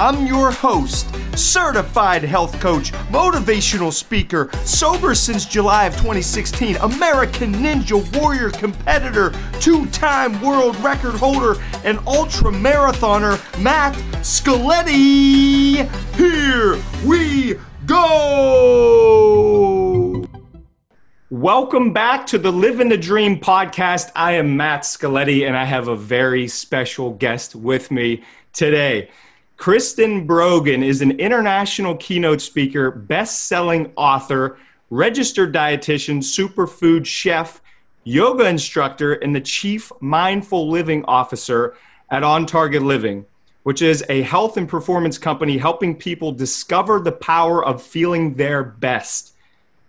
I'm 0.00 0.26
your 0.26 0.50
host, 0.50 1.14
certified 1.36 2.22
health 2.22 2.58
coach, 2.58 2.90
motivational 3.12 3.92
speaker, 3.92 4.48
sober 4.64 5.14
since 5.14 5.44
July 5.44 5.84
of 5.84 5.92
2016, 5.92 6.76
American 6.76 7.52
Ninja 7.52 8.00
Warrior 8.18 8.48
competitor, 8.48 9.34
two 9.60 9.84
time 9.88 10.40
world 10.40 10.74
record 10.76 11.16
holder, 11.16 11.62
and 11.84 11.98
ultra 12.06 12.50
marathoner, 12.50 13.36
Matt 13.62 13.92
Scaletti. 14.22 15.86
Here 16.16 16.78
we 17.06 17.58
go! 17.84 18.24
Welcome 21.28 21.92
back 21.92 22.26
to 22.28 22.38
the 22.38 22.50
Living 22.50 22.88
the 22.88 22.96
Dream 22.96 23.38
podcast. 23.38 24.12
I 24.16 24.32
am 24.32 24.56
Matt 24.56 24.84
Scaletti, 24.84 25.46
and 25.46 25.58
I 25.58 25.66
have 25.66 25.88
a 25.88 25.96
very 25.96 26.48
special 26.48 27.10
guest 27.12 27.54
with 27.54 27.90
me 27.90 28.22
today. 28.54 29.10
Kristen 29.60 30.26
Brogan 30.26 30.82
is 30.82 31.02
an 31.02 31.20
international 31.20 31.94
keynote 31.96 32.40
speaker, 32.40 32.90
best 32.90 33.46
selling 33.46 33.92
author, 33.94 34.56
registered 34.88 35.54
dietitian, 35.54 36.20
superfood 36.20 37.04
chef, 37.04 37.60
yoga 38.04 38.46
instructor, 38.46 39.12
and 39.12 39.36
the 39.36 39.40
chief 39.42 39.92
mindful 40.00 40.70
living 40.70 41.04
officer 41.04 41.76
at 42.08 42.22
On 42.22 42.46
Target 42.46 42.80
Living, 42.80 43.26
which 43.64 43.82
is 43.82 44.02
a 44.08 44.22
health 44.22 44.56
and 44.56 44.66
performance 44.66 45.18
company 45.18 45.58
helping 45.58 45.94
people 45.94 46.32
discover 46.32 46.98
the 46.98 47.12
power 47.12 47.62
of 47.62 47.82
feeling 47.82 48.32
their 48.32 48.64
best. 48.64 49.34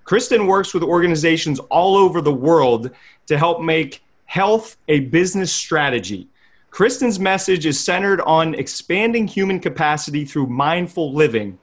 Kristen 0.04 0.48
works 0.48 0.74
with 0.74 0.84
organizations 0.84 1.60
all 1.70 1.96
over 1.96 2.20
the 2.20 2.34
world 2.34 2.92
to 3.28 3.38
help 3.38 3.62
make 3.62 4.04
health 4.26 4.76
a 4.90 5.00
business 5.00 5.54
strategy. 5.54 6.28
Kristen's 6.72 7.20
message 7.20 7.66
is 7.66 7.78
centered 7.78 8.22
on 8.22 8.56
expanding 8.56 9.28
human 9.28 9.60
capacity 9.60 10.24
through 10.24 10.48
mindful 10.48 11.14
living. 11.14 11.60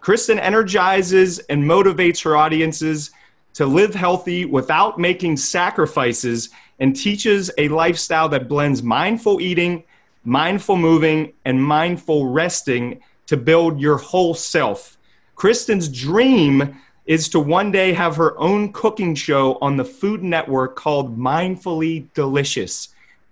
Kristen 0.00 0.38
energizes 0.38 1.38
and 1.38 1.64
motivates 1.64 2.22
her 2.22 2.36
audiences 2.36 3.10
to 3.54 3.64
live 3.64 3.94
healthy 3.94 4.44
without 4.44 4.98
making 4.98 5.38
sacrifices 5.38 6.50
and 6.80 6.94
teaches 6.94 7.50
a 7.56 7.68
lifestyle 7.68 8.28
that 8.28 8.46
blends 8.46 8.82
mindful 8.82 9.40
eating, 9.40 9.84
mindful 10.24 10.76
moving, 10.76 11.32
and 11.46 11.62
mindful 11.62 12.28
resting 12.28 13.00
to 13.26 13.38
build 13.38 13.80
your 13.80 13.96
whole 13.96 14.34
self. 14.34 14.98
Kristen's 15.34 15.88
dream 15.88 16.78
is 17.06 17.30
to 17.30 17.40
one 17.40 17.72
day 17.72 17.94
have 17.94 18.16
her 18.16 18.38
own 18.38 18.70
cooking 18.72 19.14
show 19.14 19.56
on 19.62 19.78
the 19.78 19.84
Food 19.84 20.22
Network 20.22 20.76
called 20.76 21.18
Mindfully 21.18 22.06
Delicious. 22.12 22.88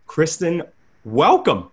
Kristen, 0.06 0.62
welcome. 1.10 1.70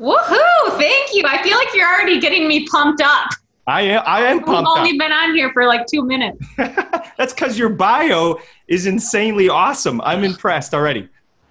Woohoo! 0.00 0.78
Thank 0.78 1.12
you. 1.14 1.24
I 1.26 1.42
feel 1.42 1.56
like 1.56 1.68
you're 1.74 1.88
already 1.88 2.20
getting 2.20 2.46
me 2.46 2.66
pumped 2.68 3.02
up. 3.02 3.30
I 3.66 3.82
am, 3.82 4.02
I 4.06 4.22
am 4.22 4.42
pumped 4.42 4.70
We've 4.70 4.78
only 4.78 4.90
up. 4.92 4.98
been 4.98 5.12
on 5.12 5.34
here 5.34 5.52
for 5.52 5.66
like 5.66 5.86
two 5.86 6.02
minutes. 6.02 6.38
That's 6.56 7.34
because 7.34 7.58
your 7.58 7.68
bio 7.68 8.38
is 8.66 8.86
insanely 8.86 9.48
awesome. 9.48 10.00
I'm 10.02 10.24
impressed 10.24 10.72
already. 10.72 11.08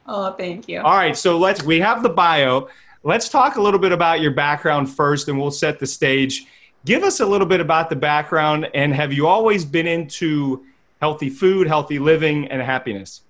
Oh, 0.08 0.32
thank 0.32 0.68
you. 0.68 0.80
All 0.82 0.96
right, 0.96 1.16
so 1.16 1.38
let's 1.38 1.62
we 1.64 1.80
have 1.80 2.02
the 2.02 2.10
bio. 2.10 2.70
Let's 3.04 3.30
talk 3.30 3.58
a 3.58 3.62
little 3.62 3.80
bit 3.80 3.92
about 3.92 4.22
your 4.22 4.32
background 4.32 4.90
first, 4.90 5.28
and 5.28 5.40
we'll 5.40 5.52
set 5.52 5.80
the 5.80 5.86
stage. 5.86 6.48
Give 6.86 7.04
us 7.04 7.20
a 7.20 7.26
little 7.26 7.46
bit 7.46 7.60
about 7.60 7.90
the 7.90 7.96
background, 7.96 8.70
and 8.74 8.94
have 8.96 9.12
you 9.14 9.28
always 9.28 9.66
been 9.66 9.86
into 9.86 10.66
healthy 11.02 11.30
food, 11.30 11.68
healthy 11.68 12.00
living, 12.00 12.48
and 12.48 12.62
happiness? 12.62 13.22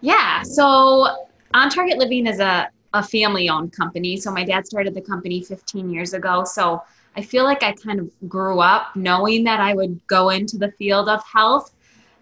Yeah. 0.00 0.42
So, 0.42 1.06
On 1.54 1.70
Target 1.70 1.98
Living 1.98 2.26
is 2.26 2.40
a, 2.40 2.68
a 2.94 3.02
family 3.02 3.48
owned 3.48 3.72
company. 3.72 4.16
So, 4.16 4.30
my 4.30 4.44
dad 4.44 4.66
started 4.66 4.94
the 4.94 5.00
company 5.00 5.42
15 5.42 5.90
years 5.90 6.14
ago. 6.14 6.44
So, 6.44 6.82
I 7.16 7.22
feel 7.22 7.44
like 7.44 7.62
I 7.62 7.72
kind 7.72 7.98
of 8.00 8.10
grew 8.28 8.60
up 8.60 8.94
knowing 8.94 9.44
that 9.44 9.60
I 9.60 9.74
would 9.74 10.00
go 10.06 10.30
into 10.30 10.56
the 10.56 10.70
field 10.72 11.08
of 11.08 11.22
health. 11.24 11.72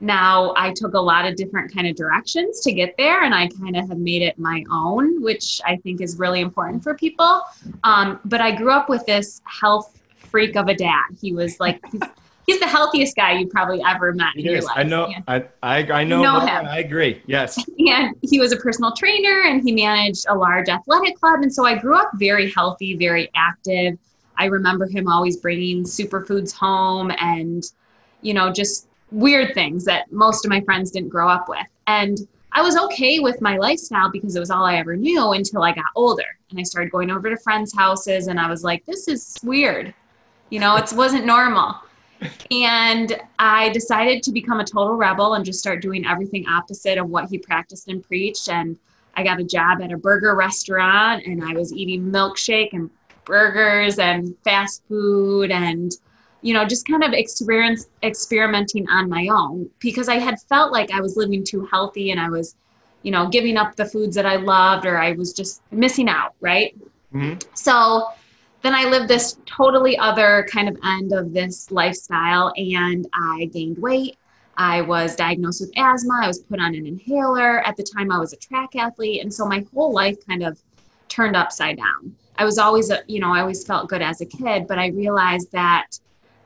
Now, 0.01 0.53
I 0.57 0.73
took 0.75 0.95
a 0.95 1.01
lot 1.01 1.27
of 1.27 1.37
different 1.37 1.73
kind 1.73 1.87
of 1.87 1.97
directions 1.97 2.61
to 2.61 2.73
get 2.73 2.95
there, 2.99 3.23
and 3.23 3.35
I 3.35 3.49
kind 3.49 3.77
of 3.77 3.89
have 3.89 3.99
made 3.99 4.23
it 4.23 4.39
my 4.39 4.63
own, 4.71 5.23
which 5.23 5.61
I 5.65 5.77
think 5.77 6.01
is 6.01 6.19
really 6.19 6.41
important 6.41 6.83
for 6.83 6.95
people. 6.95 7.43
Um, 7.85 8.21
but 8.25 8.41
I 8.41 8.55
grew 8.55 8.73
up 8.73 8.89
with 8.89 9.05
this 9.07 9.41
health 9.45 9.99
freak 10.17 10.57
of 10.57 10.69
a 10.69 10.75
dad. 10.75 11.05
He 11.21 11.33
was 11.33 11.59
like, 11.61 11.83
he's, 12.47 12.61
the 12.61 12.67
healthiest 12.67 13.17
guy 13.17 13.39
you 13.39 13.47
probably 13.47 13.83
ever 13.87 14.13
met 14.13 14.37
in 14.37 14.45
your 14.45 14.63
life. 14.63 14.77
I 14.77 14.83
know. 14.83 15.13
I 15.29 15.45
I, 15.63 15.79
I 15.93 16.05
know. 16.05 16.19
You 16.19 16.23
know 16.25 16.41
him. 16.41 16.67
I 16.67 16.79
agree. 16.79 17.23
Yes. 17.27 17.59
and 17.89 18.17
he 18.23 18.41
was 18.41 18.53
a 18.53 18.57
personal 18.57 18.93
trainer 18.93 19.43
and 19.47 19.63
he 19.63 19.73
managed 19.73 20.27
a 20.29 20.35
large 20.35 20.69
athletic 20.69 21.19
club 21.19 21.43
and 21.43 21.53
so 21.53 21.65
i 21.65 21.77
grew 21.77 21.97
up 21.97 22.11
very 22.15 22.51
healthy 22.51 22.97
very 22.97 23.31
active 23.35 23.99
i 24.37 24.47
remember 24.47 24.87
him 24.87 25.09
always 25.09 25.37
bringing 25.37 25.85
superfoods 25.85 26.53
home 26.53 27.13
and 27.19 27.73
you 28.23 28.35
know 28.35 28.53
just 28.53 28.89
weird 29.11 29.55
things 29.55 29.85
that 29.85 30.11
most 30.13 30.45
of 30.45 30.51
my 30.51 30.61
friends 30.63 30.91
didn't 30.91 31.09
grow 31.09 31.29
up 31.29 31.49
with 31.49 31.67
and 31.87 32.29
i 32.53 32.61
was 32.61 32.77
okay 32.77 33.19
with 33.21 33.41
my 33.41 33.57
lifestyle 33.57 34.11
because 34.11 34.35
it 34.37 34.41
was 34.41 34.51
all 34.51 34.65
i 34.65 34.77
ever 34.77 34.97
knew 34.97 35.33
until 35.33 35.63
i 35.63 35.73
got 35.73 35.87
older 35.95 36.37
and 36.51 36.59
i 36.59 36.63
started 36.63 36.91
going 36.91 37.11
over 37.11 37.31
to 37.31 37.37
friends 37.37 37.75
houses 37.75 38.27
and 38.27 38.41
i 38.41 38.49
was 38.49 38.65
like 38.65 38.85
this 38.87 39.09
is 39.09 39.37
weird 39.43 39.95
you 40.51 40.59
know 40.59 40.77
it 40.77 40.93
wasn't 40.93 41.25
normal 41.25 41.77
and 42.51 43.21
I 43.39 43.71
decided 43.71 44.23
to 44.25 44.33
become 44.33 44.61
a 44.61 44.65
total 44.65 44.95
rebel 44.95 45.35
and 45.35 45.45
just 45.45 45.59
start 45.59 45.83
doing 45.83 46.07
everything 46.07 46.47
opposite 46.49 46.99
of 46.99 47.09
what 47.09 47.29
he 47.29 47.39
practiced 47.39 47.89
and 47.89 48.03
preached. 48.03 48.49
And 48.49 48.79
I 49.17 49.23
got 49.25 49.41
a 49.41 49.45
job 49.45 49.81
at 49.83 49.93
a 49.93 49.97
burger 49.97 50.35
restaurant 50.35 51.25
and 51.27 51.43
I 51.43 51.55
was 51.55 51.73
eating 51.73 52.03
milkshake 52.05 52.73
and 52.73 52.91
burgers 53.25 53.99
and 53.99 54.37
fast 54.45 54.83
food 54.89 55.51
and 55.51 55.93
you 56.43 56.55
know 56.55 56.65
just 56.65 56.87
kind 56.87 57.03
of 57.03 57.13
experience 57.13 57.89
experimenting 58.05 58.89
on 58.89 59.09
my 59.09 59.27
own 59.29 59.69
because 59.81 60.09
I 60.09 60.19
had 60.19 60.41
felt 60.43 60.73
like 60.73 60.93
I 60.93 61.01
was 61.01 61.17
living 61.17 61.43
too 61.43 61.67
healthy 61.73 62.13
and 62.13 62.21
I 62.21 62.29
was 62.29 62.55
you 63.03 63.11
know 63.11 63.29
giving 63.29 63.57
up 63.57 63.75
the 63.75 63.85
foods 63.85 64.15
that 64.15 64.27
I 64.27 64.37
loved 64.37 64.87
or 64.87 64.97
I 64.99 65.13
was 65.13 65.33
just 65.33 65.61
missing 65.73 66.09
out, 66.09 66.35
right? 66.41 66.77
Mhm. 67.13 67.43
So 67.55 68.09
then 68.67 68.75
I 68.75 68.85
lived 68.87 69.07
this 69.07 69.39
totally 69.47 69.97
other 69.97 70.45
kind 70.51 70.69
of 70.69 70.77
end 70.85 71.13
of 71.13 71.33
this 71.33 71.71
lifestyle 71.71 72.53
and 72.57 73.07
I 73.15 73.45
gained 73.53 73.79
weight. 73.79 74.19
I 74.57 74.81
was 74.81 75.15
diagnosed 75.15 75.61
with 75.61 75.71
asthma. 75.77 76.19
I 76.21 76.27
was 76.27 76.41
put 76.41 76.59
on 76.59 76.75
an 76.75 76.85
inhaler. 76.85 77.61
At 77.61 77.77
the 77.77 77.85
time, 77.85 78.11
I 78.11 78.19
was 78.19 78.33
a 78.33 78.37
track 78.37 78.75
athlete. 78.75 79.23
And 79.23 79.33
so 79.33 79.47
my 79.47 79.65
whole 79.73 79.93
life 79.93 80.17
kind 80.27 80.43
of 80.43 80.61
turned 81.07 81.37
upside 81.37 81.77
down. 81.77 82.17
I 82.39 82.45
was 82.45 82.59
always, 82.59 82.91
a, 82.91 83.03
you 83.07 83.21
know, 83.21 83.33
I 83.33 83.41
always 83.41 83.65
felt 83.65 83.89
good 83.89 84.03
as 84.03 84.21
a 84.21 84.27
kid, 84.27 84.67
but 84.67 84.81
I 84.81 84.89
realized 84.89 85.53
that 85.53 85.87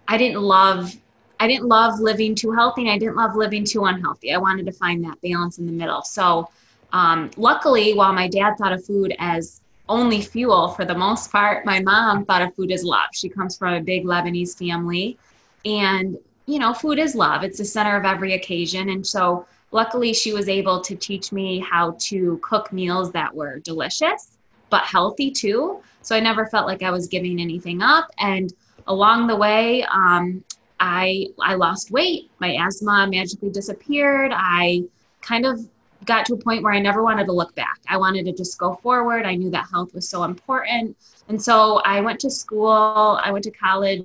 I 0.07 0.19
didn't 0.19 0.43
love. 0.43 0.95
I 1.39 1.49
didn't 1.49 1.69
love 1.69 2.01
living 2.01 2.35
too 2.35 2.53
healthy 2.53 2.83
and 2.83 2.91
I 2.91 2.99
didn't 2.99 3.17
love 3.17 3.35
living 3.35 3.65
too 3.65 3.87
unhealthy. 3.87 4.35
I 4.35 4.37
wanted 4.37 4.67
to 4.67 4.73
find 4.73 5.03
that 5.05 5.19
balance 5.23 5.57
in 5.57 5.65
the 5.65 5.73
middle. 5.73 6.03
So, 6.03 6.51
um, 6.93 7.31
luckily, 7.39 7.95
while 7.95 8.13
my 8.13 8.29
dad 8.29 8.57
thought 8.59 8.75
of 8.75 8.85
food 8.85 9.17
as 9.19 9.63
only 9.91 10.23
fuel 10.23 10.69
for 10.69 10.85
the 10.85 10.95
most 10.95 11.31
part. 11.33 11.67
My 11.67 11.81
mom 11.81 12.25
thought 12.25 12.43
of 12.43 12.55
food 12.55 12.71
as 12.71 12.85
love. 12.85 13.09
She 13.13 13.29
comes 13.29 13.59
from 13.59 13.75
a 13.75 13.81
big 13.81 14.05
Lebanese 14.05 14.57
family. 14.57 15.19
And, 15.67 16.17
you 16.47 16.59
know, 16.59 16.73
food 16.73 16.99
is 16.99 17.15
love, 17.15 17.43
it's 17.43 17.59
the 17.59 17.65
center 17.65 17.97
of 17.97 18.05
every 18.05 18.35
occasion. 18.35 18.89
And 18.89 19.07
so, 19.07 19.47
luckily, 19.73 20.15
she 20.15 20.33
was 20.33 20.49
able 20.49 20.81
to 20.81 20.95
teach 20.95 21.33
me 21.33 21.59
how 21.59 21.97
to 22.09 22.39
cook 22.43 22.73
meals 22.73 23.11
that 23.13 23.35
were 23.35 23.59
delicious, 23.59 24.39
but 24.71 24.85
healthy 24.85 25.31
too. 25.31 25.81
So, 26.03 26.17
I 26.17 26.21
never 26.21 26.47
felt 26.47 26.67
like 26.67 26.83
I 26.83 26.91
was 26.91 27.09
giving 27.09 27.41
anything 27.41 27.83
up. 27.83 28.11
And 28.19 28.55
along 28.87 29.27
the 29.27 29.37
way, 29.37 29.83
um, 29.85 30.43
I, 30.79 31.27
I 31.43 31.57
lost 31.57 31.91
weight. 31.91 32.31
My 32.39 32.55
asthma 32.55 33.07
magically 33.11 33.51
disappeared. 33.51 34.33
I 34.35 34.85
kind 35.21 35.45
of 35.45 35.69
got 36.11 36.27
to 36.27 36.35
a 36.35 36.37
point 36.37 36.65
where 36.65 36.73
I 36.73 36.81
never 36.81 37.05
wanted 37.05 37.27
to 37.27 37.33
look 37.33 37.55
back. 37.55 37.79
I 37.89 37.97
wanted 37.97 38.25
to 38.27 38.33
just 38.33 38.59
go 38.59 38.75
forward. 38.75 39.25
I 39.25 39.37
knew 39.37 39.51
that 39.51 39.67
health 39.71 39.95
was 39.95 40.09
so 40.09 40.25
important. 40.25 40.97
And 41.29 41.41
so 41.41 41.77
I 41.85 42.01
went 42.01 42.19
to 42.21 42.31
school, 42.31 43.21
I 43.23 43.31
went 43.31 43.45
to 43.45 43.53
college 43.53 44.05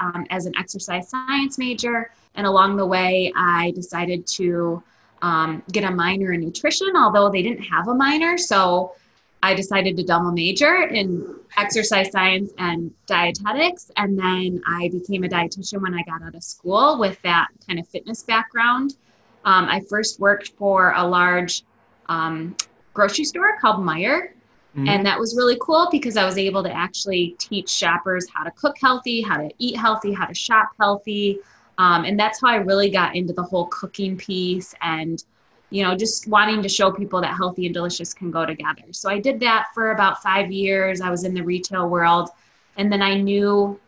um, 0.00 0.26
as 0.30 0.46
an 0.46 0.54
exercise 0.58 1.08
science 1.08 1.56
major. 1.56 2.10
And 2.34 2.44
along 2.44 2.76
the 2.76 2.86
way, 2.86 3.32
I 3.36 3.70
decided 3.76 4.26
to 4.38 4.82
um, 5.22 5.62
get 5.70 5.84
a 5.84 5.90
minor 5.92 6.32
in 6.32 6.40
nutrition, 6.40 6.90
although 6.96 7.30
they 7.30 7.42
didn't 7.42 7.62
have 7.62 7.86
a 7.86 7.94
minor. 7.94 8.36
So 8.36 8.96
I 9.40 9.54
decided 9.54 9.96
to 9.98 10.02
double 10.02 10.32
major 10.32 10.88
in 10.88 11.36
exercise 11.56 12.10
science 12.10 12.50
and 12.58 12.92
dietetics. 13.06 13.92
And 13.96 14.18
then 14.18 14.60
I 14.66 14.88
became 14.88 15.22
a 15.22 15.28
dietitian 15.28 15.82
when 15.82 15.94
I 15.94 16.02
got 16.02 16.20
out 16.22 16.34
of 16.34 16.42
school 16.42 16.98
with 16.98 17.22
that 17.22 17.46
kind 17.64 17.78
of 17.78 17.86
fitness 17.86 18.24
background. 18.24 18.96
Um, 19.44 19.66
I 19.66 19.80
first 19.88 20.20
worked 20.20 20.52
for 20.58 20.92
a 20.96 21.06
large 21.06 21.62
um, 22.06 22.56
grocery 22.92 23.24
store 23.24 23.58
called 23.60 23.84
Meijer. 23.84 24.30
Mm-hmm. 24.76 24.88
And 24.88 25.06
that 25.06 25.18
was 25.18 25.36
really 25.36 25.56
cool 25.60 25.88
because 25.92 26.16
I 26.16 26.24
was 26.24 26.36
able 26.36 26.62
to 26.64 26.72
actually 26.72 27.36
teach 27.38 27.68
shoppers 27.68 28.26
how 28.34 28.42
to 28.42 28.50
cook 28.52 28.74
healthy, 28.80 29.22
how 29.22 29.36
to 29.36 29.48
eat 29.58 29.76
healthy, 29.76 30.12
how 30.12 30.26
to 30.26 30.34
shop 30.34 30.70
healthy. 30.80 31.38
Um, 31.78 32.04
and 32.04 32.18
that's 32.18 32.40
how 32.40 32.48
I 32.48 32.56
really 32.56 32.90
got 32.90 33.14
into 33.14 33.32
the 33.32 33.42
whole 33.42 33.66
cooking 33.66 34.16
piece 34.16 34.74
and, 34.82 35.22
you 35.70 35.84
know, 35.84 35.96
just 35.96 36.26
wanting 36.26 36.60
to 36.62 36.68
show 36.68 36.90
people 36.90 37.20
that 37.20 37.36
healthy 37.36 37.66
and 37.66 37.74
delicious 37.74 38.12
can 38.12 38.32
go 38.32 38.44
together. 38.44 38.82
So 38.90 39.08
I 39.08 39.20
did 39.20 39.38
that 39.40 39.66
for 39.74 39.92
about 39.92 40.22
five 40.22 40.50
years. 40.50 41.00
I 41.00 41.10
was 41.10 41.22
in 41.22 41.34
the 41.34 41.42
retail 41.42 41.88
world. 41.88 42.30
And 42.76 42.90
then 42.90 43.02
I 43.02 43.14
knew 43.14 43.78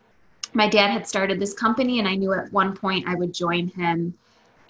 my 0.53 0.69
dad 0.69 0.91
had 0.91 1.05
started 1.05 1.39
this 1.39 1.53
company, 1.53 1.99
and 1.99 2.07
I 2.07 2.15
knew 2.15 2.33
at 2.33 2.51
one 2.53 2.75
point 2.75 3.07
I 3.07 3.15
would 3.15 3.33
join 3.33 3.67
him. 3.67 4.13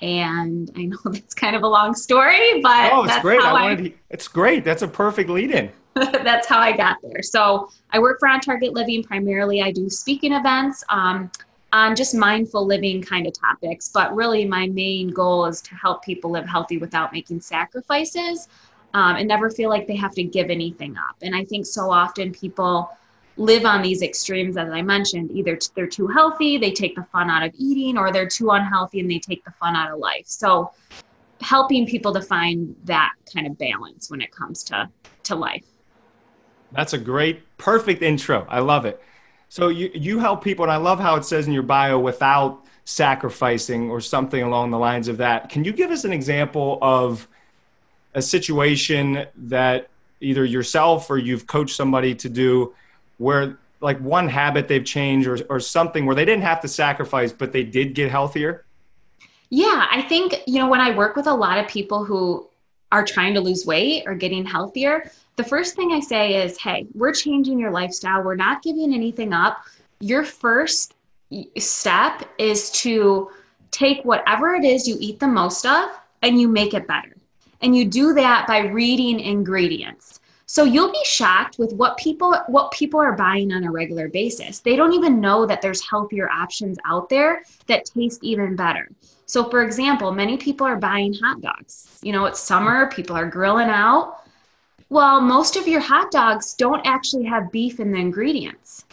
And 0.02 0.72
I 0.76 0.86
know 0.86 0.98
that's 1.06 1.34
kind 1.34 1.56
of 1.56 1.64
a 1.64 1.68
long 1.68 1.94
story, 1.94 2.62
but 2.62 2.92
oh, 2.94 3.04
it's 3.06 3.20
great. 3.20 3.42
I 3.42 3.54
wanted 3.54 3.80
I, 3.80 3.88
to, 3.90 3.94
it's 4.10 4.28
great. 4.28 4.64
That's 4.64 4.82
a 4.82 4.88
perfect 4.88 5.30
lead 5.30 5.52
in. 5.52 5.72
that's 5.96 6.48
how 6.48 6.60
I 6.60 6.76
got 6.76 6.98
there. 7.02 7.24
So 7.24 7.70
I 7.92 8.00
work 8.00 8.20
for 8.20 8.28
On 8.28 8.40
Target 8.40 8.74
Living 8.74 9.04
primarily. 9.04 9.62
I 9.62 9.72
do 9.72 9.90
speaking 9.90 10.34
events 10.34 10.84
um, 10.90 11.32
on 11.74 11.96
just 11.96 12.14
mindful 12.14 12.66
living 12.66 13.02
kind 13.02 13.28
of 13.28 13.34
topics, 13.34 13.90
but 13.90 14.16
really 14.16 14.46
my 14.46 14.68
main 14.68 15.10
goal 15.10 15.46
is 15.46 15.62
to 15.64 15.76
help 15.76 16.04
people 16.04 16.32
live 16.32 16.46
healthy 16.46 16.78
without 16.78 17.12
making 17.12 17.42
sacrifices 17.42 18.48
um, 18.94 19.16
and 19.16 19.28
never 19.28 19.50
feel 19.50 19.70
like 19.70 19.88
they 19.88 19.96
have 19.96 20.14
to 20.14 20.24
give 20.24 20.50
anything 20.50 20.96
up. 20.98 21.16
And 21.22 21.36
I 21.36 21.44
think 21.44 21.66
so 21.66 21.92
often 21.92 22.32
people 22.32 22.90
live 23.38 23.66
on 23.66 23.82
these 23.82 24.02
extremes 24.02 24.58
as 24.58 24.70
i 24.70 24.82
mentioned 24.82 25.32
either 25.32 25.58
they're 25.76 25.88
too 25.88 26.08
healthy 26.08 26.58
they 26.58 26.72
take 26.72 26.96
the 26.96 27.04
fun 27.12 27.30
out 27.30 27.44
of 27.44 27.54
eating 27.58 27.98
or 27.98 28.12
they're 28.12 28.28
too 28.28 28.50
unhealthy 28.52 29.00
and 29.00 29.10
they 29.10 29.20
take 29.20 29.44
the 29.46 29.52
fun 29.52 29.76
out 29.76 29.92
of 29.92 30.00
life 30.00 30.26
so 30.26 30.72
helping 31.42 31.86
people 31.86 32.12
to 32.12 32.22
find 32.22 32.76
that 32.84 33.14
kind 33.32 33.46
of 33.46 33.58
balance 33.58 34.10
when 34.10 34.22
it 34.22 34.32
comes 34.32 34.64
to 34.64 34.90
to 35.24 35.36
life 35.36 35.64
that's 36.72 36.94
a 36.94 36.98
great, 36.98 37.58
perfect 37.58 38.02
intro. 38.02 38.46
I 38.50 38.60
love 38.60 38.86
it. 38.86 39.02
So 39.50 39.70
you, 39.70 39.90
you 39.94 40.20
help 40.20 40.44
people, 40.44 40.64
and 40.66 40.72
I 40.72 40.78
love 40.78 41.00
how 41.00 41.16
it 41.16 41.24
says 41.24 41.48
in 41.48 41.54
your 41.54 41.64
bio 41.64 41.98
without 42.00 42.66
sacrificing 42.86 43.90
or 43.90 44.02
something 44.02 44.42
along 44.44 44.72
the 44.72 44.78
lines 44.78 45.08
of 45.08 45.18
that. 45.18 45.50
Can 45.50 45.64
you 45.64 45.72
give 45.72 45.92
us 45.92 46.04
an 46.04 46.14
example 46.14 46.78
of 46.82 47.28
a 48.14 48.22
situation 48.22 49.26
that 49.36 49.90
either 50.20 50.44
yourself 50.44 51.10
or 51.10 51.18
you've 51.18 51.48
coached 51.48 51.76
somebody 51.76 52.16
to 52.16 52.30
do 52.30 52.74
where 53.18 53.58
like 53.82 54.00
one 54.00 54.28
habit 54.28 54.68
they've 54.68 54.86
changed 54.86 55.28
or, 55.28 55.40
or 55.50 55.60
something 55.60 56.06
where 56.06 56.16
they 56.16 56.26
didn't 56.26 56.44
have 56.44 56.62
to 56.62 56.68
sacrifice, 56.68 57.32
but 57.32 57.52
they 57.52 57.64
did 57.64 57.94
get 57.94 58.10
healthier? 58.10 58.66
Yeah, 59.50 59.88
I 59.92 60.02
think, 60.02 60.36
you 60.46 60.60
know, 60.60 60.68
when 60.68 60.82
I 60.82 60.96
work 60.96 61.16
with 61.16 61.28
a 61.28 61.34
lot 61.34 61.58
of 61.58 61.68
people 61.68 62.04
who 62.04 62.48
are 62.92 63.06
trying 63.06 63.34
to 63.36 63.42
lose 63.42 63.66
weight 63.66 64.04
or 64.06 64.16
getting 64.16 64.46
healthier, 64.46 65.12
the 65.36 65.44
first 65.44 65.76
thing 65.76 65.92
I 65.92 66.00
say 66.00 66.44
is, 66.44 66.58
hey, 66.58 66.88
we're 66.94 67.14
changing 67.14 67.60
your 67.60 67.72
lifestyle. 67.72 68.24
We're 68.24 68.36
not 68.36 68.64
giving 68.64 68.94
anything 68.94 69.34
up. 69.34 69.60
Your 70.00 70.24
first 70.24 70.96
step 71.58 72.28
is 72.38 72.72
to 72.72 73.30
take 73.72 74.04
whatever 74.04 74.56
it 74.56 74.64
is 74.64 74.88
you 74.88 74.98
eat 75.00 75.20
the 75.20 75.28
most 75.28 75.66
of 75.66 75.90
and 76.24 76.42
you 76.42 76.48
make 76.48 76.74
it 76.74 76.88
better. 76.88 77.16
And 77.62 77.76
you 77.76 77.86
do 77.86 78.14
that 78.14 78.48
by 78.48 78.60
reading 78.60 79.20
ingredients. 79.20 80.20
So 80.48 80.64
you'll 80.64 80.92
be 80.92 81.04
shocked 81.04 81.60
with 81.60 81.74
what 81.74 81.98
people 81.98 82.34
what 82.48 82.72
people 82.72 83.00
are 83.00 83.14
buying 83.14 83.52
on 83.52 83.66
a 83.66 83.72
regular 83.72 84.08
basis. 84.08 84.60
They 84.60 84.76
don't 84.76 84.94
even 84.94 85.22
know 85.22 85.46
that 85.46 85.62
there's 85.62 85.88
healthier 85.88 86.30
options 86.30 86.78
out 86.86 87.10
there 87.10 87.44
that 87.68 87.86
taste 87.86 88.24
even 88.24 88.56
better. 88.56 88.90
So 89.26 89.50
for 89.50 89.62
example, 89.62 90.12
many 90.12 90.38
people 90.38 90.66
are 90.66 90.78
buying 90.78 91.14
hot 91.14 91.42
dogs. 91.42 92.00
You 92.02 92.14
know, 92.14 92.26
it's 92.26 92.40
summer, 92.40 92.90
people 92.90 93.16
are 93.16 93.30
grilling 93.30 93.70
out 93.70 94.24
well, 94.90 95.20
most 95.20 95.58
of 95.58 95.68
your 95.68 95.82
hot 95.82 96.12
dogs 96.12 96.54
don't 96.54 96.86
actually 96.88 97.26
have 97.26 97.52
beef 97.52 97.82
in 97.82 97.92
the 97.92 98.00
ingredients. 98.00 98.86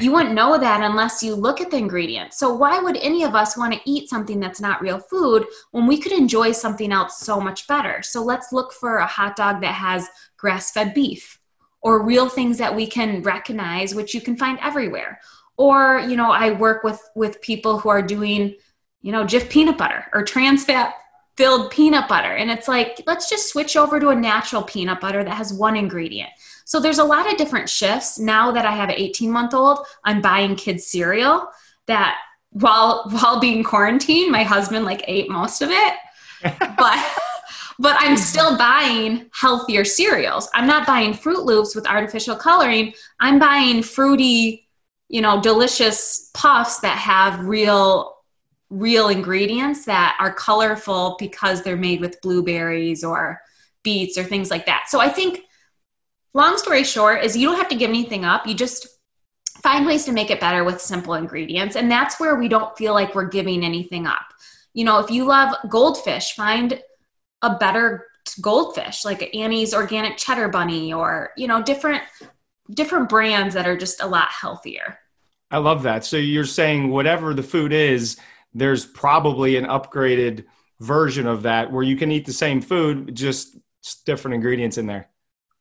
You 0.00 0.10
wouldn't 0.10 0.34
know 0.34 0.58
that 0.58 0.82
unless 0.82 1.22
you 1.22 1.36
look 1.36 1.60
at 1.60 1.70
the 1.70 1.76
ingredients. 1.76 2.36
So, 2.36 2.52
why 2.52 2.80
would 2.80 2.96
any 2.96 3.22
of 3.22 3.36
us 3.36 3.56
want 3.56 3.74
to 3.74 3.80
eat 3.84 4.08
something 4.08 4.40
that's 4.40 4.60
not 4.60 4.82
real 4.82 4.98
food 4.98 5.46
when 5.70 5.86
we 5.86 5.98
could 5.98 6.10
enjoy 6.10 6.50
something 6.50 6.90
else 6.90 7.20
so 7.20 7.40
much 7.40 7.68
better? 7.68 8.02
So, 8.02 8.22
let's 8.22 8.52
look 8.52 8.72
for 8.72 8.96
a 8.96 9.06
hot 9.06 9.36
dog 9.36 9.60
that 9.60 9.74
has 9.74 10.08
grass 10.36 10.72
fed 10.72 10.94
beef 10.94 11.38
or 11.80 12.02
real 12.02 12.28
things 12.28 12.58
that 12.58 12.74
we 12.74 12.88
can 12.88 13.22
recognize, 13.22 13.94
which 13.94 14.14
you 14.14 14.20
can 14.20 14.36
find 14.36 14.58
everywhere. 14.60 15.20
Or, 15.56 16.00
you 16.00 16.16
know, 16.16 16.32
I 16.32 16.50
work 16.50 16.82
with, 16.82 17.00
with 17.14 17.40
people 17.40 17.78
who 17.78 17.88
are 17.88 18.02
doing, 18.02 18.56
you 19.02 19.12
know, 19.12 19.24
Jif 19.24 19.48
peanut 19.48 19.78
butter 19.78 20.06
or 20.12 20.24
trans 20.24 20.64
fat 20.64 20.94
filled 21.36 21.70
peanut 21.70 22.08
butter. 22.08 22.32
And 22.34 22.50
it's 22.50 22.68
like, 22.68 23.02
let's 23.06 23.28
just 23.28 23.48
switch 23.48 23.76
over 23.76 24.00
to 24.00 24.08
a 24.08 24.16
natural 24.16 24.62
peanut 24.62 25.00
butter 25.00 25.22
that 25.22 25.34
has 25.34 25.52
one 25.52 25.76
ingredient. 25.76 26.30
So 26.64 26.80
there's 26.80 26.98
a 26.98 27.04
lot 27.04 27.30
of 27.30 27.38
different 27.38 27.68
shifts. 27.68 28.18
Now 28.18 28.50
that 28.52 28.66
I 28.66 28.72
have 28.72 28.88
an 28.88 28.96
18 28.96 29.30
month 29.30 29.54
old, 29.54 29.86
I'm 30.04 30.20
buying 30.20 30.56
kids 30.56 30.86
cereal 30.86 31.48
that 31.86 32.18
while 32.50 33.08
while 33.10 33.40
being 33.40 33.62
quarantined, 33.62 34.30
my 34.32 34.42
husband 34.42 34.84
like 34.84 35.04
ate 35.06 35.28
most 35.28 35.62
of 35.62 35.70
it. 35.70 35.94
but 36.78 37.18
but 37.78 37.96
I'm 37.98 38.16
still 38.16 38.56
buying 38.56 39.28
healthier 39.32 39.84
cereals. 39.84 40.48
I'm 40.54 40.66
not 40.66 40.86
buying 40.86 41.12
Froot 41.12 41.44
Loops 41.44 41.74
with 41.74 41.86
artificial 41.86 42.36
coloring. 42.36 42.94
I'm 43.18 43.38
buying 43.38 43.82
fruity, 43.82 44.68
you 45.08 45.20
know, 45.20 45.40
delicious 45.40 46.30
puffs 46.34 46.80
that 46.80 46.96
have 46.98 47.44
real 47.44 48.12
real 48.70 49.08
ingredients 49.08 49.84
that 49.84 50.16
are 50.18 50.32
colorful 50.32 51.16
because 51.18 51.62
they're 51.62 51.76
made 51.76 52.00
with 52.00 52.20
blueberries 52.22 53.04
or 53.04 53.40
beets 53.82 54.16
or 54.18 54.24
things 54.24 54.50
like 54.50 54.66
that. 54.66 54.84
So 54.88 55.00
I 55.00 55.08
think 55.08 55.40
long 56.34 56.58
story 56.58 56.84
short 56.84 57.24
is 57.24 57.36
you 57.36 57.48
don't 57.48 57.56
have 57.56 57.68
to 57.68 57.76
give 57.76 57.88
anything 57.88 58.24
up. 58.24 58.46
You 58.46 58.54
just 58.54 58.88
find 59.62 59.86
ways 59.86 60.04
to 60.04 60.12
make 60.12 60.30
it 60.30 60.40
better 60.40 60.64
with 60.64 60.80
simple 60.80 61.14
ingredients 61.14 61.76
and 61.76 61.90
that's 61.90 62.20
where 62.20 62.34
we 62.36 62.48
don't 62.48 62.76
feel 62.76 62.92
like 62.92 63.14
we're 63.14 63.28
giving 63.28 63.64
anything 63.64 64.06
up. 64.06 64.26
You 64.74 64.84
know, 64.84 64.98
if 64.98 65.10
you 65.10 65.24
love 65.24 65.54
goldfish, 65.70 66.34
find 66.34 66.82
a 67.40 67.56
better 67.56 68.06
goldfish 68.40 69.04
like 69.04 69.34
Annie's 69.34 69.72
organic 69.72 70.16
cheddar 70.16 70.48
bunny 70.48 70.92
or, 70.92 71.30
you 71.36 71.46
know, 71.46 71.62
different 71.62 72.02
different 72.70 73.08
brands 73.08 73.54
that 73.54 73.66
are 73.66 73.76
just 73.76 74.02
a 74.02 74.06
lot 74.06 74.28
healthier. 74.28 74.98
I 75.50 75.58
love 75.58 75.82
that. 75.82 76.04
So 76.04 76.16
you're 76.16 76.44
saying 76.44 76.90
whatever 76.90 77.34
the 77.34 77.42
food 77.42 77.72
is, 77.72 78.16
there's 78.54 78.86
probably 78.86 79.56
an 79.56 79.66
upgraded 79.66 80.44
version 80.80 81.26
of 81.26 81.42
that 81.42 81.70
where 81.70 81.82
you 81.82 81.96
can 81.96 82.10
eat 82.10 82.26
the 82.26 82.32
same 82.32 82.60
food, 82.60 83.14
just 83.14 83.56
different 84.06 84.34
ingredients 84.34 84.78
in 84.78 84.86
there. 84.86 85.08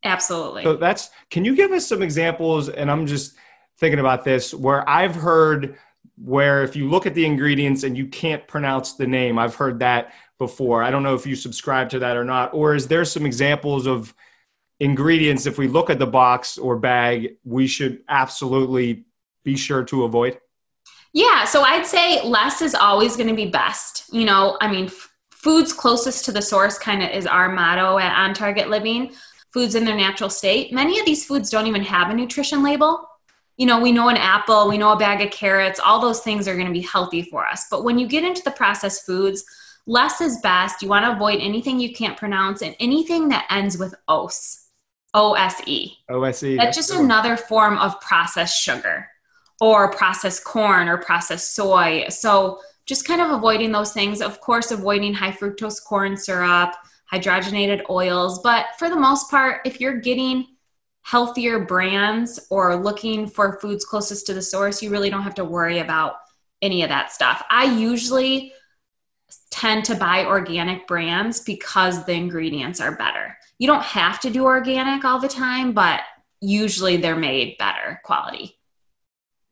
Absolutely. 0.03 0.63
So 0.63 0.75
that's, 0.75 1.09
can 1.29 1.45
you 1.45 1.55
give 1.55 1.71
us 1.71 1.88
some 1.88 2.01
examples? 2.01 2.69
And 2.69 2.91
I'm 2.91 3.07
just 3.07 3.35
thinking 3.77 4.00
about 4.00 4.23
this 4.23 4.54
where 4.54 4.87
I've 4.89 5.16
heard 5.16 5.78
where 6.18 6.63
if 6.63 6.75
you 6.75 6.89
look 6.89 7.06
at 7.06 7.16
the 7.16 7.25
ingredients 7.25 7.83
and 7.83 7.97
you 7.97 8.07
can't 8.07 8.47
pronounce 8.47 8.94
the 8.94 9.07
name, 9.07 9.39
I've 9.39 9.56
heard 9.56 9.80
that 9.80 10.13
before. 10.37 10.83
I 10.83 10.92
don't 10.92 11.04
know 11.04 11.16
if 11.16 11.25
you 11.25 11.35
subscribe 11.35 11.89
to 11.89 11.99
that 11.99 12.18
or 12.18 12.23
not. 12.23 12.54
Or 12.54 12.75
is 12.75 12.87
there 12.87 13.06
some 13.06 13.25
examples 13.25 13.87
of 13.87 14.13
ingredients, 14.80 15.45
if 15.45 15.57
we 15.57 15.68
look 15.68 15.89
at 15.89 15.99
the 15.99 16.07
box 16.07 16.57
or 16.57 16.78
bag, 16.78 17.37
we 17.44 17.68
should 17.68 18.04
absolutely 18.09 19.06
be 19.44 19.56
sure 19.56 19.83
to 19.85 20.04
avoid? 20.04 20.39
Yeah, 21.13 21.45
so 21.45 21.61
I'd 21.61 21.85
say 21.85 22.21
less 22.23 22.61
is 22.61 22.75
always 22.75 23.16
going 23.16 23.30
to 23.30 23.35
be 23.35 23.45
best. 23.45 24.06
You 24.11 24.25
know, 24.25 24.57
I 24.61 24.68
mean, 24.69 24.85
f- 24.85 25.11
foods 25.31 25.71
closest 25.71 26.25
to 26.25 26.31
the 26.31 26.42
source 26.42 26.78
kind 26.78 27.04
of 27.04 27.11
is 27.11 27.28
our 27.28 27.49
motto 27.49 27.99
at 27.99 28.16
On 28.18 28.33
Target 28.33 28.69
Living. 28.69 29.13
Foods 29.54 29.76
in 29.76 29.86
their 29.86 29.95
natural 29.95 30.30
state. 30.30 30.74
Many 30.74 31.00
of 31.00 31.06
these 31.06 31.26
foods 31.26 31.50
don't 31.50 31.68
even 31.68 31.83
have 31.83 32.10
a 32.10 32.14
nutrition 32.14 32.64
label. 32.64 33.07
You 33.57 33.68
know, 33.68 33.80
we 33.80 33.92
know 33.92 34.10
an 34.10 34.18
apple, 34.18 34.68
we 34.68 34.80
know 34.80 34.94
a 34.94 34.98
bag 34.98 35.22
of 35.22 35.31
carrots, 35.31 35.80
all 35.80 36.02
those 36.02 36.22
things 36.22 36.48
are 36.48 36.56
going 36.56 36.66
to 36.66 36.74
be 36.74 36.81
healthy 36.81 37.22
for 37.22 37.45
us. 37.45 37.68
But 37.69 37.83
when 37.83 38.00
you 38.00 38.07
get 38.07 38.24
into 38.24 38.42
the 38.44 38.52
processed 38.52 39.06
foods, 39.06 39.45
less 39.86 40.22
is 40.22 40.40
best. 40.42 40.81
You 40.81 40.88
want 40.88 41.06
to 41.06 41.12
avoid 41.12 41.40
anything 41.40 41.80
you 41.80 41.94
can't 41.94 42.18
pronounce 42.18 42.64
and 42.64 42.76
anything 42.80 43.30
that 43.30 43.45
ends 43.52 43.78
with 43.78 43.94
os. 44.07 44.64
OSE. 45.14 45.98
OSE. 46.10 46.57
That's 46.57 46.76
just 46.76 46.92
another 46.92 47.38
form 47.38 47.78
of 47.78 48.02
processed 48.02 48.60
sugar 48.60 49.07
or 49.62 49.92
processed 49.92 50.44
corn 50.44 50.88
or 50.88 50.98
processed 50.98 51.56
soy. 51.56 52.07
So 52.10 52.60
just 52.86 53.06
kind 53.06 53.22
of 53.22 53.30
avoiding 53.30 53.72
those 53.72 53.94
things. 53.94 54.22
Of 54.22 54.42
course, 54.42 54.72
avoiding 54.72 55.14
high 55.14 55.31
fructose 55.31 55.83
corn 55.83 56.18
syrup, 56.18 56.74
hydrogenated 57.13 57.83
oils. 57.89 58.39
But 58.39 58.67
for 58.77 58.89
the 58.89 58.95
most 58.95 59.29
part, 59.29 59.61
if 59.65 59.79
you're 59.79 59.99
getting 59.99 60.47
healthier 61.01 61.59
brands 61.59 62.47
or 62.49 62.75
looking 62.75 63.27
for 63.27 63.59
foods 63.59 63.85
closest 63.85 64.25
to 64.27 64.33
the 64.33 64.41
source, 64.41 64.81
you 64.81 64.89
really 64.89 65.09
don't 65.09 65.23
have 65.23 65.35
to 65.35 65.45
worry 65.45 65.79
about 65.79 66.15
any 66.61 66.81
of 66.81 66.89
that 66.89 67.11
stuff. 67.11 67.43
I 67.49 67.65
usually 67.65 68.53
tend 69.51 69.85
to 69.85 69.95
buy 69.95 70.25
organic 70.25 70.87
brands 70.87 71.41
because 71.41 72.05
the 72.05 72.13
ingredients 72.13 72.79
are 72.81 72.95
better. 72.95 73.37
You 73.59 73.67
don't 73.67 73.83
have 73.83 74.19
to 74.21 74.29
do 74.29 74.45
organic 74.45 75.03
all 75.05 75.19
the 75.19 75.27
time, 75.27 75.73
but 75.73 76.01
usually 76.41 76.97
they're 76.97 77.15
made 77.15 77.57
better 77.57 78.01
quality. 78.03 78.57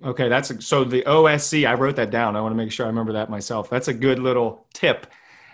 Okay, 0.04 0.30
that's 0.30 0.66
so 0.66 0.84
the 0.84 1.04
OSC, 1.04 1.68
I 1.68 1.76
wrote 1.76 1.98
that 1.98 2.10
down. 2.10 2.36
I 2.36 2.42
want 2.42 2.54
to 2.54 2.58
make 2.58 2.72
sure 2.72 2.86
I 2.86 2.90
remember 2.90 3.14
that 3.14 3.30
myself. 3.30 3.70
That's 3.70 3.88
a 3.88 3.94
good 3.94 4.18
little 4.18 4.66
tip. 4.74 5.06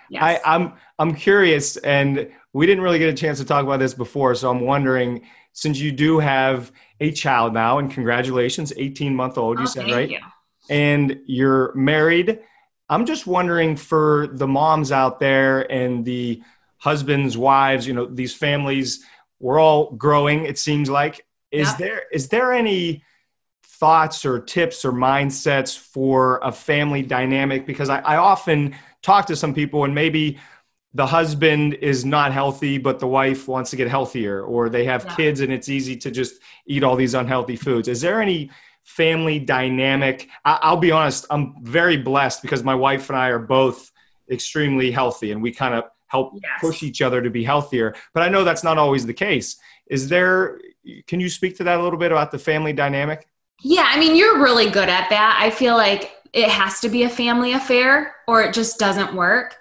Yes. 0.09 0.41
I, 0.45 0.55
I'm 0.55 0.73
I'm 0.99 1.13
curious, 1.15 1.77
and 1.77 2.29
we 2.53 2.65
didn't 2.65 2.83
really 2.83 2.99
get 2.99 3.09
a 3.09 3.13
chance 3.13 3.37
to 3.39 3.45
talk 3.45 3.63
about 3.63 3.79
this 3.79 3.93
before, 3.93 4.35
so 4.35 4.49
I'm 4.49 4.61
wondering. 4.61 5.21
since 5.53 5.79
you 5.79 5.91
do 5.91 6.19
have 6.19 6.71
a 6.99 7.11
child 7.11 7.51
now, 7.53 7.79
and 7.79 7.89
congratulations, 7.91 8.71
18 8.77 9.15
month 9.15 9.39
old, 9.39 9.57
you 9.57 9.63
Oh, 9.63 9.67
said, 9.67 9.89
right? 9.91 10.07
you. 10.09 10.19
And 10.69 11.19
you're 11.25 11.73
married. 11.73 12.39
I'm 12.89 13.05
just 13.07 13.25
wondering 13.25 13.75
for 13.75 14.27
the 14.33 14.47
moms 14.47 14.91
out 14.91 15.19
there 15.19 15.69
and 15.71 16.05
the 16.05 16.43
husbands, 16.77 17.37
wives, 17.37 17.87
you 17.87 17.93
know, 17.95 18.05
these 18.05 18.35
families, 18.35 19.03
we're 19.39 19.59
all 19.59 19.91
growing, 19.93 20.45
it 20.45 20.59
seems 20.59 20.89
like. 20.91 21.25
Is 21.51 21.75
there 21.77 22.03
is 22.11 22.27
there 22.29 22.53
any 22.53 23.03
thoughts 23.79 24.25
or 24.25 24.39
tips 24.39 24.83
or 24.85 24.91
mindsets 24.91 25.77
for 25.77 26.39
a 26.43 26.51
family 26.51 27.01
dynamic? 27.01 27.65
Because 27.65 27.89
I, 27.89 27.99
I 27.99 28.17
often 28.17 28.75
talk 29.01 29.25
to 29.27 29.35
some 29.35 29.53
people 29.53 29.83
and 29.83 29.93
maybe 29.93 30.39
the 30.93 31.05
husband 31.05 31.75
is 31.75 32.05
not 32.05 32.31
healthy, 32.31 32.77
but 32.77 32.99
the 32.99 33.07
wife 33.07 33.47
wants 33.47 33.69
to 33.71 33.75
get 33.75 33.87
healthier, 33.87 34.41
or 34.41 34.69
they 34.69 34.85
have 34.85 35.05
Yeah. 35.05 35.15
kids 35.15 35.41
and 35.41 35.53
it's 35.53 35.69
easy 35.69 35.95
to 35.97 36.09
just 36.11 36.41
eat 36.65 36.83
all 36.83 36.95
these 36.95 37.13
unhealthy 37.13 37.55
foods. 37.55 37.87
Is 37.87 38.01
there 38.01 38.21
any 38.21 38.49
family 38.83 39.37
dynamic? 39.37 40.27
I, 40.45 40.57
I'll 40.61 40.77
be 40.77 40.91
honest, 40.91 41.25
I'm 41.29 41.55
very 41.63 41.97
blessed 41.97 42.41
because 42.41 42.63
my 42.63 42.73
wife 42.73 43.09
and 43.09 43.17
I 43.17 43.27
are 43.27 43.39
both 43.39 43.91
extremely 44.31 44.91
healthy 44.91 45.31
and 45.31 45.41
we 45.41 45.51
kind 45.51 45.75
of 45.75 45.83
help 46.07 46.33
Yes. 46.41 46.61
push 46.61 46.83
each 46.83 47.01
other 47.01 47.21
to 47.21 47.29
be 47.29 47.43
healthier. 47.43 47.93
But 48.13 48.23
I 48.23 48.29
know 48.29 48.43
that's 48.43 48.63
not 48.63 48.77
always 48.77 49.05
the 49.05 49.13
case. 49.13 49.57
Is 49.87 50.07
there, 50.09 50.59
can 51.05 51.19
you 51.19 51.29
speak 51.29 51.57
to 51.57 51.63
that 51.65 51.79
a 51.79 51.83
little 51.83 51.99
bit 51.99 52.11
about 52.11 52.31
the 52.31 52.39
family 52.39 52.73
dynamic? 52.73 53.27
Yeah, 53.61 53.85
I 53.87 53.99
mean, 53.99 54.15
you're 54.15 54.41
really 54.41 54.69
good 54.69 54.89
at 54.89 55.09
that. 55.09 55.39
I 55.41 55.49
feel 55.49 55.75
like 55.75 56.13
it 56.33 56.49
has 56.49 56.79
to 56.81 56.89
be 56.89 57.03
a 57.03 57.09
family 57.09 57.53
affair 57.53 58.15
or 58.27 58.43
it 58.43 58.53
just 58.53 58.77
doesn't 58.77 59.15
work. 59.15 59.55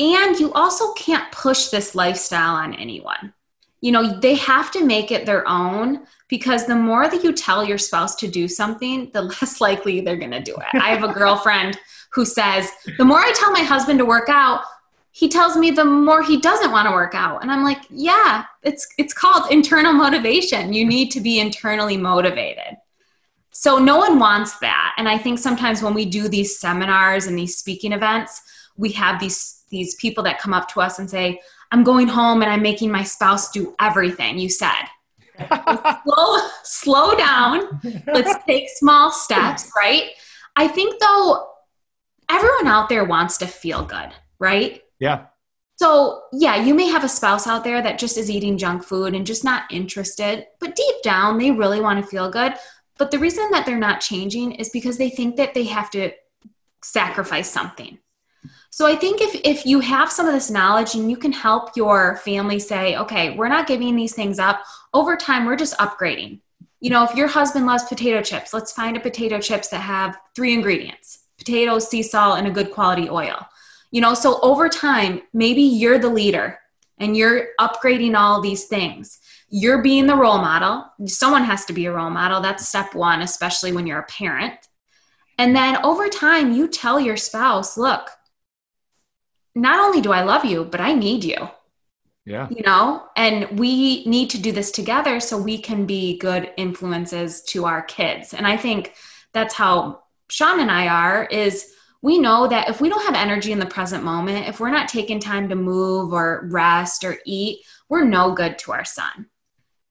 And 0.00 0.38
you 0.38 0.52
also 0.52 0.92
can't 0.94 1.30
push 1.32 1.68
this 1.68 1.94
lifestyle 1.94 2.54
on 2.54 2.74
anyone. 2.74 3.32
You 3.80 3.92
know, 3.92 4.18
they 4.18 4.34
have 4.34 4.70
to 4.72 4.84
make 4.84 5.12
it 5.12 5.26
their 5.26 5.48
own 5.48 6.06
because 6.28 6.66
the 6.66 6.74
more 6.74 7.08
that 7.08 7.22
you 7.22 7.32
tell 7.32 7.64
your 7.64 7.78
spouse 7.78 8.14
to 8.16 8.28
do 8.28 8.48
something, 8.48 9.10
the 9.12 9.22
less 9.40 9.60
likely 9.60 10.00
they're 10.00 10.16
going 10.16 10.30
to 10.32 10.42
do 10.42 10.54
it. 10.56 10.80
I 10.80 10.90
have 10.90 11.08
a 11.08 11.12
girlfriend 11.12 11.78
who 12.10 12.24
says, 12.24 12.70
the 12.96 13.04
more 13.04 13.18
I 13.18 13.32
tell 13.32 13.52
my 13.52 13.60
husband 13.60 13.98
to 13.98 14.04
work 14.04 14.28
out, 14.28 14.62
he 15.12 15.28
tells 15.28 15.56
me 15.56 15.70
the 15.70 15.84
more 15.84 16.22
he 16.22 16.40
doesn't 16.40 16.70
want 16.70 16.86
to 16.86 16.92
work 16.92 17.14
out. 17.14 17.42
And 17.42 17.50
I'm 17.50 17.64
like, 17.64 17.82
yeah, 17.90 18.44
it's 18.62 18.86
it's 18.98 19.12
called 19.12 19.50
internal 19.50 19.92
motivation. 19.92 20.72
You 20.72 20.86
need 20.86 21.10
to 21.10 21.20
be 21.20 21.40
internally 21.40 21.96
motivated. 21.96 22.76
So 23.60 23.76
no 23.76 23.96
one 23.96 24.20
wants 24.20 24.56
that. 24.60 24.94
And 24.98 25.08
I 25.08 25.18
think 25.18 25.40
sometimes 25.40 25.82
when 25.82 25.92
we 25.92 26.04
do 26.04 26.28
these 26.28 26.60
seminars 26.60 27.26
and 27.26 27.36
these 27.36 27.56
speaking 27.56 27.90
events, 27.92 28.40
we 28.76 28.92
have 28.92 29.18
these 29.18 29.64
these 29.68 29.96
people 29.96 30.22
that 30.22 30.38
come 30.38 30.54
up 30.54 30.68
to 30.68 30.80
us 30.80 31.00
and 31.00 31.10
say, 31.10 31.40
"I'm 31.72 31.82
going 31.82 32.06
home 32.06 32.40
and 32.40 32.52
I'm 32.52 32.62
making 32.62 32.92
my 32.92 33.02
spouse 33.02 33.50
do 33.50 33.74
everything 33.80 34.38
you 34.38 34.48
said." 34.48 34.84
slow, 36.04 36.38
slow 36.62 37.16
down. 37.16 37.80
Let's 38.06 38.44
take 38.44 38.68
small 38.76 39.10
steps, 39.10 39.72
right? 39.76 40.04
I 40.54 40.68
think 40.68 41.00
though 41.00 41.48
everyone 42.30 42.68
out 42.68 42.88
there 42.88 43.04
wants 43.04 43.38
to 43.38 43.48
feel 43.48 43.84
good, 43.84 44.10
right? 44.38 44.82
Yeah. 45.00 45.26
So, 45.78 46.22
yeah, 46.32 46.56
you 46.56 46.74
may 46.74 46.86
have 46.86 47.04
a 47.04 47.08
spouse 47.08 47.46
out 47.46 47.62
there 47.62 47.80
that 47.80 48.00
just 48.00 48.18
is 48.18 48.28
eating 48.28 48.58
junk 48.58 48.82
food 48.82 49.14
and 49.14 49.24
just 49.24 49.44
not 49.44 49.62
interested, 49.70 50.46
but 50.58 50.74
deep 50.74 51.02
down, 51.04 51.38
they 51.38 51.52
really 51.52 51.80
want 51.80 52.04
to 52.04 52.10
feel 52.10 52.28
good. 52.30 52.54
But 52.98 53.10
the 53.10 53.18
reason 53.18 53.50
that 53.52 53.64
they're 53.64 53.78
not 53.78 54.00
changing 54.00 54.52
is 54.52 54.70
because 54.70 54.98
they 54.98 55.08
think 55.08 55.36
that 55.36 55.54
they 55.54 55.64
have 55.64 55.90
to 55.90 56.10
sacrifice 56.82 57.50
something. 57.50 57.98
So 58.70 58.86
I 58.86 58.96
think 58.96 59.20
if, 59.20 59.40
if 59.44 59.66
you 59.66 59.80
have 59.80 60.12
some 60.12 60.26
of 60.26 60.34
this 60.34 60.50
knowledge 60.50 60.94
and 60.94 61.10
you 61.10 61.16
can 61.16 61.32
help 61.32 61.76
your 61.76 62.16
family 62.18 62.58
say, 62.58 62.96
okay, 62.96 63.36
we're 63.36 63.48
not 63.48 63.66
giving 63.66 63.96
these 63.96 64.14
things 64.14 64.38
up, 64.38 64.62
over 64.94 65.16
time, 65.16 65.46
we're 65.46 65.56
just 65.56 65.76
upgrading. 65.78 66.40
You 66.80 66.90
know, 66.90 67.04
if 67.04 67.14
your 67.14 67.28
husband 67.28 67.66
loves 67.66 67.84
potato 67.84 68.22
chips, 68.22 68.54
let's 68.54 68.72
find 68.72 68.96
a 68.96 69.00
potato 69.00 69.40
chips 69.40 69.68
that 69.68 69.80
have 69.80 70.18
three 70.34 70.52
ingredients 70.52 71.24
potatoes, 71.38 71.88
sea 71.88 72.02
salt, 72.02 72.38
and 72.38 72.48
a 72.48 72.50
good 72.50 72.72
quality 72.72 73.08
oil. 73.08 73.46
You 73.92 74.00
know, 74.00 74.12
so 74.12 74.40
over 74.40 74.68
time, 74.68 75.22
maybe 75.32 75.62
you're 75.62 75.98
the 75.98 76.08
leader 76.08 76.58
and 76.98 77.16
you're 77.16 77.48
upgrading 77.60 78.16
all 78.16 78.40
these 78.40 78.64
things. 78.64 79.20
You're 79.50 79.82
being 79.82 80.06
the 80.06 80.16
role 80.16 80.38
model. 80.38 80.84
Someone 81.06 81.44
has 81.44 81.64
to 81.66 81.72
be 81.72 81.86
a 81.86 81.92
role 81.92 82.10
model. 82.10 82.40
That's 82.40 82.68
step 82.68 82.94
one, 82.94 83.22
especially 83.22 83.72
when 83.72 83.86
you're 83.86 84.00
a 84.00 84.06
parent. 84.06 84.54
And 85.38 85.54
then 85.54 85.78
over 85.84 86.08
time, 86.08 86.52
you 86.52 86.68
tell 86.68 87.00
your 87.00 87.16
spouse, 87.16 87.78
look, 87.78 88.10
not 89.54 89.80
only 89.80 90.00
do 90.00 90.12
I 90.12 90.22
love 90.22 90.44
you, 90.44 90.64
but 90.64 90.80
I 90.80 90.92
need 90.92 91.24
you, 91.24 91.48
Yeah. 92.24 92.48
you 92.50 92.62
know, 92.62 93.04
and 93.16 93.58
we 93.58 94.04
need 94.04 94.30
to 94.30 94.38
do 94.38 94.52
this 94.52 94.70
together 94.70 95.20
so 95.20 95.38
we 95.38 95.58
can 95.58 95.86
be 95.86 96.18
good 96.18 96.52
influences 96.56 97.42
to 97.44 97.64
our 97.64 97.82
kids. 97.82 98.34
And 98.34 98.46
I 98.46 98.56
think 98.56 98.94
that's 99.32 99.54
how 99.54 100.02
Sean 100.28 100.60
and 100.60 100.70
I 100.70 100.88
are 100.88 101.24
is 101.24 101.72
we 102.02 102.18
know 102.18 102.46
that 102.48 102.68
if 102.68 102.80
we 102.80 102.88
don't 102.88 103.04
have 103.04 103.14
energy 103.14 103.50
in 103.50 103.58
the 103.58 103.66
present 103.66 104.04
moment, 104.04 104.46
if 104.46 104.60
we're 104.60 104.70
not 104.70 104.88
taking 104.88 105.18
time 105.18 105.48
to 105.48 105.56
move 105.56 106.12
or 106.12 106.48
rest 106.50 107.02
or 107.04 107.18
eat, 107.24 107.64
we're 107.88 108.04
no 108.04 108.32
good 108.34 108.58
to 108.60 108.72
our 108.72 108.84
son. 108.84 109.26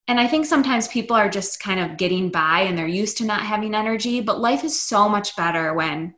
And 0.07 0.19
I 0.19 0.27
think 0.27 0.45
sometimes 0.45 0.87
people 0.87 1.17
are 1.17 1.29
just 1.29 1.59
kind 1.59 1.79
of 1.79 1.97
getting 1.97 2.29
by 2.29 2.61
and 2.61 2.77
they're 2.77 2.87
used 2.87 3.17
to 3.17 3.25
not 3.25 3.41
having 3.41 3.75
energy, 3.75 4.21
but 4.21 4.39
life 4.39 4.63
is 4.63 4.79
so 4.79 5.09
much 5.09 5.35
better 5.35 5.73
when 5.73 6.15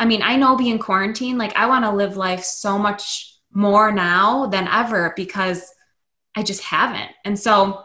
I 0.00 0.04
mean, 0.04 0.22
I 0.22 0.36
know 0.36 0.56
being 0.56 0.78
quarantined, 0.78 1.38
like 1.38 1.54
I 1.56 1.66
want 1.66 1.84
to 1.84 1.90
live 1.90 2.16
life 2.16 2.44
so 2.44 2.78
much 2.78 3.34
more 3.52 3.90
now 3.90 4.46
than 4.46 4.68
ever 4.68 5.12
because 5.16 5.74
I 6.36 6.44
just 6.44 6.62
haven't. 6.62 7.10
And 7.24 7.36
so 7.36 7.82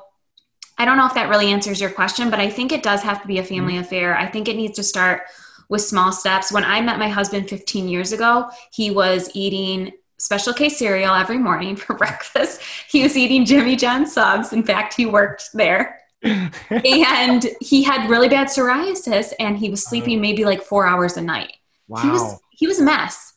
I 0.77 0.85
don't 0.85 0.97
know 0.97 1.07
if 1.07 1.15
that 1.15 1.29
really 1.29 1.51
answers 1.51 1.81
your 1.81 1.89
question, 1.89 2.29
but 2.29 2.39
I 2.39 2.49
think 2.49 2.71
it 2.71 2.83
does 2.83 3.01
have 3.01 3.21
to 3.21 3.27
be 3.27 3.39
a 3.39 3.41
mm-hmm. 3.41 3.55
family 3.55 3.77
affair. 3.77 4.15
I 4.15 4.27
think 4.27 4.47
it 4.47 4.55
needs 4.55 4.75
to 4.75 4.83
start 4.83 5.23
with 5.69 5.81
small 5.81 6.11
steps. 6.11 6.51
When 6.51 6.63
I 6.63 6.81
met 6.81 6.99
my 6.99 7.07
husband 7.07 7.49
15 7.49 7.87
years 7.87 8.11
ago, 8.11 8.49
he 8.71 8.91
was 8.91 9.31
eating 9.33 9.93
special 10.17 10.53
K 10.53 10.69
cereal 10.69 11.13
every 11.13 11.37
morning 11.37 11.75
for 11.75 11.93
breakfast. 11.97 12.61
He 12.89 13.03
was 13.03 13.17
eating 13.17 13.45
Jimmy 13.45 13.75
John 13.75 14.05
subs. 14.05 14.53
In 14.53 14.63
fact, 14.63 14.93
he 14.93 15.05
worked 15.05 15.49
there. 15.53 15.99
and 16.23 17.45
he 17.59 17.83
had 17.83 18.09
really 18.09 18.29
bad 18.29 18.47
psoriasis 18.47 19.33
and 19.39 19.57
he 19.57 19.69
was 19.69 19.83
uh-huh. 19.83 19.89
sleeping 19.89 20.21
maybe 20.21 20.45
like 20.45 20.63
four 20.63 20.87
hours 20.87 21.17
a 21.17 21.21
night. 21.21 21.57
Wow. 21.87 22.01
He 22.01 22.09
was 22.09 22.39
he 22.51 22.67
was 22.67 22.79
a 22.79 22.83
mess. 22.83 23.33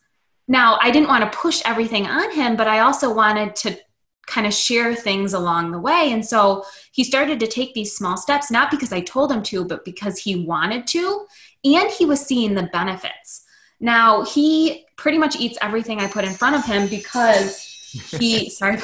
Now 0.46 0.78
I 0.80 0.92
didn't 0.92 1.08
want 1.08 1.24
to 1.24 1.36
push 1.36 1.62
everything 1.64 2.06
on 2.06 2.32
him, 2.32 2.56
but 2.56 2.68
I 2.68 2.80
also 2.80 3.12
wanted 3.12 3.56
to 3.56 3.76
kind 4.26 4.46
of 4.46 4.52
share 4.52 4.94
things 4.94 5.32
along 5.32 5.70
the 5.70 5.78
way. 5.78 6.10
And 6.12 6.24
so 6.24 6.64
he 6.92 7.04
started 7.04 7.40
to 7.40 7.46
take 7.46 7.74
these 7.74 7.96
small 7.96 8.16
steps, 8.16 8.50
not 8.50 8.70
because 8.70 8.92
I 8.92 9.00
told 9.00 9.30
him 9.30 9.42
to, 9.44 9.64
but 9.64 9.84
because 9.84 10.18
he 10.18 10.44
wanted 10.44 10.86
to, 10.88 11.26
and 11.64 11.90
he 11.90 12.04
was 12.04 12.20
seeing 12.20 12.54
the 12.54 12.68
benefits. 12.72 13.44
Now 13.80 14.24
he 14.24 14.86
pretty 14.96 15.18
much 15.18 15.36
eats 15.36 15.58
everything 15.60 16.00
I 16.00 16.08
put 16.08 16.24
in 16.24 16.32
front 16.32 16.56
of 16.56 16.64
him 16.64 16.88
because 16.88 17.62
he 18.18 18.50
sorry 18.60 18.78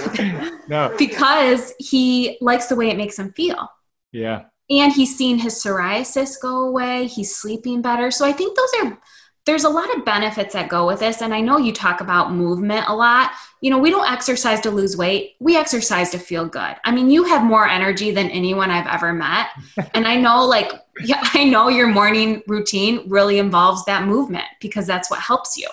no. 0.69 0.95
because 0.99 1.75
he 1.79 2.39
likes 2.41 2.67
the 2.67 2.77
way 2.77 2.91
it 2.91 2.97
makes 2.97 3.19
him 3.19 3.33
feel. 3.33 3.69
Yeah. 4.13 4.45
and 4.69 4.93
he's 4.93 5.17
seen 5.17 5.39
his 5.39 5.55
psoriasis 5.55 6.41
go 6.41 6.65
away. 6.67 7.07
He's 7.07 7.35
sleeping 7.35 7.83
better. 7.83 8.11
So 8.11 8.27
i 8.27 8.33
think 8.33 8.57
those 8.57 8.73
are 8.83 8.99
there's 9.45 9.65
a 9.65 9.69
lot 9.69 9.93
of 9.97 10.05
benefits 10.05 10.53
that 10.55 10.69
go 10.69 10.87
with 10.87 11.01
this. 11.01 11.21
And 11.23 11.35
i 11.35 11.41
know 11.41 11.59
you 11.59 11.73
talk 11.73 12.01
about 12.01 12.33
movement 12.33 12.87
a 12.89 12.95
lot. 12.95 13.33
You 13.61 13.71
know 13.71 13.79
we 13.79 13.91
don't 13.91 14.11
exercise 14.11 14.61
to 14.61 14.71
lose 14.71 14.97
weight. 14.97 15.37
We 15.41 15.57
exercise 15.57 16.11
to 16.11 16.19
feel 16.19 16.47
good. 16.47 16.77
I 16.85 16.93
mean 16.93 17.11
you 17.11 17.25
have 17.25 17.43
more 17.43 17.67
energy 17.67 18.11
than 18.11 18.31
anyone 18.31 18.71
i've 18.71 18.87
ever 18.87 19.13
met. 19.13 19.49
And 19.95 20.07
i 20.07 20.17
know 20.17 20.45
like 20.45 20.73
yeah, 21.01 21.21
i 21.35 21.45
know 21.45 21.69
your 21.69 21.89
morning 21.89 22.43
routine 22.47 23.03
really 23.09 23.39
involves 23.39 23.85
that 23.85 24.07
movement 24.07 24.45
because 24.61 24.87
that's 24.87 25.11
what 25.11 25.21
helps 25.21 25.57
you 25.57 25.69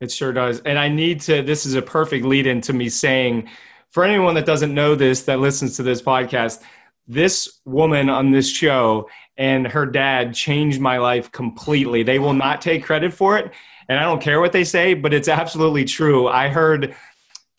It 0.00 0.12
sure 0.12 0.32
does. 0.32 0.60
And 0.60 0.78
I 0.78 0.88
need 0.88 1.20
to, 1.22 1.42
this 1.42 1.66
is 1.66 1.74
a 1.74 1.82
perfect 1.82 2.24
lead 2.24 2.46
into 2.46 2.72
me 2.72 2.88
saying, 2.88 3.48
for 3.90 4.04
anyone 4.04 4.34
that 4.34 4.46
doesn't 4.46 4.72
know 4.72 4.94
this, 4.94 5.22
that 5.22 5.40
listens 5.40 5.76
to 5.76 5.82
this 5.82 6.00
podcast, 6.00 6.62
this 7.08 7.60
woman 7.64 8.08
on 8.08 8.30
this 8.30 8.48
show 8.48 9.08
and 9.36 9.66
her 9.66 9.86
dad 9.86 10.34
changed 10.34 10.80
my 10.80 10.98
life 10.98 11.32
completely. 11.32 12.02
They 12.02 12.18
will 12.18 12.34
not 12.34 12.60
take 12.60 12.84
credit 12.84 13.12
for 13.12 13.38
it. 13.38 13.50
And 13.88 13.98
I 13.98 14.02
don't 14.02 14.20
care 14.20 14.40
what 14.40 14.52
they 14.52 14.64
say, 14.64 14.94
but 14.94 15.14
it's 15.14 15.28
absolutely 15.28 15.84
true. 15.84 16.28
I 16.28 16.48
heard 16.48 16.94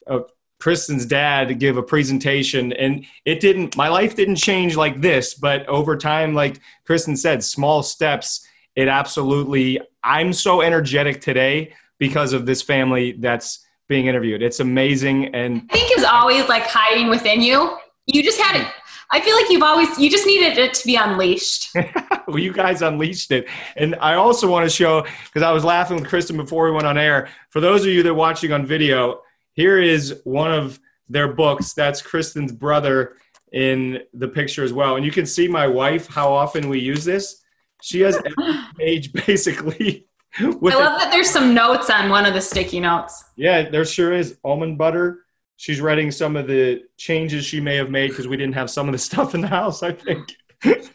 uh, 0.08 0.20
Kristen's 0.60 1.06
dad 1.06 1.58
give 1.60 1.78
a 1.78 1.84
presentation 1.84 2.74
and 2.74 3.06
it 3.26 3.40
didn't, 3.40 3.78
my 3.78 3.88
life 3.88 4.16
didn't 4.16 4.36
change 4.36 4.76
like 4.76 5.02
this, 5.02 5.34
but 5.34 5.66
over 5.68 5.96
time, 5.98 6.34
like 6.34 6.60
Kristen 6.86 7.16
said, 7.16 7.44
small 7.44 7.82
steps, 7.82 8.46
it 8.76 8.88
absolutely, 8.88 9.80
I'm 10.04 10.34
so 10.34 10.62
energetic 10.62 11.22
today 11.22 11.74
because 11.98 12.34
of 12.34 12.46
this 12.46 12.62
family 12.62 13.14
that's 13.14 13.66
being 13.88 14.08
interviewed. 14.08 14.42
It's 14.42 14.60
amazing. 14.60 15.34
And 15.34 15.68
I 15.70 15.74
think 15.74 15.98
is 15.98 16.04
always 16.04 16.48
like 16.50 16.64
hiding 16.64 17.10
within 17.10 17.42
you. 17.42 17.78
You 18.06 18.22
just 18.22 18.40
had 18.40 18.60
it. 18.62 18.68
I 19.12 19.22
feel 19.22 19.36
like 19.36 19.50
you've 19.50 19.64
always, 19.64 19.98
you 19.98 20.10
just 20.10 20.28
needed 20.28 20.58
it 20.58 20.74
to 20.76 20.86
be 20.86 20.96
unleashed. 20.96 21.70
well, 22.28 22.38
you 22.38 22.54
guys 22.54 22.84
unleashed 22.84 23.32
it. 23.32 23.48
And 23.76 23.96
I 23.96 24.14
also 24.16 24.48
want 24.48 24.70
to 24.70 24.70
show, 24.70 25.02
because 25.26 25.42
I 25.42 25.52
was 25.52 25.64
laughing 25.64 25.98
with 25.98 26.08
Kristen 26.08 26.38
before 26.38 26.66
we 26.66 26.72
went 26.72 26.86
on 26.86 26.98
air. 26.98 27.30
For 27.50 27.60
those 27.60 27.82
of 27.82 27.88
you 27.88 28.04
that 28.04 28.10
are 28.10 28.14
watching 28.14 28.52
on 28.54 28.66
video, 28.66 29.22
here 29.60 29.78
is 29.78 30.22
one 30.24 30.52
of 30.52 30.80
their 31.10 31.34
books. 31.34 31.74
That's 31.74 32.02
Kristen's 32.02 32.54
brother. 32.54 33.18
in 33.52 34.04
the 34.14 34.28
picture 34.28 34.64
as 34.64 34.72
well. 34.72 34.96
And 34.96 35.04
you 35.04 35.12
can 35.12 35.26
see 35.26 35.48
my 35.48 35.68
wife, 35.68 36.08
how 36.08 36.32
often 36.32 36.70
we 36.70 36.80
use 36.80 37.04
this. 37.04 37.44
She 37.82 38.02
has 38.02 38.16
every 38.26 38.60
page 38.78 39.12
basically. 39.26 40.06
I 40.38 40.46
love 40.46 41.00
that 41.00 41.10
there's 41.12 41.30
some 41.30 41.54
notes 41.56 41.90
on 41.90 42.10
one 42.10 42.26
of 42.26 42.36
the 42.36 42.42
sticky 42.42 42.80
notes. 42.80 43.24
Yeah, 43.36 43.70
there 43.70 43.84
sure 43.84 44.14
is. 44.14 44.38
Almond 44.44 44.78
butter. 44.78 45.26
She's 45.58 45.82
writing 45.82 46.12
some 46.12 46.36
of 46.36 46.48
the 46.48 46.84
changes 46.98 47.44
she 47.44 47.60
may 47.60 47.76
have 47.76 47.90
made 47.90 48.12
because 48.12 48.28
we 48.28 48.38
didn't 48.38 48.54
have 48.54 48.70
some 48.70 48.88
of 48.88 48.94
the 48.94 48.98
stuff 49.10 49.34
in 49.34 49.42
the 49.42 49.48
house, 49.48 49.84
I 49.84 49.92
think. 49.92 50.36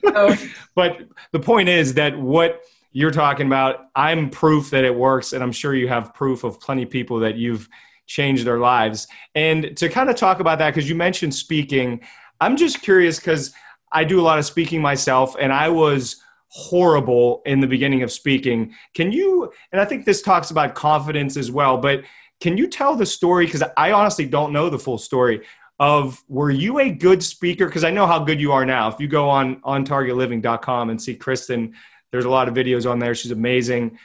oh. 0.06 0.37
but 0.75 1.00
the 1.33 1.40
point 1.40 1.68
is 1.68 1.94
that 1.94 2.16
what 2.16 2.62
you're 2.92 3.11
talking 3.11 3.47
about, 3.47 3.87
I'm 3.97 4.30
proof 4.30 4.71
that 4.71 4.85
it 4.85 4.94
works, 4.94 5.33
and 5.33 5.42
I'm 5.42 5.52
sure 5.52 5.75
you 5.75 5.88
have 5.88 6.14
proof 6.14 6.44
of 6.44 6.61
plenty 6.61 6.85
of 6.85 6.90
people 6.90 7.18
that 7.21 7.37
you've 7.37 7.68
changed 8.06 8.44
their 8.44 8.58
lives. 8.58 9.06
And 9.34 9.76
to 9.76 9.88
kind 9.88 10.11
of 10.11 10.16
talk 10.16 10.40
about 10.40 10.58
that, 10.58 10.75
because 10.75 10.88
you 10.88 10.94
mentioned 10.94 11.34
speaking, 11.34 12.00
I'm 12.40 12.56
just 12.56 12.82
curious 12.82 13.18
because 13.18 13.52
I 13.92 14.04
do 14.04 14.20
a 14.20 14.23
lot 14.23 14.38
of 14.38 14.44
speaking 14.44 14.82
myself, 14.82 15.37
and 15.38 15.52
I 15.52 15.68
was 15.68 16.16
horrible 16.49 17.42
in 17.46 17.61
the 17.61 17.66
beginning 17.66 18.02
of 18.02 18.12
speaking. 18.12 18.75
Can 18.94 19.11
you, 19.12 19.52
and 19.73 19.80
I 19.80 19.84
think 19.84 20.04
this 20.04 20.23
talks 20.23 20.50
about 20.50 20.75
confidence 20.75 21.37
as 21.37 21.50
well, 21.50 21.78
but 21.78 22.04
can 22.40 22.56
you 22.56 22.68
tell 22.68 22.94
the 22.96 23.06
story? 23.06 23.46
Because 23.46 23.62
I 23.76 23.92
honestly 23.92 24.26
don't 24.26 24.52
know 24.52 24.68
the 24.68 24.78
full 24.78 24.99
story 24.99 25.42
of 25.80 26.23
were 26.28 26.50
you 26.50 26.78
a 26.78 26.90
good 26.90 27.23
speaker? 27.23 27.66
Because 27.66 27.84
I 27.84 27.90
know 27.90 28.06
how 28.06 28.18
good 28.18 28.40
you 28.40 28.52
are 28.52 28.64
now. 28.64 28.88
If 28.88 29.00
you 29.00 29.08
go 29.08 29.28
on 29.28 29.61
on 29.64 29.84
targetliving.com 29.84 30.90
and 30.90 31.00
see 31.00 31.14
Kristen, 31.16 31.75
there's 32.12 32.25
a 32.25 32.30
lot 32.30 32.49
of 32.49 32.54
videos 32.54 32.88
on 32.88 32.99
there. 32.99 33.14
She's 33.14 33.32
amazing. 33.32 33.99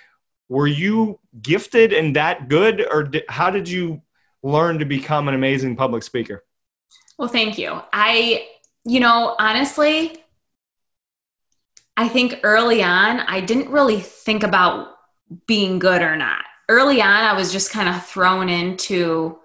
Were 0.50 0.68
you 0.68 1.20
gifted 1.42 1.94
and 1.94 2.16
that 2.16 2.50
good, 2.50 2.86
or 2.92 3.04
did, 3.04 3.24
how 3.30 3.50
did 3.50 3.70
you 3.70 4.02
learn 4.44 4.80
to 4.80 4.86
become 4.86 5.28
an 5.28 5.36
amazing 5.36 5.76
public 5.76 6.04
speaker? 6.04 6.44
Well, 7.18 7.30
thank 7.30 7.58
you. 7.58 7.82
I, 7.94 8.48
you 8.84 9.00
know, 9.00 9.36
honestly, 9.38 10.18
I 11.96 12.08
think 12.08 12.40
early 12.44 12.82
on, 12.82 13.20
I 13.20 13.42
didn't 13.42 13.70
really 13.70 14.00
think 14.00 14.44
about 14.44 14.96
being 15.46 15.80
good 15.80 16.02
or 16.02 16.16
not. 16.16 16.44
Early 16.68 17.02
on, 17.02 17.24
I 17.24 17.34
was 17.34 17.52
just 17.52 17.72
kind 17.72 17.90
of 17.90 18.06
thrown 18.06 18.50
into 18.50 19.38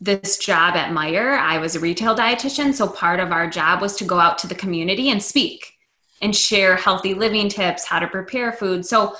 this 0.00 0.36
job 0.38 0.74
at 0.74 0.92
Meijer. 0.92 1.38
I 1.38 1.58
was 1.58 1.76
a 1.76 1.80
retail 1.80 2.14
dietitian, 2.14 2.74
so 2.74 2.88
part 2.88 3.20
of 3.20 3.32
our 3.32 3.48
job 3.48 3.80
was 3.80 3.96
to 3.96 4.04
go 4.04 4.18
out 4.18 4.38
to 4.38 4.46
the 4.46 4.54
community 4.54 5.10
and 5.10 5.22
speak 5.22 5.74
and 6.20 6.34
share 6.34 6.76
healthy 6.76 7.14
living 7.14 7.48
tips, 7.48 7.86
how 7.86 8.00
to 8.00 8.06
prepare 8.08 8.52
food. 8.52 8.84
So 8.84 9.14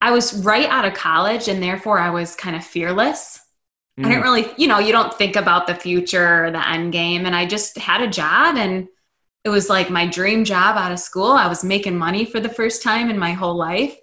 I 0.00 0.12
was 0.12 0.44
right 0.44 0.68
out 0.68 0.84
of 0.84 0.94
college, 0.94 1.48
and 1.48 1.62
therefore 1.62 1.98
I 1.98 2.10
was 2.10 2.36
kind 2.36 2.54
of 2.54 2.64
fearless. 2.64 3.40
Mm. 3.98 4.06
I 4.06 4.08
didn't 4.08 4.22
really, 4.22 4.46
you 4.56 4.68
know, 4.68 4.78
you 4.78 4.92
don't 4.92 5.12
think 5.14 5.36
about 5.36 5.66
the 5.66 5.74
future 5.74 6.44
or 6.44 6.50
the 6.50 6.68
end 6.68 6.92
game. 6.92 7.26
And 7.26 7.34
I 7.34 7.46
just 7.46 7.76
had 7.76 8.00
a 8.00 8.08
job 8.08 8.56
and 8.56 8.86
it 9.44 9.48
was 9.48 9.68
like 9.68 9.90
my 9.90 10.06
dream 10.06 10.44
job 10.44 10.76
out 10.76 10.92
of 10.92 10.98
school. 10.98 11.32
I 11.32 11.48
was 11.48 11.64
making 11.64 11.96
money 11.96 12.24
for 12.24 12.38
the 12.38 12.48
first 12.48 12.82
time 12.82 13.10
in 13.10 13.18
my 13.18 13.32
whole 13.32 13.56
life. 13.56 13.96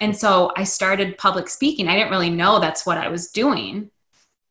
And 0.00 0.16
so 0.16 0.52
I 0.56 0.64
started 0.64 1.18
public 1.18 1.48
speaking. 1.48 1.88
I 1.88 1.96
didn't 1.96 2.10
really 2.10 2.30
know 2.30 2.58
that's 2.58 2.86
what 2.86 2.98
I 2.98 3.08
was 3.08 3.30
doing, 3.30 3.90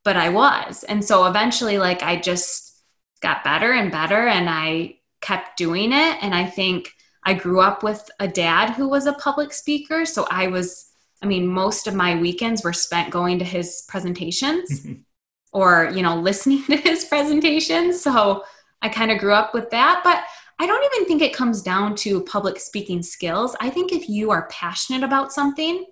but 0.04 0.18
I 0.18 0.30
was. 0.30 0.84
And 0.84 1.04
so 1.04 1.26
eventually, 1.26 1.78
like, 1.78 2.04
I 2.04 2.20
just 2.20 2.84
got 3.22 3.44
better 3.44 3.72
and 3.72 3.92
better 3.92 4.28
and 4.28 4.50
I 4.50 5.00
kept 5.22 5.58
doing 5.58 5.92
it. 5.94 6.18
And 6.22 6.34
I 6.34 6.46
think 6.46 6.92
I 7.24 7.34
grew 7.34 7.60
up 7.60 7.84
with 7.84 8.10
a 8.20 8.28
dad 8.28 8.72
who 8.72 8.88
was 8.88 9.08
a 9.08 9.14
public 9.14 9.54
speaker. 9.54 10.06
So 10.06 10.28
I 10.30 10.48
was, 10.48 10.91
I 11.22 11.28
mean, 11.28 11.48
most 11.48 11.88
of 11.88 11.94
my 11.94 12.20
weekends 12.20 12.64
were 12.64 12.74
spent 12.74 13.12
going 13.12 13.40
to 13.40 13.46
his 13.46 13.84
presentations 13.88 14.86
or, 15.54 15.92
you 15.94 16.02
know, 16.02 16.16
listening 16.16 16.64
to 16.68 16.78
his 16.78 17.06
presentations. 17.06 18.02
So 18.02 18.44
I 18.82 18.90
kind 18.90 19.12
of 19.12 19.20
grew 19.20 19.34
up 19.34 19.54
with 19.54 19.70
that. 19.70 20.02
But 20.04 20.24
I 20.60 20.66
don't 20.66 20.94
even 20.94 21.08
think 21.08 21.22
it 21.22 21.36
comes 21.36 21.62
down 21.62 21.96
to 21.98 22.22
public 22.24 22.60
speaking 22.60 23.04
skills. 23.04 23.56
I 23.60 23.70
think 23.70 23.92
if 23.92 24.10
you 24.10 24.32
are 24.32 24.48
passionate 24.50 25.04
about 25.04 25.32
something, 25.32 25.86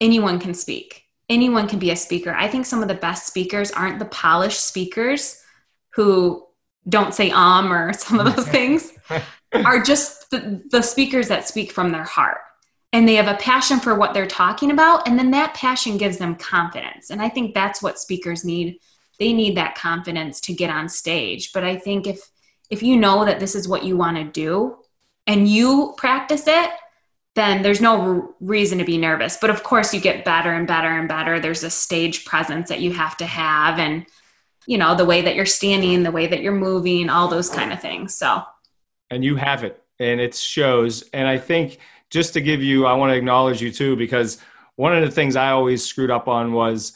anyone 0.00 0.38
can 0.38 0.54
speak. 0.54 1.04
Anyone 1.28 1.68
can 1.68 1.78
be 1.78 1.90
a 1.90 1.96
speaker. 1.96 2.34
I 2.34 2.48
think 2.48 2.66
some 2.66 2.82
of 2.82 2.88
the 2.88 2.94
best 2.94 3.26
speakers 3.26 3.70
aren't 3.70 3.98
the 3.98 4.04
polished 4.06 4.66
speakers 4.66 5.42
who 5.94 6.46
don't 6.88 7.14
say 7.14 7.30
um 7.30 7.72
or 7.72 7.92
some 7.98 8.18
of 8.18 8.34
those 8.34 8.48
things, 8.48 8.92
are 9.52 9.82
just 9.82 10.30
the, 10.30 10.62
the 10.70 10.82
speakers 10.82 11.28
that 11.28 11.46
speak 11.46 11.72
from 11.72 11.90
their 11.92 12.04
heart 12.04 12.38
and 12.92 13.08
they 13.08 13.14
have 13.14 13.28
a 13.28 13.40
passion 13.40 13.80
for 13.80 13.94
what 13.94 14.12
they're 14.12 14.26
talking 14.26 14.70
about 14.70 15.08
and 15.08 15.18
then 15.18 15.30
that 15.30 15.54
passion 15.54 15.96
gives 15.96 16.18
them 16.18 16.34
confidence. 16.34 17.10
And 17.10 17.20
i 17.20 17.28
think 17.28 17.54
that's 17.54 17.82
what 17.82 17.98
speakers 17.98 18.44
need. 18.44 18.78
They 19.18 19.32
need 19.32 19.56
that 19.56 19.76
confidence 19.76 20.40
to 20.42 20.54
get 20.54 20.70
on 20.70 20.88
stage. 20.88 21.52
But 21.52 21.64
i 21.64 21.76
think 21.76 22.06
if 22.06 22.30
if 22.70 22.82
you 22.82 22.96
know 22.96 23.24
that 23.24 23.40
this 23.40 23.54
is 23.54 23.68
what 23.68 23.84
you 23.84 23.96
want 23.96 24.16
to 24.16 24.24
do 24.24 24.78
and 25.26 25.48
you 25.48 25.94
practice 25.96 26.46
it 26.46 26.70
then 27.34 27.62
there's 27.62 27.80
no 27.80 28.34
reason 28.40 28.78
to 28.78 28.84
be 28.84 28.98
nervous. 28.98 29.38
But 29.40 29.50
of 29.50 29.62
course 29.62 29.94
you 29.94 30.00
get 30.00 30.24
better 30.24 30.52
and 30.52 30.66
better 30.66 30.88
and 30.88 31.08
better. 31.08 31.40
There's 31.40 31.64
a 31.64 31.70
stage 31.70 32.26
presence 32.26 32.68
that 32.68 32.80
you 32.80 32.92
have 32.92 33.16
to 33.18 33.26
have 33.26 33.78
and 33.78 34.06
you 34.66 34.78
know 34.78 34.94
the 34.94 35.04
way 35.04 35.22
that 35.22 35.34
you're 35.34 35.46
standing 35.46 36.02
the 36.02 36.12
way 36.12 36.26
that 36.26 36.42
you're 36.42 36.52
moving 36.52 37.08
all 37.08 37.28
those 37.28 37.48
kind 37.48 37.72
of 37.72 37.80
things. 37.80 38.14
So. 38.14 38.42
And 39.10 39.24
you 39.24 39.36
have 39.36 39.64
it 39.64 39.82
and 39.98 40.20
it 40.20 40.34
shows. 40.34 41.02
And 41.12 41.26
i 41.26 41.38
think 41.38 41.78
just 42.12 42.34
to 42.34 42.40
give 42.40 42.62
you 42.62 42.86
i 42.86 42.92
want 42.92 43.10
to 43.10 43.16
acknowledge 43.16 43.60
you 43.60 43.72
too 43.72 43.96
because 43.96 44.38
one 44.76 44.94
of 44.94 45.02
the 45.02 45.10
things 45.10 45.34
i 45.34 45.50
always 45.50 45.84
screwed 45.84 46.10
up 46.10 46.28
on 46.28 46.52
was 46.52 46.92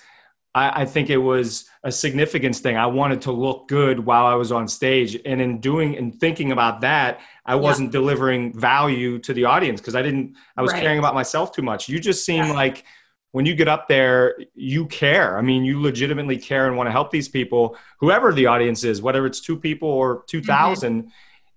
I, 0.56 0.82
I 0.82 0.84
think 0.86 1.10
it 1.10 1.18
was 1.18 1.68
a 1.84 1.92
significance 1.92 2.58
thing. 2.60 2.76
I 2.76 2.86
wanted 2.86 3.20
to 3.22 3.32
look 3.32 3.68
good 3.68 4.00
while 4.00 4.24
I 4.24 4.34
was 4.34 4.50
on 4.50 4.66
stage. 4.66 5.20
And 5.24 5.40
in 5.40 5.60
doing 5.60 5.96
and 5.96 6.18
thinking 6.18 6.50
about 6.50 6.80
that, 6.80 7.20
I 7.44 7.54
wasn't 7.54 7.88
yeah. 7.88 8.00
delivering 8.00 8.58
value 8.58 9.18
to 9.20 9.34
the 9.34 9.44
audience 9.44 9.80
because 9.80 9.94
I 9.94 10.02
didn't, 10.02 10.34
I 10.56 10.62
was 10.62 10.72
right. 10.72 10.82
caring 10.82 10.98
about 10.98 11.14
myself 11.14 11.52
too 11.52 11.62
much. 11.62 11.88
You 11.88 12.00
just 12.00 12.24
seem 12.24 12.46
yeah. 12.46 12.52
like 12.54 12.84
when 13.32 13.44
you 13.44 13.54
get 13.54 13.68
up 13.68 13.86
there, 13.86 14.34
you 14.54 14.86
care. 14.86 15.36
I 15.36 15.42
mean, 15.42 15.62
you 15.62 15.80
legitimately 15.80 16.38
care 16.38 16.66
and 16.66 16.76
want 16.76 16.86
to 16.86 16.92
help 16.92 17.10
these 17.10 17.28
people, 17.28 17.76
whoever 18.00 18.32
the 18.32 18.46
audience 18.46 18.82
is, 18.82 19.02
whether 19.02 19.26
it's 19.26 19.40
two 19.40 19.58
people 19.58 19.90
or 19.90 20.24
2000. 20.26 21.02
Mm-hmm. 21.02 21.08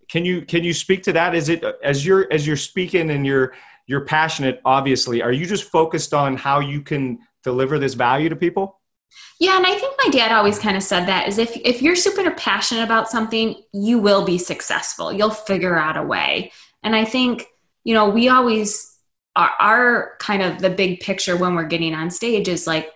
Can 0.09 0.25
you, 0.25 0.41
can 0.41 0.63
you 0.63 0.73
speak 0.73 1.03
to 1.03 1.13
that? 1.13 1.35
Is 1.35 1.49
it 1.49 1.63
as 1.83 2.05
you're, 2.05 2.31
as 2.31 2.45
you're 2.45 2.57
speaking 2.57 3.11
and 3.11 3.25
you're, 3.25 3.53
you're 3.87 4.05
passionate, 4.05 4.61
obviously, 4.65 5.21
are 5.21 5.31
you 5.31 5.45
just 5.45 5.63
focused 5.63 6.13
on 6.13 6.37
how 6.37 6.59
you 6.59 6.81
can 6.81 7.19
deliver 7.43 7.79
this 7.79 7.95
value 7.95 8.29
to 8.29 8.35
people? 8.35 8.79
Yeah, 9.39 9.57
and 9.57 9.65
I 9.65 9.73
think 9.75 9.95
my 10.03 10.11
dad 10.11 10.31
always 10.31 10.59
kind 10.59 10.77
of 10.77 10.83
said 10.83 11.05
that 11.05 11.27
is 11.27 11.37
if 11.37 11.55
if 11.57 11.81
you're 11.81 11.95
super 11.95 12.29
passionate 12.31 12.83
about 12.83 13.09
something, 13.09 13.55
you 13.73 13.97
will 13.97 14.25
be 14.25 14.37
successful. 14.37 15.11
You'll 15.11 15.31
figure 15.31 15.77
out 15.77 15.97
a 15.97 16.03
way. 16.03 16.51
And 16.83 16.95
I 16.95 17.05
think, 17.05 17.45
you 17.83 17.93
know, 17.93 18.09
we 18.09 18.29
always 18.29 18.95
are, 19.35 19.51
are 19.59 20.11
kind 20.19 20.43
of 20.43 20.59
the 20.59 20.69
big 20.69 20.99
picture 20.99 21.37
when 21.37 21.55
we're 21.55 21.63
getting 21.63 21.95
on 21.95 22.11
stage 22.11 22.47
is 22.47 22.67
like 22.67 22.91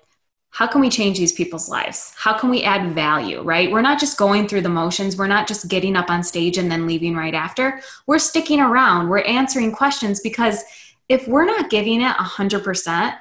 how 0.54 0.68
can 0.68 0.82
we 0.82 0.90
change 0.90 1.18
these 1.18 1.32
people's 1.32 1.68
lives? 1.68 2.14
How 2.16 2.38
can 2.38 2.52
we 2.52 2.62
add 2.62 2.94
value, 2.94 3.42
right? 3.42 3.72
We're 3.72 3.82
not 3.82 4.00
just 4.00 4.20
going 4.20 4.48
through 4.48 4.62
the 4.62 4.70
motions. 4.70 5.18
We're 5.18 5.26
not 5.26 5.48
just 5.48 5.68
getting 5.68 5.96
up 5.96 6.12
on 6.12 6.22
stage 6.22 6.60
and 6.60 6.72
then 6.72 6.86
leaving 6.86 7.16
right 7.16 7.34
after. 7.34 7.82
We're 8.06 8.20
sticking 8.20 8.60
around. 8.60 9.10
We're 9.10 9.24
answering 9.24 9.72
questions 9.72 10.20
because 10.20 10.64
if 11.10 11.28
we're 11.28 11.46
not 11.46 11.72
giving 11.72 12.02
it 12.02 12.16
100%, 12.18 13.16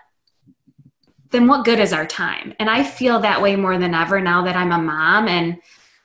then 1.30 1.46
what 1.46 1.64
good 1.64 1.80
is 1.80 1.94
our 1.94 2.04
time? 2.04 2.52
And 2.58 2.68
I 2.68 2.84
feel 2.84 3.18
that 3.20 3.40
way 3.40 3.56
more 3.56 3.78
than 3.78 3.94
ever 3.94 4.20
now 4.20 4.44
that 4.44 4.54
I'm 4.54 4.70
a 4.72 4.78
mom 4.78 5.26
and 5.26 5.56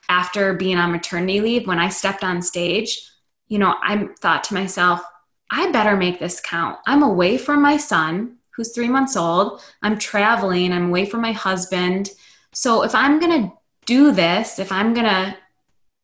after 0.07 0.53
being 0.53 0.77
on 0.77 0.93
maternity 0.93 1.41
leave, 1.41 1.67
when 1.67 1.77
I 1.77 1.89
stepped 1.89 2.23
on 2.23 2.41
stage, 2.41 3.01
you 3.49 3.59
know, 3.59 3.75
I 3.81 4.07
thought 4.21 4.45
to 4.45 4.53
myself, 4.53 5.03
I 5.51 5.71
better 5.71 5.97
make 5.97 6.19
this 6.19 6.39
count. 6.39 6.79
I'm 6.87 7.03
away 7.03 7.37
from 7.37 7.61
my 7.61 7.75
son, 7.75 8.36
who's 8.57 8.73
three 8.73 8.89
months 8.89 9.15
old. 9.15 9.61
I'm 9.83 9.97
traveling. 9.99 10.73
I'm 10.73 10.89
away 10.89 11.05
from 11.05 11.21
my 11.21 11.31
husband. 11.31 12.09
So 12.53 12.81
if 12.83 12.93
I'm 12.95 13.19
going 13.19 13.43
to 13.43 13.53
do 13.85 14.11
this, 14.11 14.57
if 14.57 14.71
I'm 14.71 14.95
going 14.95 15.05
to, 15.05 15.37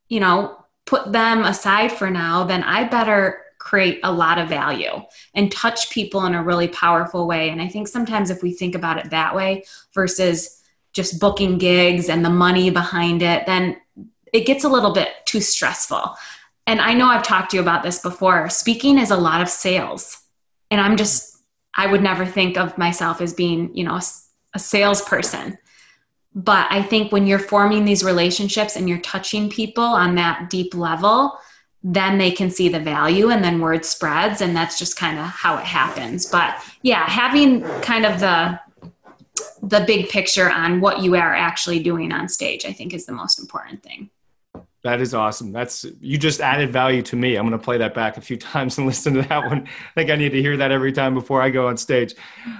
you 0.08 0.20
know, 0.20 0.64
put 0.86 1.12
them 1.12 1.42
aside 1.44 1.90
for 1.90 2.10
now, 2.10 2.44
then 2.44 2.62
I 2.62 2.84
better 2.84 3.42
create 3.58 3.98
a 4.04 4.12
lot 4.12 4.38
of 4.38 4.48
value 4.48 5.02
and 5.34 5.50
touch 5.50 5.90
people 5.90 6.24
in 6.26 6.34
a 6.34 6.42
really 6.42 6.68
powerful 6.68 7.26
way. 7.26 7.48
And 7.48 7.60
I 7.60 7.68
think 7.68 7.88
sometimes 7.88 8.30
if 8.30 8.42
we 8.42 8.52
think 8.52 8.74
about 8.74 8.98
it 8.98 9.10
that 9.10 9.34
way 9.34 9.64
versus 9.92 10.62
just 10.92 11.18
booking 11.18 11.58
gigs 11.58 12.08
and 12.08 12.24
the 12.24 12.30
money 12.30 12.70
behind 12.70 13.22
it, 13.22 13.46
then 13.46 13.80
it 14.32 14.46
gets 14.46 14.64
a 14.64 14.68
little 14.68 14.92
bit 14.92 15.08
too 15.24 15.40
stressful. 15.40 16.14
And 16.66 16.80
I 16.80 16.94
know 16.94 17.06
I've 17.06 17.24
talked 17.24 17.50
to 17.50 17.56
you 17.56 17.62
about 17.62 17.82
this 17.82 18.00
before. 18.00 18.48
Speaking 18.48 18.98
is 18.98 19.10
a 19.10 19.16
lot 19.16 19.40
of 19.40 19.48
sales. 19.48 20.20
And 20.70 20.80
I'm 20.80 20.96
just, 20.96 21.33
I 21.76 21.86
would 21.86 22.02
never 22.02 22.24
think 22.24 22.56
of 22.56 22.78
myself 22.78 23.20
as 23.20 23.32
being, 23.32 23.74
you 23.76 23.84
know, 23.84 24.00
a 24.54 24.58
salesperson. 24.58 25.58
But 26.34 26.66
I 26.70 26.82
think 26.82 27.12
when 27.12 27.26
you're 27.26 27.38
forming 27.38 27.84
these 27.84 28.04
relationships 28.04 28.76
and 28.76 28.88
you're 28.88 28.98
touching 28.98 29.50
people 29.50 29.84
on 29.84 30.16
that 30.16 30.50
deep 30.50 30.74
level, 30.74 31.38
then 31.84 32.16
they 32.16 32.30
can 32.30 32.50
see 32.50 32.70
the 32.70 32.80
value 32.80 33.28
and 33.28 33.44
then 33.44 33.60
word 33.60 33.84
spreads 33.84 34.40
and 34.40 34.56
that's 34.56 34.78
just 34.78 34.96
kind 34.96 35.18
of 35.18 35.26
how 35.26 35.58
it 35.58 35.64
happens 35.64 36.24
but 36.24 36.56
yeah 36.82 37.06
having 37.08 37.62
kind 37.82 38.06
of 38.06 38.18
the 38.20 38.58
the 39.62 39.84
big 39.86 40.08
picture 40.08 40.50
on 40.50 40.80
what 40.80 41.02
you 41.02 41.14
are 41.14 41.34
actually 41.34 41.78
doing 41.78 42.10
on 42.10 42.26
stage 42.26 42.64
i 42.64 42.72
think 42.72 42.94
is 42.94 43.04
the 43.04 43.12
most 43.12 43.38
important 43.38 43.82
thing 43.82 44.08
That 44.84 45.00
is 45.00 45.14
awesome. 45.14 45.50
That's 45.50 45.86
you 46.02 46.18
just 46.18 46.42
added 46.42 46.70
value 46.70 47.00
to 47.02 47.16
me. 47.16 47.36
I'm 47.36 47.48
going 47.48 47.58
to 47.58 47.64
play 47.64 47.78
that 47.78 47.94
back 47.94 48.18
a 48.18 48.20
few 48.20 48.36
times 48.52 48.76
and 48.76 48.86
listen 48.86 49.14
to 49.14 49.22
that 49.22 49.46
one. 49.46 49.66
I 49.66 49.94
think 49.94 50.10
I 50.10 50.16
need 50.16 50.32
to 50.32 50.42
hear 50.42 50.58
that 50.58 50.70
every 50.70 50.92
time 50.92 51.14
before 51.14 51.40
I 51.40 51.48
go 51.48 51.68
on 51.68 51.78
stage. 51.78 52.14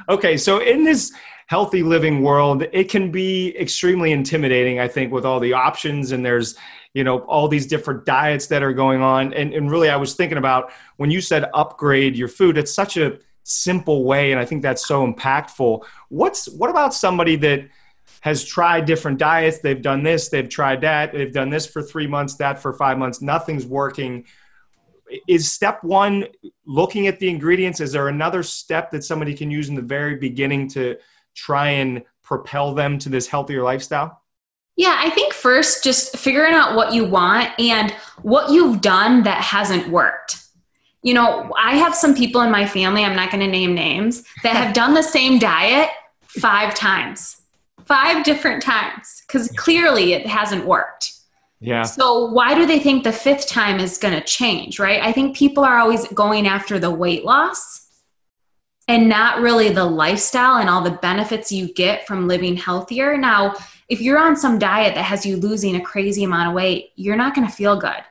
Okay, 0.09 0.39
so 0.39 0.59
in 0.59 0.85
this 0.85 1.13
healthy 1.49 1.83
living 1.83 2.23
world, 2.23 2.65
it 2.73 2.89
can 2.89 3.11
be 3.11 3.55
extremely 3.59 4.11
intimidating, 4.11 4.81
I 4.81 4.89
think, 4.89 5.13
with 5.13 5.27
all 5.27 5.39
the 5.39 5.53
options 5.53 6.13
and 6.13 6.25
there's, 6.25 6.57
you 6.95 7.05
know, 7.05 7.19
all 7.21 7.47
these 7.47 7.67
different 7.67 8.07
diets 8.07 8.47
that 8.47 8.63
are 8.63 8.73
going 8.73 9.03
on. 9.03 9.35
And, 9.35 9.53
and 9.53 9.71
really, 9.71 9.91
I 9.91 9.97
was 9.97 10.15
thinking 10.15 10.39
about 10.39 10.73
when 10.97 11.11
you 11.11 11.21
said 11.21 11.51
upgrade 11.53 12.17
your 12.17 12.29
food, 12.29 12.57
it's 12.57 12.73
such 12.73 12.97
a 12.97 13.19
simple 13.43 14.05
way. 14.05 14.33
And 14.33 14.41
I 14.41 14.47
think 14.47 14.63
that's 14.63 14.87
so 14.87 15.07
impactful. 15.07 15.85
What's, 16.09 16.49
what 16.49 16.71
about 16.71 16.95
somebody 16.95 17.37
that, 17.37 17.69
has 18.25 18.43
tried 18.43 18.87
different 18.87 19.19
diets. 19.19 19.59
They've 19.59 19.83
done 19.83 20.03
this, 20.03 20.31
they've 20.31 20.49
tried 20.49 20.81
that, 20.81 21.13
they've 21.13 21.31
done 21.31 21.51
this 21.51 21.67
for 21.67 21.83
three 21.83 22.07
months, 22.07 22.37
that 22.37 22.59
for 22.59 22.73
five 22.73 22.97
months. 22.97 23.21
Nothing's 23.21 23.67
working. 23.67 24.25
Is 25.29 25.53
step 25.53 25.85
one 25.85 26.29
looking 26.65 27.07
at 27.07 27.19
the 27.19 27.29
ingredients? 27.29 27.81
Is 27.81 27.93
there 27.93 28.09
another 28.09 28.43
step 28.43 28.91
that 28.93 29.05
somebody 29.05 29.35
can 29.35 29.51
use 29.51 29.69
in 29.69 29.75
the 29.75 29.83
very 29.83 30.17
beginning 30.17 30.69
to 30.71 30.97
try 31.35 31.69
and 31.69 32.03
propel 32.23 32.73
them 32.73 32.99
to 33.01 33.11
this 33.11 33.27
healthier 33.27 33.63
lifestyle? 33.63 34.23
Yeah, 34.75 34.97
I 34.99 35.11
think 35.11 35.35
first 35.35 35.85
just 35.85 36.17
figuring 36.17 36.55
out 36.55 36.75
what 36.75 36.95
you 36.95 37.05
want 37.05 37.51
and 37.61 37.91
what 38.23 38.51
you've 38.51 38.81
done 38.81 39.25
that 39.25 39.43
hasn't 39.43 39.89
worked. 39.89 40.39
You 41.03 41.13
know, 41.13 41.53
I 41.59 41.77
have 41.77 41.95
some 41.95 42.15
people 42.15 42.41
in 42.41 42.51
my 42.51 42.65
family, 42.65 43.05
I'm 43.05 43.15
not 43.15 43.31
going 43.31 43.45
to 43.45 43.51
name 43.51 43.75
names, 43.75 44.25
that 44.43 44.57
have 44.57 44.73
done 44.73 44.95
the 44.95 45.03
same 45.03 45.39
diet 45.39 45.91
five 46.27 46.75
times 46.75 47.43
five 47.87 48.25
different 48.25 48.63
times 48.63 49.23
because 49.27 49.49
clearly 49.57 50.13
it 50.13 50.27
hasn't 50.27 50.67
worked. 50.67 51.13
Yeah. 51.61 51.83
So 51.83 52.27
why 52.27 52.55
do 52.55 52.67
they 52.67 52.79
think 52.79 53.05
the 53.05 53.13
fifth 53.13 53.49
time 53.49 53.81
is 53.81 53.99
going 53.99 54.15
to 54.15 54.21
change, 54.23 54.79
right? 54.79 55.03
I 55.03 55.13
think 55.13 55.37
people 55.37 55.65
are 55.65 55.79
always 55.79 56.07
going 56.09 56.47
after 56.47 56.79
the 56.79 56.91
weight 56.91 57.25
loss 57.25 57.89
and 58.87 59.09
not 59.09 59.41
really 59.41 59.71
the 59.71 59.85
lifestyle 59.85 60.57
and 60.57 60.69
all 60.69 60.83
the 60.83 60.91
benefits 60.91 61.51
you 61.51 61.73
get 61.73 62.07
from 62.07 62.29
living 62.29 62.57
healthier. 62.57 63.17
Now, 63.17 63.55
if 63.89 64.01
you're 64.01 64.19
on 64.19 64.37
some 64.37 64.59
diet 64.59 64.95
that 64.95 65.05
has 65.05 65.25
you 65.25 65.37
losing 65.37 65.77
a 65.77 65.81
crazy 65.81 66.25
amount 66.25 66.49
of 66.49 66.55
weight, 66.55 66.91
you're 66.97 67.17
not 67.17 67.35
going 67.35 67.47
to 67.47 67.53
feel 67.53 67.79
good. 67.81 68.03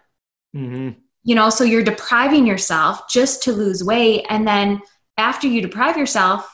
Mm-hmm. 0.56 1.00
You 1.24 1.36
know, 1.36 1.50
so 1.50 1.64
you're 1.64 1.84
depriving 1.84 2.48
yourself 2.48 3.08
just 3.08 3.44
to 3.44 3.54
lose 3.54 3.84
weight. 3.84 4.26
And 4.30 4.48
then 4.48 4.82
after 5.18 5.48
you 5.48 5.62
deprive 5.62 5.96
yourself, 5.96 6.50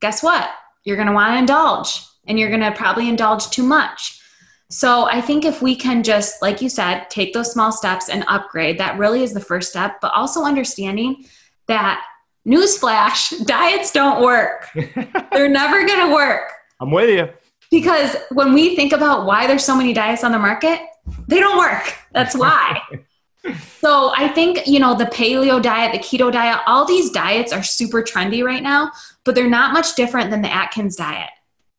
guess 0.00 0.22
what? 0.22 0.50
You're 0.82 0.96
going 0.96 1.08
to 1.08 1.14
want 1.14 1.32
to 1.32 1.38
indulge 1.38 2.02
and 2.26 2.38
you're 2.38 2.50
going 2.50 2.60
to 2.60 2.72
probably 2.72 3.08
indulge 3.08 3.50
too 3.50 3.62
much. 3.62 4.20
So 4.70 5.04
I 5.04 5.20
think 5.20 5.44
if 5.44 5.62
we 5.62 5.76
can 5.76 6.02
just, 6.02 6.40
like 6.42 6.60
you 6.60 6.68
said, 6.68 7.08
take 7.10 7.32
those 7.32 7.52
small 7.52 7.70
steps 7.70 8.08
and 8.08 8.24
upgrade, 8.28 8.78
that 8.78 8.98
really 8.98 9.22
is 9.22 9.32
the 9.32 9.40
first 9.40 9.70
step, 9.70 10.00
but 10.00 10.12
also 10.14 10.42
understanding 10.42 11.26
that 11.68 12.04
newsflash, 12.46 13.44
diets 13.46 13.92
don't 13.92 14.22
work. 14.22 14.68
They're 15.32 15.48
never 15.48 15.86
going 15.86 16.08
to 16.08 16.14
work. 16.14 16.50
I'm 16.80 16.90
with 16.90 17.10
you. 17.10 17.28
Because 17.70 18.16
when 18.30 18.52
we 18.52 18.76
think 18.76 18.92
about 18.92 19.26
why 19.26 19.46
there's 19.46 19.64
so 19.64 19.76
many 19.76 19.92
diets 19.92 20.24
on 20.24 20.32
the 20.32 20.38
market, 20.38 20.80
they 21.28 21.40
don't 21.40 21.58
work. 21.58 21.94
That's 22.12 22.36
why. 22.36 22.80
so 23.80 24.12
I 24.16 24.28
think, 24.28 24.66
you 24.66 24.80
know, 24.80 24.94
the 24.94 25.06
paleo 25.06 25.60
diet, 25.60 25.92
the 25.92 25.98
keto 25.98 26.32
diet, 26.32 26.60
all 26.66 26.84
these 26.84 27.10
diets 27.10 27.52
are 27.52 27.62
super 27.62 28.02
trendy 28.02 28.44
right 28.44 28.62
now, 28.62 28.90
but 29.24 29.34
they're 29.34 29.48
not 29.48 29.72
much 29.72 29.94
different 29.94 30.30
than 30.30 30.42
the 30.42 30.52
Atkins 30.52 30.96
diet 30.96 31.30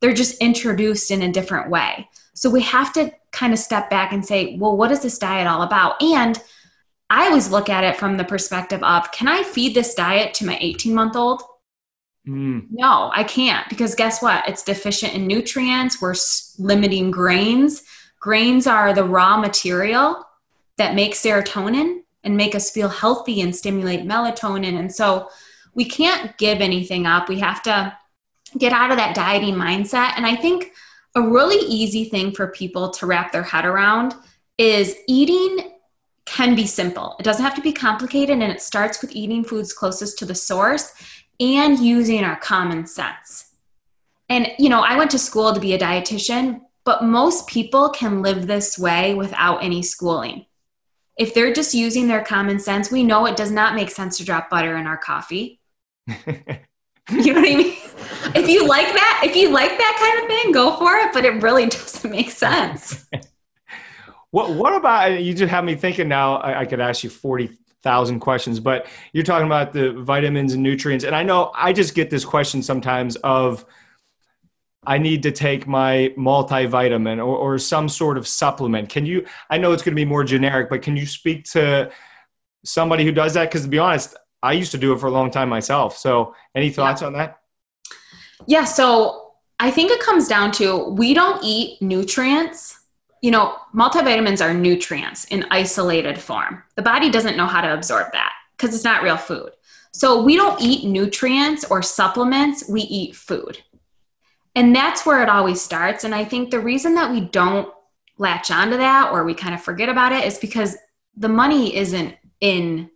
they're 0.01 0.13
just 0.13 0.37
introduced 0.39 1.11
in 1.11 1.21
a 1.21 1.31
different 1.31 1.69
way. 1.69 2.09
So 2.33 2.49
we 2.49 2.61
have 2.63 2.91
to 2.93 3.11
kind 3.31 3.53
of 3.53 3.59
step 3.59 3.89
back 3.89 4.11
and 4.11 4.25
say, 4.25 4.57
well, 4.57 4.75
what 4.75 4.91
is 4.91 5.01
this 5.01 5.17
diet 5.17 5.47
all 5.47 5.61
about? 5.61 6.01
And 6.01 6.41
I 7.09 7.27
always 7.27 7.49
look 7.49 7.69
at 7.69 7.83
it 7.83 7.97
from 7.97 8.17
the 8.17 8.23
perspective 8.23 8.83
of 8.83 9.11
can 9.11 9.27
I 9.27 9.43
feed 9.43 9.73
this 9.73 9.93
diet 9.93 10.33
to 10.35 10.45
my 10.45 10.57
18 10.59 10.93
month 10.93 11.15
old? 11.15 11.41
Mm. 12.27 12.67
No, 12.71 13.11
I 13.13 13.23
can't 13.23 13.67
because 13.69 13.93
guess 13.93 14.21
what? 14.21 14.47
It's 14.49 14.63
deficient 14.63 15.13
in 15.13 15.27
nutrients. 15.27 16.01
We're 16.01 16.15
limiting 16.57 17.11
grains. 17.11 17.83
Grains 18.19 18.65
are 18.65 18.93
the 18.93 19.03
raw 19.03 19.37
material 19.37 20.25
that 20.77 20.95
make 20.95 21.13
serotonin 21.13 22.01
and 22.23 22.35
make 22.35 22.55
us 22.55 22.71
feel 22.71 22.89
healthy 22.89 23.41
and 23.41 23.55
stimulate 23.55 24.01
melatonin. 24.01 24.79
And 24.79 24.93
so 24.93 25.29
we 25.75 25.85
can't 25.85 26.35
give 26.37 26.59
anything 26.59 27.05
up. 27.05 27.29
We 27.29 27.39
have 27.39 27.61
to 27.63 27.95
get 28.57 28.73
out 28.73 28.91
of 28.91 28.97
that 28.97 29.15
dieting 29.15 29.55
mindset. 29.55 30.13
And 30.15 30.25
I 30.25 30.35
think 30.35 30.71
a 31.15 31.21
really 31.21 31.65
easy 31.67 32.05
thing 32.05 32.31
for 32.33 32.47
people 32.47 32.89
to 32.91 33.05
wrap 33.05 33.31
their 33.31 33.43
head 33.43 33.65
around 33.65 34.15
is 34.57 34.95
eating 35.07 35.71
can 36.25 36.55
be 36.55 36.65
simple. 36.65 37.15
It 37.19 37.23
doesn't 37.23 37.43
have 37.43 37.55
to 37.55 37.61
be 37.61 37.71
complicated, 37.71 38.41
and 38.41 38.51
it 38.51 38.61
starts 38.61 39.01
with 39.01 39.11
eating 39.11 39.43
foods 39.43 39.73
closest 39.73 40.17
to 40.19 40.25
the 40.25 40.35
source 40.35 40.93
and 41.39 41.79
using 41.79 42.23
our 42.23 42.35
common 42.37 42.87
sense. 42.87 43.53
And, 44.27 44.51
you 44.57 44.69
know, 44.69 44.81
I 44.81 44.97
went 44.97 45.11
to 45.11 45.19
school 45.19 45.53
to 45.53 45.59
be 45.59 45.73
a 45.73 45.79
dietitian, 45.79 46.61
but 46.83 47.03
most 47.03 47.47
people 47.47 47.89
can 47.89 48.21
live 48.21 48.47
this 48.47 48.79
way 48.79 49.13
without 49.13 49.63
any 49.63 49.83
schooling. 49.83 50.45
If 51.17 51.33
they're 51.33 51.53
just 51.53 51.73
using 51.73 52.07
their 52.07 52.23
common 52.23 52.59
sense, 52.59 52.91
we 52.91 53.03
know 53.03 53.25
it 53.25 53.37
does 53.37 53.51
not 53.51 53.75
make 53.75 53.89
sense 53.89 54.17
to 54.17 54.25
drop 54.25 54.49
butter 54.49 54.75
in 54.77 54.87
our 54.87 54.97
coffee. 54.97 55.61
you 57.11 57.33
know 57.33 57.41
what 57.41 57.49
I 57.49 57.55
mean? 57.55 57.77
if 58.35 58.49
you 58.49 58.67
like 58.67 58.87
that, 58.87 59.21
if 59.23 59.35
you 59.35 59.49
like 59.49 59.77
that 59.77 59.97
kind 59.99 60.23
of 60.23 60.27
thing, 60.27 60.51
go 60.51 60.75
for 60.77 60.95
it. 60.97 61.13
But 61.13 61.25
it 61.25 61.41
really 61.41 61.65
doesn't 61.69 62.09
make 62.09 62.31
sense. 62.31 63.05
what 64.31 64.51
What 64.51 64.75
about 64.75 65.11
uh, 65.11 65.15
you? 65.15 65.33
Just 65.33 65.51
have 65.51 65.63
me 65.63 65.75
thinking. 65.75 66.07
Now 66.07 66.37
I, 66.37 66.61
I 66.61 66.65
could 66.65 66.79
ask 66.79 67.03
you 67.03 67.09
forty 67.09 67.51
thousand 67.83 68.19
questions, 68.21 68.59
but 68.59 68.87
you're 69.13 69.23
talking 69.23 69.45
about 69.45 69.71
the 69.71 69.91
vitamins 69.93 70.53
and 70.53 70.63
nutrients, 70.63 71.05
and 71.05 71.15
I 71.15 71.21
know 71.21 71.51
I 71.53 71.73
just 71.73 71.93
get 71.93 72.09
this 72.09 72.25
question 72.25 72.63
sometimes 72.63 73.15
of. 73.17 73.65
I 74.87 74.99
need 74.99 75.23
to 75.23 75.31
take 75.31 75.65
my 75.65 76.13
multivitamin 76.15 77.17
or, 77.17 77.35
or 77.35 77.57
some 77.57 77.89
sort 77.89 78.19
of 78.19 78.27
supplement. 78.27 78.87
Can 78.87 79.03
you? 79.03 79.25
I 79.49 79.57
know 79.57 79.71
it's 79.71 79.81
going 79.81 79.93
to 79.93 79.99
be 79.99 80.05
more 80.05 80.23
generic, 80.23 80.69
but 80.69 80.83
can 80.83 80.95
you 80.95 81.07
speak 81.07 81.45
to 81.53 81.91
somebody 82.63 83.03
who 83.03 83.11
does 83.11 83.33
that? 83.33 83.49
Because 83.49 83.63
to 83.63 83.67
be 83.67 83.79
honest, 83.79 84.15
I 84.45 84.53
used 84.53 84.71
to 84.71 84.77
do 84.77 84.93
it 84.93 84.99
for 84.99 85.07
a 85.07 85.11
long 85.11 85.31
time 85.31 85.49
myself. 85.49 85.97
So, 85.97 86.35
any 86.53 86.69
thoughts 86.69 87.01
yeah. 87.01 87.07
on 87.07 87.13
that? 87.13 87.39
Yeah, 88.47 88.65
so 88.65 89.33
I 89.59 89.71
think 89.71 89.91
it 89.91 89.99
comes 89.99 90.27
down 90.27 90.51
to 90.53 90.89
we 90.89 91.13
don't 91.13 91.43
eat 91.43 91.81
nutrients. 91.81 92.79
You 93.21 93.31
know, 93.31 93.57
multivitamins 93.73 94.45
are 94.45 94.53
nutrients 94.53 95.25
in 95.25 95.45
isolated 95.49 96.19
form. 96.19 96.63
The 96.75 96.81
body 96.81 97.09
doesn't 97.09 97.37
know 97.37 97.47
how 97.47 97.61
to 97.61 97.73
absorb 97.73 98.11
that 98.11 98.33
because 98.55 98.75
it's 98.75 98.83
not 98.83 99.01
real 99.01 99.17
food. 99.17 99.51
So 99.91 100.21
we 100.21 100.35
don't 100.35 100.61
eat 100.61 100.85
nutrients 100.85 101.63
or 101.65 101.81
supplements, 101.81 102.67
we 102.69 102.81
eat 102.81 103.15
food. 103.15 103.63
And 104.53 104.75
that's 104.75 105.05
where 105.05 105.23
it 105.23 105.29
always 105.29 105.61
starts. 105.61 106.03
And 106.03 106.13
I 106.13 106.23
think 106.23 106.51
the 106.51 106.59
reason 106.59 106.95
that 106.95 107.11
we 107.11 107.21
don't 107.21 107.73
latch 108.17 108.51
onto 108.51 108.77
that 108.77 109.11
or 109.11 109.23
we 109.23 109.33
kind 109.33 109.55
of 109.55 109.61
forget 109.61 109.89
about 109.89 110.11
it 110.11 110.23
is 110.23 110.37
because 110.37 110.77
the 111.15 111.29
money 111.29 111.75
isn't 111.75 112.15
in 112.41 112.89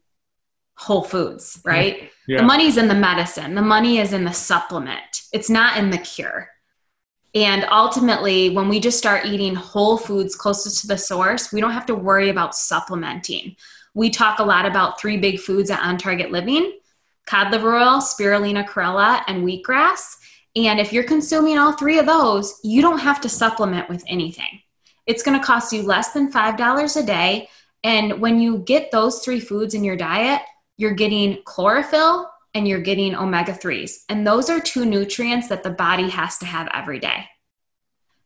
Whole 0.79 1.03
Foods, 1.03 1.59
right? 1.65 2.09
Yeah. 2.25 2.37
The 2.37 2.43
money's 2.43 2.77
in 2.77 2.87
the 2.87 2.95
medicine, 2.95 3.53
the 3.53 3.61
money 3.61 3.99
is 3.99 4.13
in 4.13 4.23
the 4.23 4.31
supplement, 4.31 5.23
it's 5.33 5.49
not 5.49 5.77
in 5.77 5.89
the 5.89 5.97
cure. 5.97 6.49
And 7.35 7.65
ultimately, 7.69 8.49
when 8.49 8.69
we 8.69 8.79
just 8.79 8.97
start 8.97 9.25
eating 9.25 9.53
whole 9.53 9.97
foods 9.97 10.35
closest 10.35 10.81
to 10.81 10.87
the 10.87 10.97
source, 10.97 11.51
we 11.51 11.61
don't 11.61 11.73
have 11.73 11.85
to 11.87 11.95
worry 11.95 12.29
about 12.29 12.55
supplementing. 12.55 13.55
We 13.93 14.09
talk 14.09 14.39
a 14.39 14.43
lot 14.43 14.65
about 14.65 14.99
three 14.99 15.17
big 15.17 15.39
foods 15.39 15.69
at 15.69 15.81
On 15.81 15.97
Target 15.97 16.31
Living 16.31 16.73
cod 17.27 17.51
liver 17.51 17.75
oil, 17.75 17.99
spirulina 17.99 18.67
chlorella, 18.67 19.21
and 19.27 19.45
wheatgrass. 19.45 20.15
And 20.55 20.79
if 20.79 20.91
you're 20.91 21.03
consuming 21.03 21.59
all 21.59 21.73
three 21.73 21.99
of 21.99 22.07
those, 22.07 22.59
you 22.63 22.81
don't 22.81 22.97
have 22.97 23.21
to 23.21 23.29
supplement 23.29 23.87
with 23.87 24.03
anything. 24.07 24.61
It's 25.05 25.21
going 25.21 25.39
to 25.39 25.45
cost 25.45 25.71
you 25.71 25.83
less 25.83 26.11
than 26.11 26.31
$5 26.31 26.95
a 26.95 27.05
day. 27.05 27.47
And 27.83 28.19
when 28.19 28.39
you 28.39 28.59
get 28.59 28.89
those 28.91 29.19
three 29.19 29.39
foods 29.39 29.75
in 29.75 29.83
your 29.83 29.95
diet, 29.95 30.41
you're 30.79 30.93
getting 30.93 31.37
chlorophyll 31.43 32.31
and 32.53 32.65
you're 32.65 32.79
getting 32.79 33.13
omega 33.13 33.51
3s. 33.51 34.05
And 34.07 34.25
those 34.25 34.49
are 34.49 34.61
two 34.61 34.85
nutrients 34.85 35.49
that 35.49 35.61
the 35.61 35.69
body 35.69 36.09
has 36.09 36.37
to 36.37 36.45
have 36.45 36.69
every 36.73 36.99
day. 36.99 37.25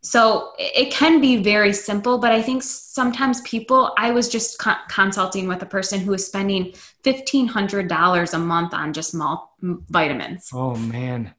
So 0.01 0.51
it 0.59 0.91
can 0.91 1.19
be 1.19 1.37
very 1.37 1.73
simple, 1.73 2.19
but 2.19 2.31
I 2.31 2.43
think 2.43 2.61
sometimes 2.61 3.41
people, 3.41 3.95
I 3.97 4.11
was 4.11 4.29
just 4.29 4.59
co- 4.59 4.75
consulting 4.87 5.47
with 5.47 5.63
a 5.63 5.65
person 5.65 5.99
who 5.99 6.11
was 6.11 6.27
spending 6.27 6.73
$1,500 7.03 8.33
a 8.33 8.37
month 8.37 8.73
on 8.73 8.93
just 8.93 9.15
malt 9.15 9.49
vitamins. 9.61 10.49
Oh 10.53 10.75
man. 10.75 11.33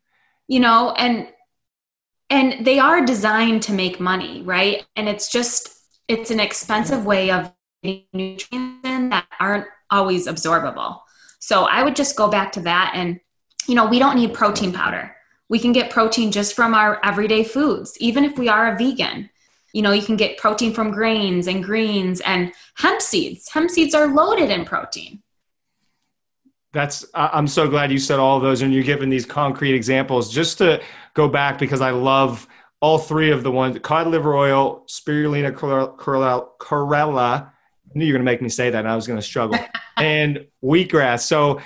You 0.48 0.60
know, 0.60 0.92
and, 0.98 1.28
and 2.28 2.66
they 2.66 2.80
are 2.80 3.04
designed 3.04 3.62
to 3.64 3.72
make 3.72 4.00
money, 4.00 4.42
right? 4.42 4.84
And 4.96 5.08
it's 5.08 5.30
just, 5.30 5.68
it's 6.08 6.32
an 6.32 6.40
expensive 6.40 7.06
way 7.06 7.30
of 7.30 7.52
getting 7.84 8.06
nutrients 8.12 8.84
in 8.84 9.10
that 9.10 9.26
aren't 9.38 9.66
always 9.90 10.26
absorbable. 10.26 11.00
So 11.44 11.64
I 11.64 11.82
would 11.82 11.94
just 11.94 12.16
go 12.16 12.26
back 12.26 12.52
to 12.52 12.60
that. 12.60 12.92
And, 12.94 13.20
you 13.68 13.74
know, 13.74 13.84
we 13.84 13.98
don't 13.98 14.16
need 14.16 14.32
protein 14.32 14.72
powder. 14.72 15.14
We 15.50 15.58
can 15.58 15.72
get 15.72 15.90
protein 15.90 16.32
just 16.32 16.56
from 16.56 16.72
our 16.72 16.98
everyday 17.04 17.44
foods, 17.44 17.98
even 18.00 18.24
if 18.24 18.38
we 18.38 18.48
are 18.48 18.72
a 18.72 18.78
vegan. 18.78 19.28
you 19.74 19.82
know, 19.82 19.92
you 19.92 20.00
can 20.00 20.16
get 20.16 20.38
protein 20.38 20.72
from 20.72 20.90
grains 20.90 21.46
and 21.46 21.62
greens 21.62 22.22
and 22.22 22.50
hemp 22.76 23.02
seeds. 23.02 23.50
Hemp 23.50 23.70
seeds 23.70 23.94
are 23.94 24.06
loaded 24.06 24.50
in 24.50 24.64
protein. 24.64 25.22
That's 26.72 27.04
I'm 27.12 27.46
so 27.46 27.68
glad 27.68 27.92
you 27.92 27.98
said 27.98 28.18
all 28.18 28.38
of 28.38 28.42
those 28.42 28.62
and 28.62 28.72
you're 28.72 28.82
giving 28.82 29.10
these 29.10 29.26
concrete 29.26 29.74
examples. 29.74 30.32
Just 30.32 30.56
to 30.58 30.80
go 31.12 31.28
back 31.28 31.58
because 31.58 31.82
I 31.82 31.90
love 31.90 32.48
all 32.80 32.96
three 32.98 33.30
of 33.30 33.42
the 33.42 33.50
ones 33.50 33.78
cod 33.80 34.06
liver 34.06 34.34
oil, 34.34 34.86
spirulina 34.88 35.52
chlorella. 35.52 37.50
I 37.50 37.98
knew 37.98 38.06
you 38.06 38.14
were 38.14 38.18
going 38.18 38.24
to 38.24 38.32
make 38.32 38.40
me 38.40 38.48
say 38.48 38.70
that 38.70 38.78
and 38.78 38.88
I 38.88 38.96
was 38.96 39.06
going 39.06 39.18
to 39.18 39.22
struggle. 39.22 39.58
and 39.96 40.46
wheatgrass. 40.62 41.22
So 41.22 41.60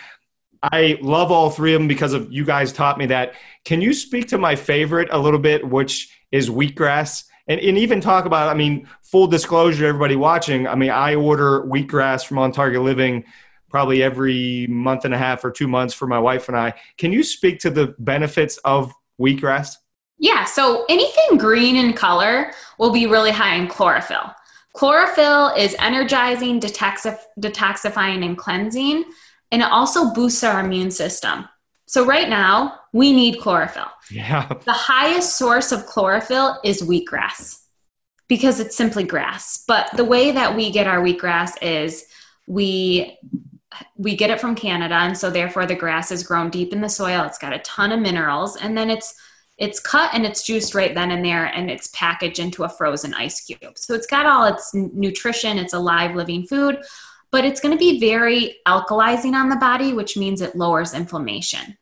I 0.62 0.98
love 1.00 1.30
all 1.30 1.50
three 1.50 1.74
of 1.74 1.80
them 1.80 1.88
because 1.88 2.12
of 2.12 2.32
you 2.32 2.44
guys 2.44 2.72
taught 2.72 2.98
me 2.98 3.06
that. 3.06 3.34
Can 3.64 3.80
you 3.80 3.92
speak 3.94 4.28
to 4.28 4.38
my 4.38 4.56
favorite 4.56 5.08
a 5.12 5.18
little 5.18 5.38
bit, 5.38 5.66
which 5.68 6.18
is 6.32 6.50
wheatgrass? 6.50 7.24
And, 7.46 7.60
and 7.60 7.78
even 7.78 8.00
talk 8.00 8.24
about, 8.24 8.48
I 8.48 8.54
mean, 8.54 8.88
full 9.02 9.26
disclosure 9.26 9.86
everybody 9.86 10.16
watching, 10.16 10.66
I 10.66 10.74
mean, 10.74 10.90
I 10.90 11.14
order 11.14 11.62
wheatgrass 11.62 12.26
from 12.26 12.38
On 12.38 12.52
Target 12.52 12.82
Living 12.82 13.24
probably 13.70 14.02
every 14.02 14.66
month 14.68 15.04
and 15.04 15.14
a 15.14 15.18
half 15.18 15.44
or 15.44 15.50
two 15.50 15.68
months 15.68 15.94
for 15.94 16.06
my 16.06 16.18
wife 16.18 16.48
and 16.48 16.56
I. 16.56 16.74
Can 16.96 17.12
you 17.12 17.22
speak 17.22 17.60
to 17.60 17.70
the 17.70 17.94
benefits 17.98 18.56
of 18.58 18.92
wheatgrass? 19.20 19.76
Yeah, 20.18 20.44
so 20.44 20.84
anything 20.88 21.38
green 21.38 21.76
in 21.76 21.92
color 21.92 22.52
will 22.78 22.90
be 22.90 23.06
really 23.06 23.30
high 23.30 23.54
in 23.54 23.68
chlorophyll. 23.68 24.34
Chlorophyll 24.78 25.48
is 25.56 25.74
energizing, 25.80 26.60
detoxif- 26.60 27.18
detoxifying, 27.40 28.24
and 28.24 28.38
cleansing, 28.38 29.04
and 29.50 29.60
it 29.60 29.68
also 29.72 30.12
boosts 30.12 30.44
our 30.44 30.60
immune 30.60 30.92
system. 30.92 31.48
So, 31.86 32.06
right 32.06 32.28
now, 32.28 32.78
we 32.92 33.12
need 33.12 33.40
chlorophyll. 33.40 33.90
Yeah. 34.08 34.46
The 34.64 34.72
highest 34.72 35.36
source 35.36 35.72
of 35.72 35.84
chlorophyll 35.86 36.60
is 36.62 36.80
wheatgrass 36.80 37.60
because 38.28 38.60
it's 38.60 38.76
simply 38.76 39.02
grass. 39.02 39.64
But 39.66 39.90
the 39.96 40.04
way 40.04 40.30
that 40.30 40.54
we 40.54 40.70
get 40.70 40.86
our 40.86 41.00
wheatgrass 41.00 41.60
is 41.60 42.04
we 42.46 43.18
we 43.96 44.14
get 44.14 44.30
it 44.30 44.40
from 44.40 44.54
Canada, 44.54 44.94
and 44.94 45.18
so 45.18 45.28
therefore 45.28 45.66
the 45.66 45.74
grass 45.74 46.12
is 46.12 46.22
grown 46.22 46.50
deep 46.50 46.72
in 46.72 46.82
the 46.82 46.88
soil. 46.88 47.24
It's 47.24 47.38
got 47.38 47.52
a 47.52 47.58
ton 47.58 47.90
of 47.90 47.98
minerals, 47.98 48.54
and 48.54 48.78
then 48.78 48.90
it's 48.90 49.16
it's 49.58 49.80
cut 49.80 50.10
and 50.14 50.24
it's 50.24 50.44
juiced 50.44 50.74
right 50.74 50.94
then 50.94 51.10
and 51.10 51.24
there, 51.24 51.46
and 51.46 51.70
it's 51.70 51.88
packaged 51.88 52.38
into 52.38 52.64
a 52.64 52.68
frozen 52.68 53.12
ice 53.14 53.40
cube. 53.40 53.76
So 53.76 53.94
it's 53.94 54.06
got 54.06 54.24
all 54.24 54.46
its 54.46 54.72
nutrition. 54.74 55.58
It's 55.58 55.74
a 55.74 55.78
live, 55.78 56.14
living 56.14 56.46
food, 56.46 56.78
but 57.30 57.44
it's 57.44 57.60
going 57.60 57.76
to 57.76 57.78
be 57.78 57.98
very 57.98 58.56
alkalizing 58.66 59.34
on 59.34 59.48
the 59.48 59.56
body, 59.56 59.92
which 59.92 60.16
means 60.16 60.40
it 60.40 60.56
lowers 60.56 60.94
inflammation. 60.94 61.76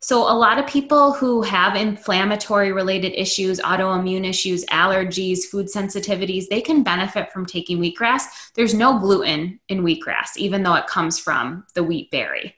So, 0.00 0.30
a 0.30 0.32
lot 0.32 0.60
of 0.60 0.66
people 0.68 1.12
who 1.12 1.42
have 1.42 1.74
inflammatory 1.74 2.70
related 2.72 3.20
issues, 3.20 3.58
autoimmune 3.58 4.24
issues, 4.24 4.64
allergies, 4.66 5.44
food 5.44 5.66
sensitivities, 5.66 6.46
they 6.46 6.60
can 6.60 6.84
benefit 6.84 7.32
from 7.32 7.44
taking 7.44 7.80
wheatgrass. 7.80 8.22
There's 8.54 8.74
no 8.74 9.00
gluten 9.00 9.58
in 9.68 9.82
wheatgrass, 9.82 10.36
even 10.36 10.62
though 10.62 10.74
it 10.74 10.86
comes 10.86 11.18
from 11.18 11.64
the 11.74 11.82
wheat 11.82 12.12
berry, 12.12 12.54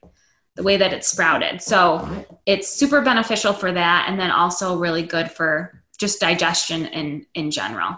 the 0.60 0.64
way 0.64 0.76
that 0.76 0.92
it's 0.92 1.08
sprouted. 1.08 1.62
So, 1.62 2.06
it's 2.44 2.68
super 2.68 3.00
beneficial 3.00 3.54
for 3.54 3.72
that. 3.72 4.06
And 4.08 4.20
then 4.20 4.30
also 4.30 4.76
really 4.76 5.02
good 5.02 5.30
for 5.30 5.82
just 5.98 6.20
digestion 6.20 6.84
in, 6.86 7.24
in 7.34 7.50
general. 7.50 7.96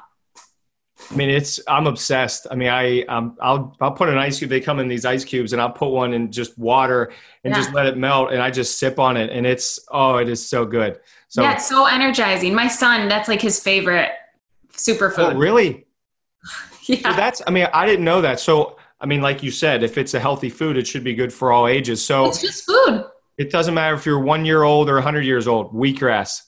I 1.11 1.15
mean, 1.17 1.29
it's 1.29 1.61
I'm 1.67 1.89
obsessed. 1.89 2.47
I 2.49 2.55
mean, 2.55 2.69
I 2.69 3.03
um, 3.03 3.37
I'll 3.41 3.77
I'll 3.81 3.91
put 3.91 4.09
an 4.09 4.19
ice 4.19 4.39
cube. 4.39 4.51
They 4.51 4.61
come 4.61 4.79
in 4.79 4.87
these 4.87 5.05
ice 5.05 5.25
cubes, 5.25 5.53
and 5.53 5.61
I'll 5.61 5.73
put 5.73 5.89
one 5.89 6.15
in 6.15 6.31
just 6.31 6.57
water 6.57 7.13
and 7.43 7.53
yeah. 7.53 7.61
just 7.61 7.73
let 7.73 7.87
it 7.87 7.97
melt, 7.97 8.33
and 8.33 8.41
I 8.41 8.53
just 8.53 8.79
sip 8.79 9.01
on 9.01 9.17
it, 9.17 9.29
and 9.31 9.45
it's 9.45 9.81
oh, 9.91 10.19
it 10.19 10.29
is 10.29 10.47
so 10.47 10.65
good. 10.65 11.01
So 11.27 11.43
yeah, 11.43 11.55
it's 11.55 11.69
so 11.69 11.87
energizing. 11.87 12.55
My 12.55 12.69
son, 12.69 13.09
that's 13.09 13.29
like 13.29 13.43
his 13.43 13.61
favorite 13.61 14.13
superfood. 14.73 15.35
Oh, 15.35 15.37
really? 15.37 15.87
yeah. 16.85 17.11
So 17.11 17.17
that's. 17.17 17.43
I 17.49 17.51
mean, 17.51 17.67
I 17.75 17.85
didn't 17.85 18.05
know 18.05 18.21
that. 18.21 18.39
So 18.39 18.77
I 19.03 19.07
mean, 19.07 19.21
like 19.21 19.43
you 19.43 19.51
said, 19.51 19.83
if 19.83 19.99
it's 19.99 20.15
a 20.15 20.21
healthy 20.21 20.49
food, 20.49 20.77
it 20.77 20.87
should 20.87 21.03
be 21.03 21.15
good 21.15 21.33
for 21.33 21.53
all 21.53 21.67
ages. 21.67 22.05
So 22.05 22.27
it's 22.27 22.41
just 22.41 22.65
food. 22.65 23.05
It 23.37 23.51
doesn't 23.51 23.75
matter 23.75 23.97
if 23.97 24.07
you're 24.07 24.21
one 24.21 24.45
year 24.45 24.63
old 24.63 24.89
or 24.89 25.01
hundred 25.01 25.25
years 25.25 25.49
old. 25.49 25.73
Wheatgrass. 25.73 26.43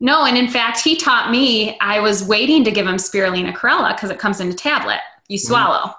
No, 0.00 0.24
and 0.24 0.36
in 0.36 0.48
fact, 0.48 0.80
he 0.80 0.96
taught 0.96 1.30
me. 1.30 1.78
I 1.80 2.00
was 2.00 2.24
waiting 2.24 2.64
to 2.64 2.72
give 2.72 2.86
him 2.86 2.96
spirulina 2.96 3.54
chlorella 3.54 3.94
because 3.94 4.10
it 4.10 4.18
comes 4.18 4.40
in 4.40 4.48
a 4.48 4.52
tablet 4.52 4.98
you 5.28 5.38
mm-hmm. 5.38 5.46
swallow. 5.46 5.86
Mm. 5.86 5.94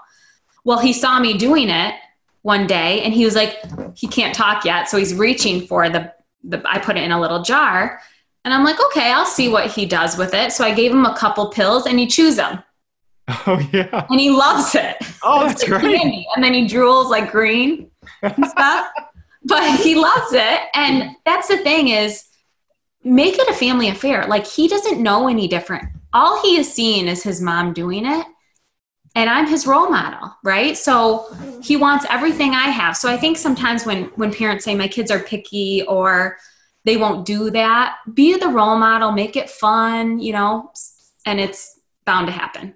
Well, 0.65 0.79
he 0.79 0.93
saw 0.93 1.19
me 1.19 1.37
doing 1.37 1.69
it 1.69 1.95
one 2.41 2.67
day, 2.67 3.01
and 3.01 3.13
he 3.13 3.25
was 3.25 3.35
like, 3.35 3.57
he 3.95 4.07
can't 4.07 4.35
talk 4.35 4.65
yet, 4.65 4.89
so 4.89 4.97
he's 4.97 5.13
reaching 5.13 5.67
for 5.67 5.89
the 5.89 6.13
the. 6.43 6.61
I 6.65 6.79
put 6.79 6.97
it 6.97 7.03
in 7.03 7.11
a 7.11 7.19
little 7.19 7.41
jar, 7.41 8.01
and 8.45 8.53
I'm 8.53 8.63
like, 8.63 8.77
okay, 8.87 9.11
I'll 9.11 9.25
see 9.25 9.49
what 9.49 9.71
he 9.71 9.85
does 9.85 10.17
with 10.17 10.33
it. 10.33 10.51
So 10.51 10.63
I 10.63 10.73
gave 10.73 10.91
him 10.91 11.05
a 11.05 11.15
couple 11.15 11.49
pills, 11.49 11.85
and 11.85 11.99
he 11.99 12.07
chews 12.07 12.35
them. 12.35 12.63
Oh 13.47 13.59
yeah, 13.71 14.05
and 14.09 14.19
he 14.19 14.29
loves 14.29 14.75
it. 14.75 14.97
Oh, 15.23 15.47
that's 15.47 15.63
great. 15.63 15.81
Candy. 15.81 16.27
And 16.35 16.43
then 16.43 16.53
he 16.53 16.65
drools 16.67 17.09
like 17.09 17.31
green 17.31 17.89
and 18.21 18.45
stuff, 18.45 18.87
but 19.43 19.79
he 19.79 19.95
loves 19.95 20.33
it. 20.33 20.59
And 20.73 21.15
that's 21.25 21.47
the 21.47 21.57
thing 21.57 21.87
is 21.89 22.25
make 23.03 23.37
it 23.37 23.47
a 23.47 23.53
family 23.53 23.89
affair. 23.89 24.25
Like 24.27 24.45
he 24.45 24.67
doesn't 24.67 25.01
know 25.01 25.27
any 25.27 25.47
different. 25.47 25.89
All 26.13 26.41
he 26.41 26.57
is 26.57 26.71
seeing 26.71 27.07
is 27.07 27.23
his 27.23 27.41
mom 27.41 27.73
doing 27.73 28.05
it. 28.05 28.25
And 29.15 29.29
I'm 29.29 29.47
his 29.47 29.67
role 29.67 29.89
model, 29.89 30.35
right? 30.43 30.75
So 30.75 31.27
he 31.61 31.77
wants 31.77 32.05
everything 32.09 32.53
I 32.55 32.69
have. 32.69 32.97
So 32.97 33.09
I 33.09 33.15
think 33.15 33.37
sometimes 33.37 33.85
when 33.85 34.05
when 34.15 34.33
parents 34.33 34.65
say 34.65 34.75
my 34.75 34.87
kids 34.87 35.11
are 35.11 35.19
picky 35.19 35.83
or 35.87 36.37
they 36.83 36.97
won't 36.97 37.25
do 37.25 37.51
that, 37.51 37.97
be 38.13 38.37
the 38.37 38.47
role 38.47 38.75
model, 38.75 39.11
make 39.11 39.35
it 39.35 39.49
fun, 39.49 40.19
you 40.19 40.33
know, 40.33 40.71
and 41.25 41.39
it's 41.39 41.79
bound 42.05 42.27
to 42.27 42.33
happen. 42.33 42.75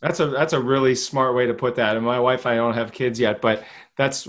That's 0.00 0.20
a 0.20 0.28
that's 0.28 0.52
a 0.52 0.60
really 0.60 0.94
smart 0.94 1.34
way 1.34 1.46
to 1.46 1.54
put 1.54 1.74
that. 1.76 1.96
And 1.96 2.04
my 2.04 2.18
wife, 2.18 2.46
and 2.46 2.54
I 2.54 2.56
don't 2.56 2.74
have 2.74 2.92
kids 2.92 3.20
yet, 3.20 3.40
but 3.40 3.64
that's 3.96 4.28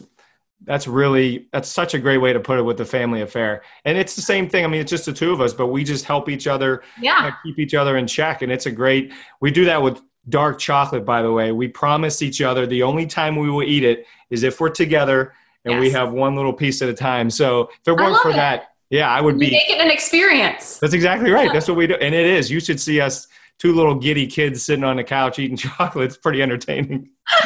that's 0.64 0.88
really 0.88 1.48
that's 1.52 1.70
such 1.70 1.94
a 1.94 2.00
great 2.00 2.20
way 2.20 2.34
to 2.34 2.40
put 2.40 2.60
it 2.60 2.62
with 2.62 2.78
the 2.78 2.86
family 2.86 3.22
affair. 3.22 3.64
And 3.86 3.98
it's 3.98 4.16
the 4.16 4.22
same 4.22 4.50
thing. 4.50 4.64
I 4.64 4.68
mean 4.68 4.82
it's 4.82 4.92
just 4.92 5.06
the 5.06 5.14
two 5.14 5.32
of 5.32 5.42
us 5.42 5.54
but 5.54 5.68
we 5.68 5.84
just 5.84 6.06
help 6.06 6.30
each 6.30 6.48
other 6.48 6.84
yeah. 7.02 7.28
Uh, 7.28 7.32
keep 7.44 7.60
each 7.60 7.74
other 7.74 7.98
in 7.98 8.08
check. 8.08 8.42
And 8.42 8.52
it's 8.52 8.66
a 8.66 8.72
great 8.72 9.14
we 9.40 9.52
do 9.52 9.66
that 9.66 9.82
with 9.82 10.02
dark 10.30 10.60
chocolate 10.60 11.06
by 11.06 11.22
the 11.22 11.32
way. 11.32 11.52
We 11.52 11.68
promise 11.68 12.22
each 12.22 12.42
other 12.42 12.66
the 12.68 12.84
only 12.84 13.08
time 13.08 13.36
we 13.36 13.50
will 13.50 13.64
eat 13.64 13.84
it 13.84 14.06
is 14.30 14.44
if 14.44 14.60
we're 14.60 14.70
together 14.70 15.34
and 15.66 15.76
yes. 15.76 15.82
we 15.82 15.92
have 15.92 16.12
one 16.12 16.36
little 16.36 16.54
piece 16.54 16.82
at 16.82 16.90
a 16.90 16.94
time. 16.94 17.30
So 17.30 17.70
if 17.72 17.88
it 17.88 17.94
weren't 17.94 18.22
for 18.22 18.32
it. 18.32 18.36
that 18.36 18.68
yeah 18.90 19.10
i 19.10 19.22
would 19.22 19.36
you 19.36 19.40
be 19.40 19.52
make 19.52 19.70
it 19.70 19.80
an 19.80 19.90
experience. 19.90 20.78
That's 20.78 20.94
exactly 20.94 21.32
right. 21.32 21.52
That's 21.52 21.68
what 21.68 21.78
we 21.78 21.88
do. 21.88 21.96
And 21.96 22.14
it 22.14 22.26
is. 22.26 22.52
You 22.52 22.60
should 22.60 22.80
see 22.80 23.02
us 23.02 23.28
two 23.62 23.76
little 23.76 23.94
giddy 23.94 24.26
kids 24.26 24.64
sitting 24.64 24.84
on 24.84 24.96
the 24.96 25.04
couch 25.04 25.38
eating 25.38 25.56
chocolate. 25.58 26.06
It's 26.06 26.18
pretty 26.18 26.42
entertaining. 26.42 27.12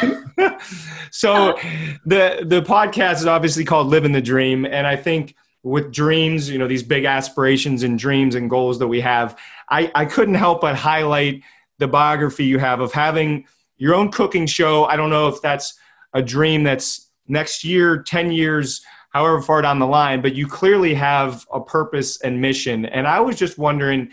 so 1.10 1.58
the 2.06 2.42
the 2.46 2.62
podcast 2.62 3.16
is 3.16 3.26
obviously 3.26 3.64
called 3.64 3.88
Living 3.88 4.12
the 4.12 4.22
Dream, 4.22 4.64
and 4.64 4.86
I 4.86 4.96
think 4.96 5.36
with 5.62 5.92
dreams, 5.92 6.48
you 6.48 6.58
know, 6.58 6.66
these 6.66 6.82
big 6.82 7.04
aspirations 7.04 7.82
and 7.82 7.98
dreams 7.98 8.34
and 8.34 8.48
goals 8.48 8.78
that 8.78 8.86
we 8.86 9.00
have, 9.00 9.36
I, 9.68 9.90
I 9.96 10.04
couldn't 10.04 10.36
help 10.36 10.60
but 10.60 10.76
highlight 10.76 11.42
the 11.78 11.88
biography 11.88 12.44
you 12.44 12.60
have 12.60 12.80
of 12.80 12.92
having 12.92 13.46
your 13.76 13.94
own 13.94 14.12
cooking 14.12 14.46
show. 14.46 14.84
I 14.84 14.94
don't 14.94 15.10
know 15.10 15.26
if 15.26 15.42
that's 15.42 15.76
a 16.14 16.22
dream 16.22 16.62
that's 16.62 17.10
next 17.26 17.64
year, 17.64 18.00
10 18.00 18.30
years, 18.30 18.80
however 19.10 19.42
far 19.42 19.60
down 19.60 19.80
the 19.80 19.86
line, 19.86 20.22
but 20.22 20.36
you 20.36 20.46
clearly 20.46 20.94
have 20.94 21.44
a 21.52 21.60
purpose 21.60 22.20
and 22.20 22.40
mission. 22.40 22.86
And 22.86 23.08
I 23.08 23.18
was 23.18 23.36
just 23.36 23.58
wondering 23.58 24.10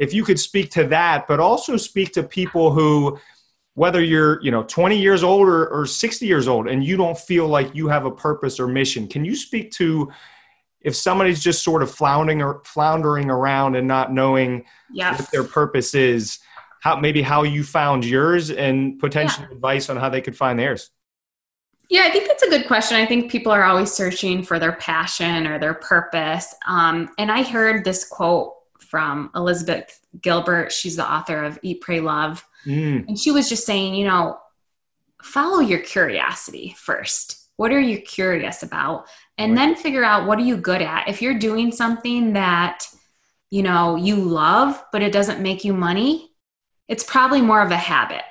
if 0.00 0.14
you 0.14 0.24
could 0.24 0.40
speak 0.40 0.70
to 0.70 0.84
that, 0.84 1.28
but 1.28 1.38
also 1.38 1.76
speak 1.76 2.12
to 2.14 2.22
people 2.22 2.72
who, 2.72 3.18
whether 3.74 4.02
you're 4.02 4.42
you 4.42 4.50
know 4.50 4.64
20 4.64 4.98
years 4.98 5.22
old 5.22 5.48
or, 5.48 5.68
or 5.68 5.86
60 5.86 6.26
years 6.26 6.48
old 6.48 6.66
and 6.68 6.84
you 6.84 6.96
don't 6.96 7.16
feel 7.16 7.46
like 7.46 7.74
you 7.74 7.88
have 7.88 8.04
a 8.04 8.10
purpose 8.10 8.58
or 8.58 8.66
mission 8.66 9.06
can 9.06 9.24
you 9.24 9.36
speak 9.36 9.70
to 9.70 10.10
if 10.80 10.96
somebody's 10.96 11.42
just 11.42 11.62
sort 11.62 11.82
of 11.82 11.90
floundering 11.90 12.42
or 12.42 12.62
floundering 12.64 13.30
around 13.30 13.76
and 13.76 13.86
not 13.86 14.12
knowing 14.12 14.64
yes. 14.92 15.20
what 15.20 15.30
their 15.30 15.44
purpose 15.44 15.94
is 15.94 16.40
how 16.80 16.96
maybe 16.96 17.22
how 17.22 17.42
you 17.42 17.62
found 17.62 18.04
yours 18.04 18.50
and 18.50 18.98
potential 18.98 19.44
yeah. 19.48 19.54
advice 19.54 19.88
on 19.88 19.96
how 19.96 20.08
they 20.08 20.20
could 20.20 20.36
find 20.36 20.58
theirs 20.58 20.90
yeah 21.88 22.02
i 22.04 22.10
think 22.10 22.26
that's 22.26 22.42
a 22.42 22.50
good 22.50 22.66
question 22.66 22.96
i 22.96 23.06
think 23.06 23.30
people 23.30 23.52
are 23.52 23.64
always 23.64 23.92
searching 23.92 24.42
for 24.42 24.58
their 24.58 24.72
passion 24.72 25.46
or 25.46 25.58
their 25.58 25.74
purpose 25.74 26.54
um, 26.66 27.08
and 27.18 27.30
i 27.30 27.42
heard 27.42 27.84
this 27.84 28.04
quote 28.04 28.59
from 28.90 29.30
Elizabeth 29.36 30.00
Gilbert. 30.20 30.72
She's 30.72 30.96
the 30.96 31.08
author 31.08 31.44
of 31.44 31.60
Eat, 31.62 31.80
Pray, 31.80 32.00
Love. 32.00 32.44
Mm. 32.66 33.06
And 33.06 33.18
she 33.18 33.30
was 33.30 33.48
just 33.48 33.64
saying, 33.64 33.94
you 33.94 34.04
know, 34.04 34.38
follow 35.22 35.60
your 35.60 35.78
curiosity 35.78 36.74
first. 36.76 37.38
What 37.54 37.70
are 37.70 37.80
you 37.80 38.00
curious 38.00 38.64
about? 38.64 39.06
And 39.38 39.52
right. 39.52 39.58
then 39.58 39.76
figure 39.76 40.02
out 40.02 40.26
what 40.26 40.40
are 40.40 40.44
you 40.44 40.56
good 40.56 40.82
at. 40.82 41.08
If 41.08 41.22
you're 41.22 41.38
doing 41.38 41.70
something 41.70 42.32
that, 42.32 42.84
you 43.48 43.62
know, 43.62 43.94
you 43.94 44.16
love, 44.16 44.82
but 44.90 45.02
it 45.02 45.12
doesn't 45.12 45.40
make 45.40 45.64
you 45.64 45.72
money, 45.72 46.32
it's 46.88 47.04
probably 47.04 47.40
more 47.40 47.62
of 47.62 47.70
a 47.70 47.76
habit. 47.76 48.24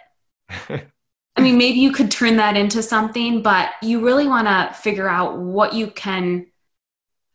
I 1.39 1.41
mean, 1.41 1.58
maybe 1.58 1.80
you 1.80 1.93
could 1.93 2.12
turn 2.12 2.36
that 2.36 2.58
into 2.58 2.84
something, 2.84 3.41
but 3.41 3.69
you 3.82 4.04
really 4.04 4.28
want 4.28 4.48
to 4.48 4.78
figure 4.78 5.08
out 5.08 5.38
what 5.38 5.74
you 5.74 5.88
can 5.88 6.48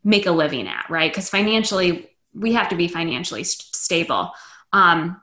make 0.02 0.26
a 0.26 0.30
living 0.30 0.68
at, 0.68 0.84
right? 0.90 1.10
Because 1.10 1.30
financially, 1.30 2.10
we 2.34 2.52
have 2.52 2.68
to 2.70 2.76
be 2.76 2.88
financially 2.88 3.44
st- 3.44 3.74
stable. 3.74 4.32
Um, 4.72 5.20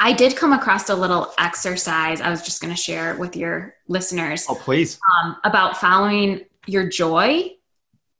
I 0.00 0.12
did 0.12 0.36
come 0.36 0.52
across 0.52 0.88
a 0.90 0.94
little 0.94 1.32
exercise 1.38 2.20
I 2.20 2.30
was 2.30 2.42
just 2.42 2.60
going 2.60 2.74
to 2.74 2.80
share 2.80 3.16
with 3.16 3.36
your 3.36 3.74
listeners. 3.88 4.46
Oh, 4.48 4.54
please. 4.54 4.98
Um, 5.22 5.36
about 5.44 5.76
following 5.76 6.44
your 6.66 6.88
joy 6.88 7.52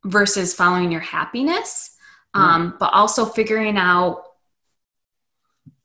versus 0.03 0.53
following 0.53 0.91
your 0.91 1.01
happiness, 1.01 1.95
hmm. 2.33 2.41
um, 2.41 2.71
mm. 2.71 2.79
but 2.79 2.93
also 2.93 3.25
figuring 3.25 3.77
out 3.77 4.23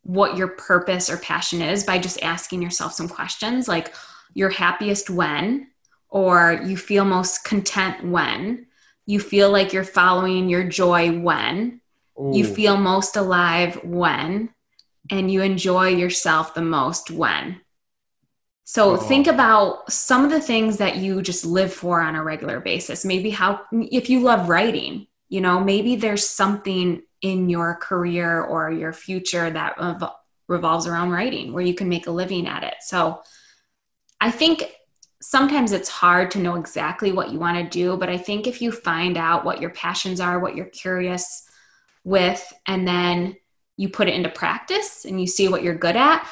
what 0.02 0.36
your 0.36 0.48
purpose 0.48 1.08
or 1.08 1.16
passion 1.16 1.62
is 1.62 1.84
by 1.84 1.98
just 1.98 2.22
asking 2.22 2.60
yourself 2.60 2.92
some 2.92 3.08
questions 3.08 3.68
like, 3.68 3.94
you're 4.34 4.50
happiest 4.50 5.08
when, 5.08 5.68
or 6.08 6.60
you 6.64 6.76
feel 6.76 7.04
most 7.04 7.44
content 7.44 8.04
when, 8.04 8.66
you 9.06 9.20
feel 9.20 9.50
like 9.50 9.72
you're 9.72 9.84
following 9.84 10.48
your 10.48 10.64
joy 10.64 11.18
when, 11.20 11.80
Ooh. 12.20 12.32
you 12.34 12.44
feel 12.44 12.76
most 12.76 13.16
alive 13.16 13.82
when, 13.84 14.50
and 15.10 15.30
you 15.30 15.42
enjoy 15.42 15.88
yourself 15.88 16.54
the 16.54 16.62
most 16.62 17.10
when. 17.10 17.60
So 18.64 18.92
oh. 18.92 18.96
think 18.96 19.26
about 19.26 19.92
some 19.92 20.24
of 20.24 20.30
the 20.30 20.40
things 20.40 20.78
that 20.78 20.96
you 20.96 21.20
just 21.20 21.44
live 21.44 21.72
for 21.72 22.00
on 22.00 22.14
a 22.14 22.22
regular 22.22 22.60
basis. 22.60 23.04
Maybe 23.04 23.30
how, 23.30 23.60
if 23.72 24.08
you 24.08 24.20
love 24.20 24.48
writing, 24.48 25.06
you 25.28 25.40
know, 25.40 25.60
maybe 25.60 25.96
there's 25.96 26.28
something 26.28 27.02
in 27.20 27.48
your 27.50 27.74
career 27.76 28.42
or 28.42 28.70
your 28.70 28.92
future 28.92 29.50
that 29.50 29.76
revolves 30.48 30.86
around 30.86 31.10
writing 31.10 31.52
where 31.52 31.64
you 31.64 31.74
can 31.74 31.88
make 31.88 32.06
a 32.06 32.10
living 32.10 32.46
at 32.46 32.62
it. 32.62 32.74
So 32.80 33.22
I 34.20 34.30
think 34.30 34.64
sometimes 35.20 35.72
it's 35.72 35.88
hard 35.88 36.30
to 36.32 36.38
know 36.38 36.56
exactly 36.56 37.12
what 37.12 37.30
you 37.30 37.38
want 37.38 37.58
to 37.58 37.78
do, 37.78 37.96
but 37.96 38.08
I 38.08 38.18
think 38.18 38.46
if 38.46 38.62
you 38.62 38.72
find 38.72 39.16
out 39.16 39.44
what 39.44 39.60
your 39.60 39.70
passions 39.70 40.20
are, 40.20 40.38
what 40.38 40.54
you're 40.54 40.66
curious 40.66 41.43
with, 42.04 42.52
and 42.66 42.86
then 42.86 43.36
you 43.76 43.88
put 43.88 44.08
it 44.08 44.14
into 44.14 44.28
practice 44.28 45.04
and 45.04 45.20
you 45.20 45.26
see 45.26 45.48
what 45.48 45.62
you're 45.62 45.74
good 45.74 45.96
at. 45.96 46.28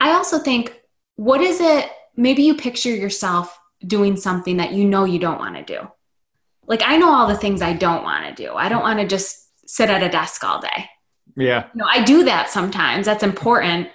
I 0.00 0.12
also 0.12 0.38
think, 0.38 0.80
what 1.16 1.40
is 1.40 1.60
it? 1.60 1.90
Maybe 2.16 2.42
you 2.42 2.54
picture 2.54 2.94
yourself 2.94 3.58
doing 3.86 4.16
something 4.16 4.56
that 4.56 4.72
you 4.72 4.84
know 4.84 5.04
you 5.04 5.18
don't 5.18 5.38
want 5.38 5.56
to 5.56 5.62
do. 5.62 5.88
Like, 6.66 6.82
I 6.84 6.96
know 6.96 7.12
all 7.12 7.26
the 7.26 7.36
things 7.36 7.62
I 7.62 7.74
don't 7.74 8.02
want 8.02 8.26
to 8.26 8.42
do. 8.42 8.54
I 8.54 8.68
don't 8.68 8.82
want 8.82 8.98
to 9.00 9.06
just 9.06 9.68
sit 9.68 9.90
at 9.90 10.02
a 10.02 10.08
desk 10.08 10.42
all 10.42 10.60
day. 10.60 10.88
Yeah. 11.36 11.66
You 11.74 11.80
know, 11.80 11.86
I 11.86 12.02
do 12.02 12.24
that 12.24 12.50
sometimes. 12.50 13.06
That's 13.06 13.22
important. 13.22 13.88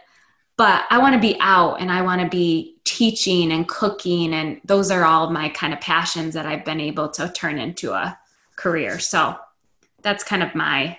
But 0.57 0.83
I 0.89 0.99
want 0.99 1.15
to 1.15 1.19
be 1.19 1.37
out 1.39 1.81
and 1.81 1.91
I 1.91 2.03
want 2.03 2.21
to 2.21 2.29
be 2.29 2.77
teaching 2.83 3.51
and 3.51 3.67
cooking. 3.67 4.33
And 4.33 4.61
those 4.63 4.91
are 4.91 5.03
all 5.03 5.31
my 5.31 5.49
kind 5.49 5.73
of 5.73 5.81
passions 5.81 6.35
that 6.35 6.45
I've 6.45 6.65
been 6.65 6.79
able 6.79 7.09
to 7.09 7.29
turn 7.29 7.57
into 7.57 7.93
a 7.93 8.17
career. 8.57 8.99
So 8.99 9.37
that's 10.01 10.23
kind 10.23 10.43
of 10.43 10.53
my 10.53 10.97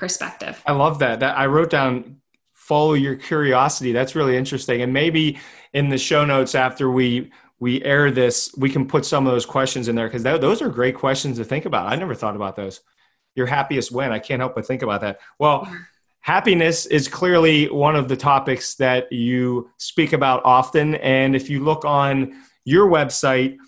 perspective. 0.00 0.60
I 0.66 0.72
love 0.72 0.98
that. 0.98 1.20
That 1.20 1.38
I 1.38 1.46
wrote 1.46 1.70
down 1.70 2.16
follow 2.52 2.94
your 2.94 3.16
curiosity. 3.16 3.92
That's 3.92 4.14
really 4.14 4.36
interesting. 4.36 4.82
And 4.82 4.92
maybe 4.92 5.38
in 5.72 5.88
the 5.88 5.98
show 5.98 6.24
notes 6.24 6.54
after 6.54 6.90
we 6.90 7.30
we 7.60 7.84
air 7.84 8.10
this, 8.10 8.54
we 8.56 8.70
can 8.70 8.86
put 8.86 9.04
some 9.04 9.26
of 9.26 9.32
those 9.32 9.44
questions 9.44 9.88
in 9.88 9.94
there 9.94 10.08
because 10.08 10.22
those 10.22 10.62
are 10.62 10.70
great 10.70 10.94
questions 10.94 11.36
to 11.36 11.44
think 11.44 11.66
about. 11.66 11.92
I 11.92 11.96
never 11.96 12.14
thought 12.14 12.34
about 12.34 12.56
those. 12.56 12.80
Your 13.34 13.46
happiest 13.46 13.92
when? 13.92 14.12
I 14.12 14.18
can't 14.18 14.40
help 14.40 14.54
but 14.54 14.66
think 14.66 14.82
about 14.82 15.02
that. 15.02 15.20
Well, 15.38 15.70
happiness 16.20 16.86
is 16.86 17.06
clearly 17.06 17.68
one 17.68 17.96
of 17.96 18.08
the 18.08 18.16
topics 18.16 18.76
that 18.76 19.12
you 19.12 19.70
speak 19.76 20.14
about 20.14 20.42
often. 20.44 20.94
And 20.96 21.36
if 21.36 21.50
you 21.50 21.60
look 21.60 21.84
on 21.84 22.34
your 22.64 22.88
website, 22.88 23.58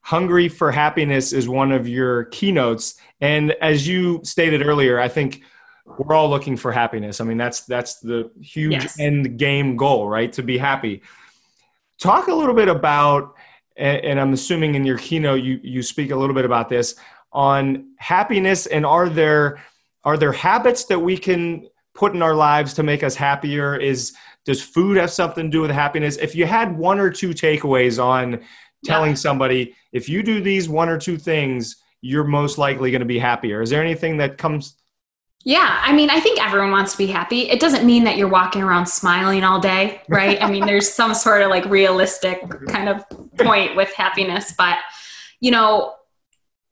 Hungry 0.00 0.48
for 0.48 0.72
Happiness 0.72 1.32
is 1.32 1.48
one 1.48 1.72
of 1.72 1.86
your 1.86 2.24
keynotes. 2.26 2.94
And 3.20 3.52
as 3.60 3.86
you 3.86 4.20
stated 4.24 4.66
earlier, 4.66 4.98
I 4.98 5.08
think 5.08 5.42
we're 5.98 6.14
all 6.14 6.28
looking 6.28 6.56
for 6.56 6.72
happiness. 6.72 7.20
I 7.20 7.24
mean, 7.24 7.38
that's 7.38 7.60
that's 7.62 8.00
the 8.00 8.30
huge 8.40 8.72
yes. 8.72 9.00
end 9.00 9.38
game 9.38 9.76
goal, 9.76 10.08
right? 10.08 10.32
To 10.32 10.42
be 10.42 10.58
happy. 10.58 11.02
Talk 11.98 12.28
a 12.28 12.34
little 12.34 12.54
bit 12.54 12.68
about, 12.68 13.34
and 13.76 14.20
I'm 14.20 14.32
assuming 14.32 14.74
in 14.74 14.84
your 14.84 14.98
keynote 14.98 15.42
you 15.42 15.60
you 15.62 15.82
speak 15.82 16.10
a 16.10 16.16
little 16.16 16.34
bit 16.34 16.44
about 16.44 16.68
this 16.68 16.96
on 17.32 17.92
happiness, 17.98 18.66
and 18.66 18.84
are 18.84 19.08
there 19.08 19.62
are 20.04 20.16
there 20.16 20.32
habits 20.32 20.84
that 20.86 20.98
we 20.98 21.16
can 21.16 21.68
put 21.94 22.14
in 22.14 22.22
our 22.22 22.34
lives 22.34 22.74
to 22.74 22.82
make 22.82 23.02
us 23.02 23.14
happier? 23.14 23.76
Is 23.76 24.14
does 24.44 24.62
food 24.62 24.96
have 24.96 25.10
something 25.10 25.46
to 25.46 25.50
do 25.50 25.60
with 25.62 25.70
happiness? 25.70 26.16
If 26.16 26.34
you 26.34 26.46
had 26.46 26.76
one 26.76 26.98
or 26.98 27.10
two 27.10 27.30
takeaways 27.30 28.02
on 28.02 28.44
telling 28.84 29.10
yeah. 29.10 29.16
somebody 29.16 29.74
if 29.92 30.08
you 30.08 30.22
do 30.22 30.40
these 30.40 30.68
one 30.68 30.88
or 30.88 30.98
two 30.98 31.16
things, 31.16 31.76
you're 32.00 32.24
most 32.24 32.58
likely 32.58 32.90
going 32.90 33.00
to 33.00 33.06
be 33.06 33.18
happier. 33.18 33.62
Is 33.62 33.70
there 33.70 33.82
anything 33.82 34.18
that 34.18 34.38
comes 34.38 34.76
yeah, 35.46 35.78
I 35.80 35.92
mean, 35.92 36.10
I 36.10 36.18
think 36.18 36.44
everyone 36.44 36.72
wants 36.72 36.90
to 36.90 36.98
be 36.98 37.06
happy. 37.06 37.42
It 37.48 37.60
doesn't 37.60 37.86
mean 37.86 38.02
that 38.02 38.16
you're 38.16 38.26
walking 38.26 38.64
around 38.64 38.86
smiling 38.86 39.44
all 39.44 39.60
day, 39.60 40.02
right? 40.08 40.42
I 40.42 40.50
mean, 40.50 40.66
there's 40.66 40.92
some 40.92 41.14
sort 41.14 41.40
of 41.40 41.50
like 41.50 41.64
realistic 41.66 42.42
mm-hmm. 42.42 42.66
kind 42.66 42.88
of 42.88 43.04
point 43.38 43.76
with 43.76 43.92
happiness, 43.92 44.52
but 44.58 44.78
you 45.38 45.52
know, 45.52 45.94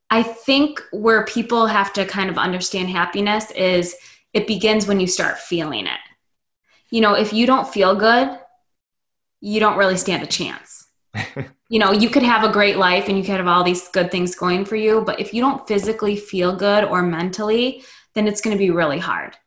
I 0.09 0.23
think 0.23 0.83
where 0.91 1.23
people 1.23 1.67
have 1.67 1.93
to 1.93 2.05
kind 2.05 2.29
of 2.29 2.37
understand 2.37 2.89
happiness 2.89 3.49
is 3.51 3.95
it 4.33 4.45
begins 4.45 4.87
when 4.87 4.99
you 4.99 5.07
start 5.07 5.39
feeling 5.39 5.87
it. 5.87 5.99
You 6.91 6.99
know, 6.99 7.13
if 7.13 7.31
you 7.31 7.47
don't 7.47 7.69
feel 7.69 7.95
good, 7.95 8.37
you 9.39 9.61
don't 9.61 9.77
really 9.77 9.95
stand 9.95 10.21
a 10.21 10.27
chance. 10.27 10.87
you 11.69 11.79
know, 11.79 11.93
you 11.93 12.09
could 12.09 12.23
have 12.23 12.43
a 12.43 12.51
great 12.51 12.75
life 12.75 13.07
and 13.07 13.17
you 13.17 13.23
could 13.23 13.37
have 13.37 13.47
all 13.47 13.63
these 13.63 13.87
good 13.87 14.11
things 14.11 14.35
going 14.35 14.65
for 14.65 14.75
you, 14.75 15.01
but 15.05 15.17
if 15.17 15.33
you 15.33 15.39
don't 15.39 15.65
physically 15.65 16.17
feel 16.17 16.53
good 16.53 16.83
or 16.83 17.01
mentally, 17.01 17.81
then 18.15 18.27
it's 18.27 18.41
going 18.41 18.55
to 18.55 18.63
be 18.63 18.71
really 18.71 18.99
hard. 18.99 19.37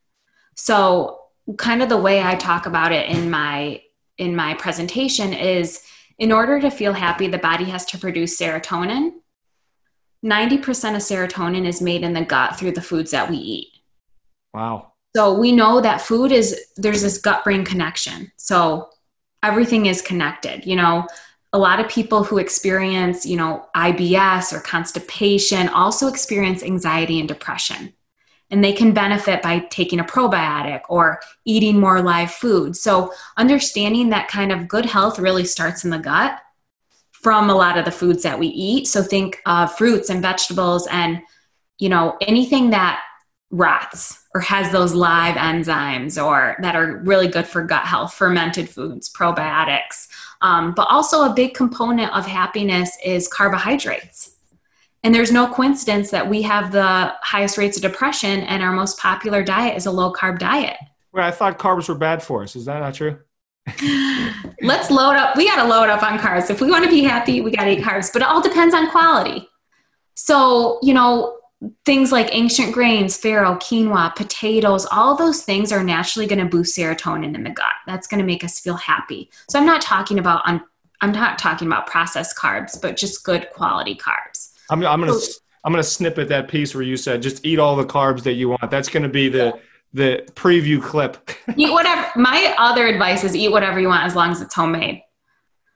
So, 0.55 1.21
kind 1.57 1.83
of 1.83 1.89
the 1.89 1.97
way 1.97 2.23
I 2.23 2.35
talk 2.35 2.67
about 2.67 2.93
it 2.93 3.09
in 3.09 3.31
my 3.31 3.83
in 4.19 4.37
my 4.37 4.55
presentation 4.55 5.33
is 5.33 5.83
in 6.19 6.33
order 6.33 6.61
to 6.61 6.71
feel 6.71 6.93
happy, 6.93 7.29
the 7.29 7.39
body 7.39 7.65
has 7.65 7.85
to 7.87 7.99
produce 7.99 8.39
serotonin. 8.39 9.13
90% 10.25 10.59
of 10.59 11.03
serotonin 11.03 11.65
is 11.65 11.81
made 11.81 12.03
in 12.03 12.13
the 12.13 12.25
gut 12.25 12.59
through 12.59 12.73
the 12.73 12.83
foods 12.83 13.13
that 13.13 13.31
we 13.31 13.37
eat. 13.37 13.69
Wow. 14.53 14.93
So 15.15 15.39
we 15.39 15.53
know 15.53 15.81
that 15.81 16.01
food 16.01 16.33
is 16.33 16.61
there's 16.77 17.03
this 17.03 17.19
gut 17.19 17.45
brain 17.45 17.65
connection. 17.65 18.33
So 18.37 18.89
everything 19.45 19.87
is 19.87 20.03
connected. 20.03 20.67
You 20.67 20.75
know, 20.75 21.07
a 21.53 21.59
lot 21.59 21.79
of 21.79 21.89
people 21.89 22.25
who 22.25 22.39
experience, 22.39 23.25
you 23.25 23.37
know, 23.37 23.67
IBS 23.77 24.53
or 24.53 24.61
constipation 24.61 25.69
also 25.69 26.09
experience 26.09 26.65
anxiety 26.65 27.21
and 27.21 27.29
depression 27.29 27.95
and 28.51 28.65
they 28.65 28.73
can 28.73 28.93
benefit 28.93 29.43
by 29.43 29.61
taking 29.71 30.01
a 30.01 30.05
probiotic 30.05 30.81
or 30.89 31.21
eating 31.45 31.79
more 31.79 32.01
live 32.01 32.31
food. 32.31 32.77
So, 32.77 33.13
understanding 33.37 34.09
that 34.11 34.29
kind 34.29 34.53
of 34.53 34.69
good 34.69 34.87
health 34.87 35.19
really 35.19 35.45
starts 35.45 35.85
in 35.85 35.91
the 35.91 35.99
gut 35.99 36.41
from 37.13 37.51
a 37.51 37.55
lot 37.55 37.77
of 37.77 37.85
the 37.85 37.91
foods 37.91 38.23
that 38.23 38.39
we 38.39 38.47
eat. 38.49 38.87
So, 38.87 39.03
think 39.03 39.41
of 39.47 39.77
fruits 39.77 40.11
and 40.11 40.23
vegetables 40.23 40.87
and 40.91 41.21
you 41.79 41.89
know 41.89 42.17
anything 42.21 42.71
that 42.71 43.03
rots 43.51 44.25
or 44.35 44.41
has 44.43 44.71
those 44.73 44.93
live 44.93 45.37
enzymes 45.37 46.23
or 46.23 46.57
that 46.61 46.77
are 46.77 46.99
really 46.99 47.29
good 47.29 47.47
for 47.47 47.63
gut 47.63 47.85
health 47.85 48.13
fermented 48.13 48.69
foods 48.69 49.11
probiotics 49.11 50.07
um, 50.43 50.75
but 50.77 50.87
also 50.91 51.23
a 51.23 51.33
big 51.33 51.55
component 51.55 52.15
of 52.15 52.27
happiness 52.27 52.97
is 53.03 53.27
carbohydrates 53.27 54.37
and 55.05 55.15
there's 55.15 55.31
no 55.31 55.47
coincidence 55.47 56.11
that 56.11 56.29
we 56.29 56.43
have 56.43 56.73
the 56.73 57.15
highest 57.23 57.57
rates 57.57 57.77
of 57.77 57.83
depression 57.83 58.41
and 58.41 58.63
our 58.63 58.73
most 58.73 58.99
popular 58.99 59.43
diet 59.43 59.77
is 59.77 59.87
a 59.87 59.91
low 59.91 60.13
carb 60.13 60.39
diet. 60.39 60.77
Well, 61.13 61.27
I 61.27 61.31
thought 61.31 61.59
carbs 61.59 61.89
were 61.89 61.95
bad 61.95 62.23
for 62.23 62.43
us. 62.43 62.57
Is 62.57 62.65
that 62.65 62.81
not 62.81 62.95
true? 62.95 63.19
Let's 64.63 64.91
load 64.91 65.17
up. 65.17 65.37
We 65.37 65.47
got 65.47 65.63
to 65.63 65.69
load 65.69 65.89
up 65.89 66.03
on 66.03 66.19
carbs. 66.19 66.51
If 66.51 66.61
we 66.61 66.71
want 66.71 66.85
to 66.85 66.91
be 66.91 67.03
happy, 67.03 67.41
we 67.41 67.51
got 67.51 67.65
to 67.65 67.73
eat 67.73 67.85
carbs, 67.85 68.13
but 68.13 68.23
it 68.23 68.29
all 68.29 68.43
depends 68.43 68.75
on 68.75 68.91
quality. 68.91 69.49
So, 70.15 70.79
you 70.83 70.95
know, 70.95 71.39
things 71.85 72.13
like 72.13 72.29
ancient 72.33 72.73
grains, 72.73 73.21
farro, 73.21 73.59
quinoa, 73.61 74.15
potatoes, 74.15 74.87
all 74.91 75.17
those 75.17 75.43
things 75.43 75.73
are 75.73 75.83
naturally 75.83 76.27
going 76.27 76.39
to 76.39 76.45
boost 76.45 76.77
serotonin 76.77 77.35
in 77.35 77.43
the 77.43 77.51
gut. 77.51 77.67
That's 77.87 78.07
going 78.07 78.21
to 78.21 78.27
make 78.27 78.45
us 78.45 78.61
feel 78.61 78.77
happy. 78.77 79.31
So 79.49 79.59
I'm 79.59 79.67
not 79.67 79.81
talking 79.81 80.19
about 80.19 80.43
I'm 81.01 81.13
not 81.13 81.39
talking 81.39 81.69
about 81.69 81.87
processed 81.87 82.37
carbs, 82.37 82.81
but 82.81 82.97
just 82.97 83.25
good 83.25 83.49
quality 83.51 83.95
carbs. 83.95 84.28
I'm, 84.71 84.85
I'm 84.85 85.01
gonna 85.01 85.19
I'm 85.65 85.73
gonna 85.73 85.83
snippet 85.83 86.29
that 86.29 86.49
piece 86.49 86.75
where 86.75 86.85
you 86.85 86.97
said 86.97 87.23
just 87.23 87.45
eat 87.45 87.59
all 87.59 87.77
the 87.77 87.85
carbs 87.85 88.23
that 88.25 88.35
you 88.35 88.49
want. 88.51 88.71
That's 88.71 88.89
gonna 88.89 89.09
be 89.09 89.29
the 89.29 89.59
the 89.93 90.29
preview 90.35 90.83
clip. 90.83 91.17
eat 91.57 91.71
whatever. 91.71 92.09
My 92.17 92.55
other 92.59 92.87
advice 92.87 93.25
is 93.25 93.35
eat 93.35 93.51
whatever 93.51 93.81
you 93.81 93.89
want 93.89 94.05
as 94.05 94.15
long 94.15 94.31
as 94.31 94.41
it's 94.41 94.55
homemade. 94.55 95.03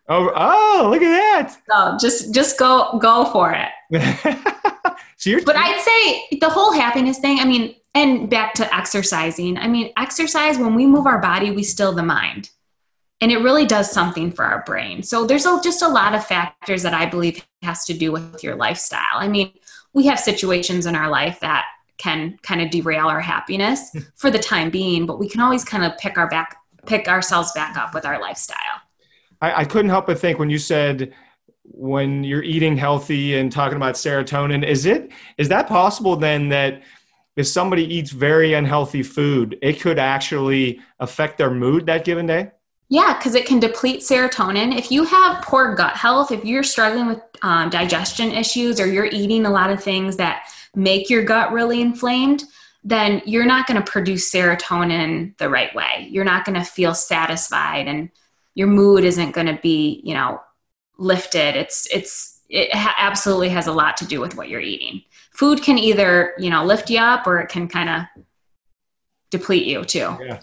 Oh, 0.08 0.30
oh, 0.34 0.88
look 0.90 1.02
at 1.02 1.08
that! 1.08 1.56
So 1.70 1.96
just 2.00 2.34
just 2.34 2.58
go 2.58 2.98
go 3.00 3.24
for 3.26 3.56
it. 3.56 3.68
so 5.16 5.30
you're, 5.30 5.42
but 5.42 5.56
I'd 5.56 5.80
say 5.80 6.38
the 6.38 6.50
whole 6.50 6.72
happiness 6.72 7.18
thing. 7.18 7.38
I 7.38 7.44
mean, 7.44 7.74
and 7.94 8.28
back 8.28 8.54
to 8.54 8.74
exercising. 8.74 9.56
I 9.58 9.68
mean, 9.68 9.92
exercise 9.96 10.58
when 10.58 10.74
we 10.74 10.86
move 10.86 11.06
our 11.06 11.18
body, 11.18 11.50
we 11.50 11.62
still 11.62 11.92
the 11.92 12.02
mind 12.02 12.50
and 13.22 13.32
it 13.32 13.38
really 13.38 13.64
does 13.64 13.90
something 13.90 14.30
for 14.30 14.44
our 14.44 14.62
brain 14.64 15.02
so 15.02 15.24
there's 15.24 15.46
a, 15.46 15.60
just 15.64 15.80
a 15.80 15.88
lot 15.88 16.14
of 16.14 16.26
factors 16.26 16.82
that 16.82 16.92
i 16.92 17.06
believe 17.06 17.42
has 17.62 17.84
to 17.86 17.94
do 17.94 18.12
with 18.12 18.44
your 18.44 18.56
lifestyle 18.56 19.16
i 19.16 19.28
mean 19.28 19.50
we 19.94 20.06
have 20.06 20.18
situations 20.18 20.84
in 20.84 20.94
our 20.94 21.08
life 21.08 21.40
that 21.40 21.64
can 21.96 22.36
kind 22.42 22.60
of 22.60 22.70
derail 22.70 23.06
our 23.06 23.20
happiness 23.20 23.90
hmm. 23.92 24.00
for 24.16 24.30
the 24.30 24.38
time 24.38 24.68
being 24.68 25.06
but 25.06 25.18
we 25.18 25.28
can 25.28 25.40
always 25.40 25.64
kind 25.64 25.84
of 25.84 25.96
pick 25.98 26.18
our 26.18 26.28
back 26.28 26.56
pick 26.86 27.08
ourselves 27.08 27.52
back 27.52 27.76
up 27.76 27.94
with 27.94 28.04
our 28.04 28.20
lifestyle. 28.20 28.80
I, 29.40 29.60
I 29.60 29.64
couldn't 29.64 29.90
help 29.90 30.06
but 30.06 30.18
think 30.18 30.38
when 30.38 30.50
you 30.50 30.58
said 30.58 31.12
when 31.64 32.24
you're 32.24 32.42
eating 32.42 32.76
healthy 32.76 33.36
and 33.36 33.50
talking 33.50 33.76
about 33.76 33.94
serotonin, 33.94 34.66
is 34.66 34.84
it 34.86 35.10
is 35.38 35.48
that 35.48 35.68
possible 35.68 36.16
then 36.16 36.48
that 36.48 36.82
if 37.36 37.46
somebody 37.46 37.82
eats 37.82 38.10
very 38.10 38.52
unhealthy 38.52 39.02
food, 39.02 39.58
it 39.62 39.80
could 39.80 39.98
actually 39.98 40.80
affect 41.00 41.38
their 41.38 41.50
mood 41.50 41.86
that 41.86 42.04
given 42.04 42.26
day? 42.26 42.50
Yeah, 42.92 43.16
because 43.16 43.34
it 43.34 43.46
can 43.46 43.58
deplete 43.58 44.00
serotonin. 44.00 44.76
If 44.76 44.90
you 44.90 45.04
have 45.04 45.42
poor 45.42 45.74
gut 45.74 45.96
health, 45.96 46.30
if 46.30 46.44
you're 46.44 46.62
struggling 46.62 47.06
with 47.06 47.22
um, 47.40 47.70
digestion 47.70 48.30
issues 48.30 48.78
or 48.78 48.86
you're 48.86 49.06
eating 49.06 49.46
a 49.46 49.50
lot 49.50 49.70
of 49.70 49.82
things 49.82 50.18
that 50.18 50.50
make 50.74 51.08
your 51.08 51.24
gut 51.24 51.52
really 51.52 51.80
inflamed, 51.80 52.44
then 52.84 53.22
you're 53.24 53.46
not 53.46 53.66
going 53.66 53.82
to 53.82 53.90
produce 53.90 54.30
serotonin 54.30 55.34
the 55.38 55.48
right 55.48 55.74
way. 55.74 56.06
You're 56.10 56.26
not 56.26 56.44
going 56.44 56.60
to 56.60 56.66
feel 56.66 56.92
satisfied 56.92 57.88
and 57.88 58.10
your 58.56 58.68
mood 58.68 59.04
isn't 59.04 59.32
going 59.32 59.46
to 59.46 59.58
be, 59.62 60.02
you 60.04 60.12
know, 60.12 60.42
lifted. 60.98 61.56
It's 61.56 61.88
it's 61.90 62.42
it 62.50 62.74
ha- 62.74 62.96
absolutely 62.98 63.48
has 63.48 63.68
a 63.68 63.72
lot 63.72 63.96
to 63.96 64.04
do 64.04 64.20
with 64.20 64.36
what 64.36 64.50
you're 64.50 64.60
eating. 64.60 65.00
Food 65.30 65.62
can 65.62 65.78
either, 65.78 66.34
you 66.36 66.50
know, 66.50 66.62
lift 66.62 66.90
you 66.90 66.98
up 66.98 67.26
or 67.26 67.40
it 67.40 67.48
can 67.48 67.68
kind 67.68 67.88
of 67.88 68.24
deplete 69.30 69.66
you 69.66 69.82
too. 69.82 70.14
Yeah. 70.20 70.40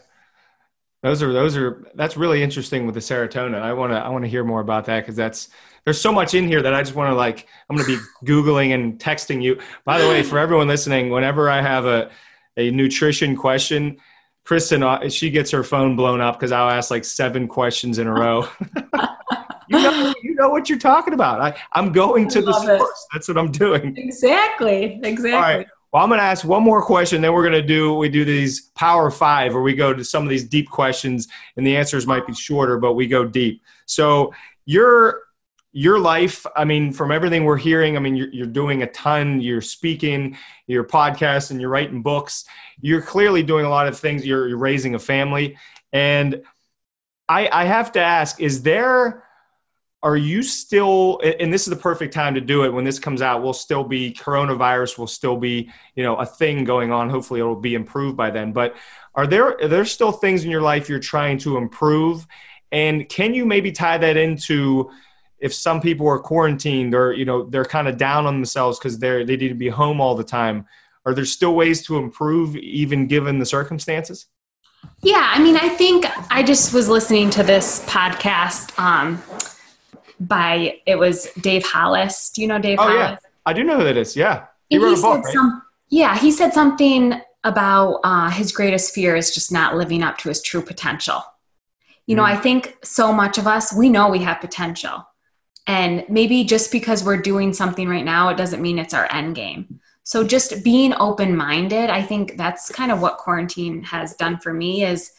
Those 1.01 1.23
are 1.23 1.31
those 1.31 1.55
are 1.55 1.85
that's 1.95 2.17
really 2.17 2.43
interesting 2.43 2.85
with 2.85 2.93
the 2.93 3.01
serotonin. 3.01 3.61
I 3.61 3.71
want 3.73 3.93
to 3.93 3.97
I 3.97 4.09
want 4.09 4.25
to 4.25 4.29
hear 4.29 4.43
more 4.43 4.59
about 4.59 4.85
that 4.85 5.05
cuz 5.05 5.15
that's 5.15 5.47
there's 5.85 5.99
so 5.99 6.11
much 6.11 6.33
in 6.33 6.45
here 6.45 6.61
that 6.61 6.73
I 6.73 6.81
just 6.81 6.93
want 6.93 7.09
to 7.09 7.15
like 7.15 7.47
I'm 7.69 7.77
going 7.77 7.87
to 7.87 7.97
be 7.97 8.29
googling 8.29 8.73
and 8.73 8.99
texting 8.99 9.41
you. 9.41 9.59
By 9.85 9.99
the 9.99 10.07
way, 10.07 10.23
for 10.23 10.37
everyone 10.37 10.67
listening, 10.67 11.09
whenever 11.09 11.49
I 11.49 11.61
have 11.61 11.85
a 11.85 12.09
a 12.57 12.69
nutrition 12.71 13.35
question, 13.37 13.97
Kristen 14.43 14.83
uh, 14.83 15.07
she 15.09 15.29
gets 15.29 15.51
her 15.51 15.63
phone 15.63 15.95
blown 15.95 16.19
up 16.19 16.37
cuz 16.37 16.51
I'll 16.51 16.69
ask 16.69 16.91
like 16.91 17.05
seven 17.05 17.47
questions 17.47 17.97
in 17.97 18.07
a 18.07 18.13
row. 18.13 18.45
you 19.69 19.81
know 19.81 20.13
you 20.21 20.35
know 20.35 20.49
what 20.49 20.67
you're 20.67 20.79
talking 20.79 21.13
about. 21.13 21.39
I 21.39 21.57
I'm 21.71 21.93
going 21.93 22.27
to 22.27 22.41
the 22.41 22.51
source. 22.51 22.81
It. 22.81 23.07
That's 23.13 23.29
what 23.29 23.37
I'm 23.37 23.51
doing. 23.51 23.95
Exactly. 23.95 24.99
Exactly. 25.01 25.65
Well, 25.91 26.03
I'm 26.03 26.09
going 26.09 26.19
to 26.19 26.23
ask 26.25 26.45
one 26.45 26.61
more 26.61 26.83
question. 26.83 27.21
Then 27.21 27.33
we're 27.33 27.49
going 27.49 27.59
to 27.59 27.67
do 27.67 27.95
we 27.95 28.09
do 28.09 28.23
these 28.23 28.69
power 28.75 29.09
five, 29.09 29.53
where 29.53 29.63
we 29.63 29.73
go 29.73 29.93
to 29.93 30.03
some 30.03 30.23
of 30.23 30.29
these 30.29 30.43
deep 30.43 30.69
questions, 30.69 31.27
and 31.57 31.65
the 31.65 31.75
answers 31.75 32.05
might 32.05 32.27
be 32.27 32.33
shorter, 32.33 32.77
but 32.77 32.93
we 32.93 33.07
go 33.07 33.25
deep. 33.25 33.63
So 33.85 34.33
your 34.65 35.23
your 35.71 35.99
life, 35.99 36.45
I 36.55 36.65
mean, 36.65 36.91
from 36.91 37.11
everything 37.11 37.43
we're 37.43 37.57
hearing, 37.57 37.95
I 37.95 37.99
mean, 37.99 38.15
you're, 38.15 38.29
you're 38.29 38.47
doing 38.47 38.81
a 38.83 38.87
ton. 38.87 39.39
You're 39.39 39.61
speaking, 39.61 40.35
you're 40.65 40.83
podcasting, 40.83 41.59
you're 41.59 41.69
writing 41.69 42.01
books. 42.01 42.45
You're 42.81 43.01
clearly 43.01 43.43
doing 43.43 43.65
a 43.65 43.69
lot 43.69 43.87
of 43.87 43.97
things. 43.97 44.25
You're, 44.25 44.47
you're 44.47 44.57
raising 44.57 44.95
a 44.95 44.99
family, 44.99 45.57
and 45.91 46.43
I, 47.27 47.49
I 47.51 47.65
have 47.65 47.91
to 47.93 47.99
ask: 47.99 48.39
Is 48.39 48.61
there 48.61 49.23
are 50.01 50.15
you 50.15 50.41
still 50.41 51.19
and 51.19 51.51
this 51.51 51.67
is 51.67 51.69
the 51.69 51.81
perfect 51.81 52.13
time 52.13 52.33
to 52.33 52.41
do 52.41 52.63
it 52.63 52.71
when 52.71 52.85
this 52.85 52.99
comes 52.99 53.21
out 53.21 53.43
we'll 53.43 53.51
still 53.51 53.83
be 53.83 54.13
coronavirus 54.13 54.97
will 54.97 55.07
still 55.07 55.35
be 55.35 55.69
you 55.95 56.03
know 56.03 56.15
a 56.15 56.25
thing 56.25 56.63
going 56.63 56.91
on. 56.91 57.09
Hopefully 57.09 57.39
it'll 57.39 57.55
be 57.55 57.75
improved 57.75 58.15
by 58.15 58.29
then. 58.29 58.53
But 58.53 58.75
are 59.15 59.27
there 59.27 59.61
are 59.61 59.67
there 59.67 59.85
still 59.85 60.11
things 60.11 60.43
in 60.43 60.51
your 60.51 60.61
life 60.61 60.87
you're 60.87 60.99
trying 60.99 61.37
to 61.39 61.57
improve? 61.57 62.25
And 62.71 63.09
can 63.09 63.33
you 63.33 63.45
maybe 63.45 63.71
tie 63.71 63.97
that 63.97 64.15
into 64.15 64.89
if 65.39 65.53
some 65.53 65.81
people 65.81 66.07
are 66.07 66.19
quarantined 66.19 66.93
or 66.93 67.13
you 67.13 67.25
know 67.25 67.43
they're 67.43 67.65
kind 67.65 67.87
of 67.87 67.97
down 67.97 68.25
on 68.25 68.35
themselves 68.35 68.79
because 68.79 68.99
they're 68.99 69.25
they 69.25 69.35
need 69.35 69.49
to 69.49 69.53
be 69.53 69.69
home 69.69 69.99
all 69.99 70.15
the 70.15 70.23
time 70.23 70.65
are 71.05 71.13
there 71.13 71.25
still 71.25 71.55
ways 71.55 71.81
to 71.87 71.97
improve 71.97 72.55
even 72.57 73.07
given 73.07 73.39
the 73.39 73.45
circumstances? 73.45 74.27
Yeah 75.01 75.31
i 75.33 75.41
mean 75.41 75.57
i 75.57 75.67
think 75.67 76.05
i 76.31 76.43
just 76.43 76.73
was 76.73 76.87
listening 76.87 77.29
to 77.31 77.43
this 77.43 77.85
podcast 77.85 78.77
um, 78.79 79.21
by 80.19 80.79
it 80.85 80.97
was 80.97 81.27
Dave 81.41 81.63
Hollis. 81.63 82.29
Do 82.31 82.41
you 82.41 82.47
know 82.47 82.59
Dave 82.59 82.79
oh, 82.79 82.83
Hollis? 82.83 83.19
Yeah. 83.21 83.29
I 83.45 83.53
do 83.53 83.63
know 83.63 83.77
who 83.77 83.83
that 83.83 83.97
is. 83.97 84.15
Yeah. 84.15 84.45
He, 84.69 84.77
he 84.77 84.83
wrote 84.83 84.97
a 84.97 85.01
book, 85.01 85.23
right? 85.23 85.33
Some, 85.33 85.61
yeah, 85.89 86.17
he 86.17 86.31
said 86.31 86.53
something 86.53 87.19
about 87.43 87.99
uh, 88.03 88.29
his 88.29 88.51
greatest 88.51 88.93
fear 88.93 89.15
is 89.15 89.33
just 89.33 89.51
not 89.51 89.75
living 89.75 90.03
up 90.03 90.17
to 90.19 90.29
his 90.29 90.41
true 90.41 90.61
potential. 90.61 91.23
You 92.05 92.15
know, 92.15 92.23
mm. 92.23 92.31
I 92.31 92.35
think 92.35 92.77
so 92.83 93.13
much 93.13 93.37
of 93.37 93.47
us, 93.47 93.73
we 93.73 93.89
know 93.89 94.09
we 94.09 94.19
have 94.19 94.41
potential. 94.41 95.05
And 95.67 96.03
maybe 96.09 96.43
just 96.43 96.71
because 96.71 97.03
we're 97.03 97.21
doing 97.21 97.53
something 97.53 97.87
right 97.87 98.03
now, 98.03 98.29
it 98.29 98.37
doesn't 98.37 98.61
mean 98.61 98.79
it's 98.79 98.93
our 98.93 99.07
end 99.11 99.35
game. 99.35 99.79
So 100.03 100.23
just 100.23 100.63
being 100.63 100.93
open 100.95 101.35
minded, 101.35 101.89
I 101.89 102.01
think 102.01 102.35
that's 102.35 102.69
kind 102.69 102.91
of 102.91 103.01
what 103.01 103.17
quarantine 103.17 103.83
has 103.83 104.15
done 104.15 104.39
for 104.39 104.51
me 104.51 104.83
is 104.83 105.11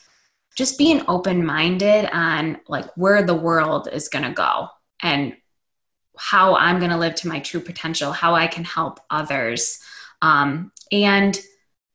just 0.56 0.76
being 0.78 1.02
open 1.06 1.46
minded 1.46 2.10
on 2.12 2.58
like 2.66 2.86
where 2.96 3.22
the 3.22 3.34
world 3.34 3.88
is 3.92 4.08
going 4.08 4.24
to 4.24 4.32
go 4.32 4.68
and 5.02 5.36
how 6.16 6.54
I'm 6.56 6.78
going 6.78 6.90
to 6.90 6.98
live 6.98 7.14
to 7.16 7.28
my 7.28 7.40
true 7.40 7.60
potential, 7.60 8.12
how 8.12 8.34
I 8.34 8.46
can 8.46 8.64
help 8.64 9.00
others. 9.08 9.78
Um, 10.20 10.72
and 10.92 11.38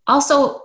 also 0.07 0.61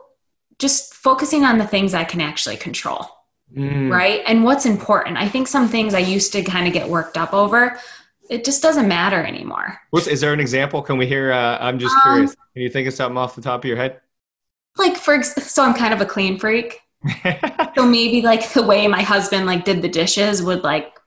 just 0.58 0.94
focusing 0.94 1.44
on 1.44 1.58
the 1.58 1.66
things 1.66 1.94
I 1.94 2.04
can 2.04 2.20
actually 2.20 2.56
control. 2.56 3.06
Mm. 3.54 3.90
Right. 3.90 4.22
And 4.26 4.44
what's 4.44 4.64
important. 4.64 5.16
I 5.16 5.28
think 5.28 5.48
some 5.48 5.68
things 5.68 5.92
I 5.92 5.98
used 5.98 6.32
to 6.32 6.42
kind 6.42 6.66
of 6.66 6.72
get 6.72 6.88
worked 6.88 7.18
up 7.18 7.34
over, 7.34 7.78
it 8.28 8.44
just 8.44 8.62
doesn't 8.62 8.86
matter 8.86 9.22
anymore. 9.22 9.78
What's, 9.90 10.06
is 10.06 10.20
there 10.20 10.32
an 10.32 10.40
example? 10.40 10.82
Can 10.82 10.96
we 10.96 11.06
hear? 11.06 11.32
Uh, 11.32 11.58
I'm 11.58 11.78
just 11.78 11.94
um, 11.96 12.02
curious. 12.02 12.36
Can 12.54 12.62
you 12.62 12.70
think 12.70 12.86
of 12.86 12.94
something 12.94 13.18
off 13.18 13.34
the 13.34 13.42
top 13.42 13.64
of 13.64 13.64
your 13.68 13.76
head? 13.76 14.00
Like 14.76 14.96
for 14.96 15.20
so 15.22 15.64
I'm 15.64 15.74
kind 15.74 15.92
of 15.92 16.00
a 16.00 16.06
clean 16.06 16.38
freak. 16.38 16.78
so 17.76 17.84
maybe 17.84 18.22
like 18.22 18.48
the 18.52 18.62
way 18.62 18.86
my 18.86 19.02
husband 19.02 19.46
like 19.46 19.64
did 19.64 19.82
the 19.82 19.88
dishes 19.88 20.42
would 20.42 20.62
like 20.62 20.99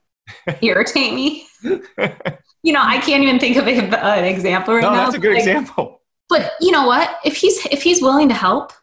irritate 0.61 1.13
me. 1.13 1.47
you 1.63 2.73
know, 2.73 2.81
I 2.81 2.99
can't 2.99 3.23
even 3.23 3.39
think 3.39 3.57
of 3.57 3.67
a, 3.67 3.71
an 3.71 4.25
example 4.25 4.73
right 4.73 4.81
no, 4.81 4.91
now. 4.91 5.05
That's 5.05 5.15
a 5.15 5.19
good 5.19 5.33
like, 5.33 5.39
example. 5.39 6.01
But 6.29 6.53
you 6.59 6.71
know 6.71 6.87
what? 6.87 7.19
If 7.25 7.37
he's 7.37 7.65
if 7.67 7.83
he's 7.83 8.01
willing 8.01 8.29
to 8.29 8.35
help, 8.35 8.73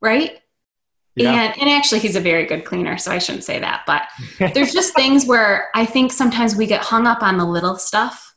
right? 0.00 0.38
Yeah. 1.14 1.32
And 1.32 1.60
and 1.60 1.70
actually 1.70 2.00
he's 2.00 2.16
a 2.16 2.20
very 2.20 2.46
good 2.46 2.64
cleaner, 2.64 2.96
so 2.98 3.10
I 3.10 3.18
shouldn't 3.18 3.44
say 3.44 3.58
that. 3.58 3.82
But 3.86 4.02
there's 4.54 4.72
just 4.72 4.94
things 4.94 5.26
where 5.26 5.68
I 5.74 5.84
think 5.84 6.12
sometimes 6.12 6.56
we 6.56 6.66
get 6.66 6.82
hung 6.82 7.06
up 7.06 7.22
on 7.22 7.38
the 7.38 7.44
little 7.44 7.76
stuff 7.76 8.34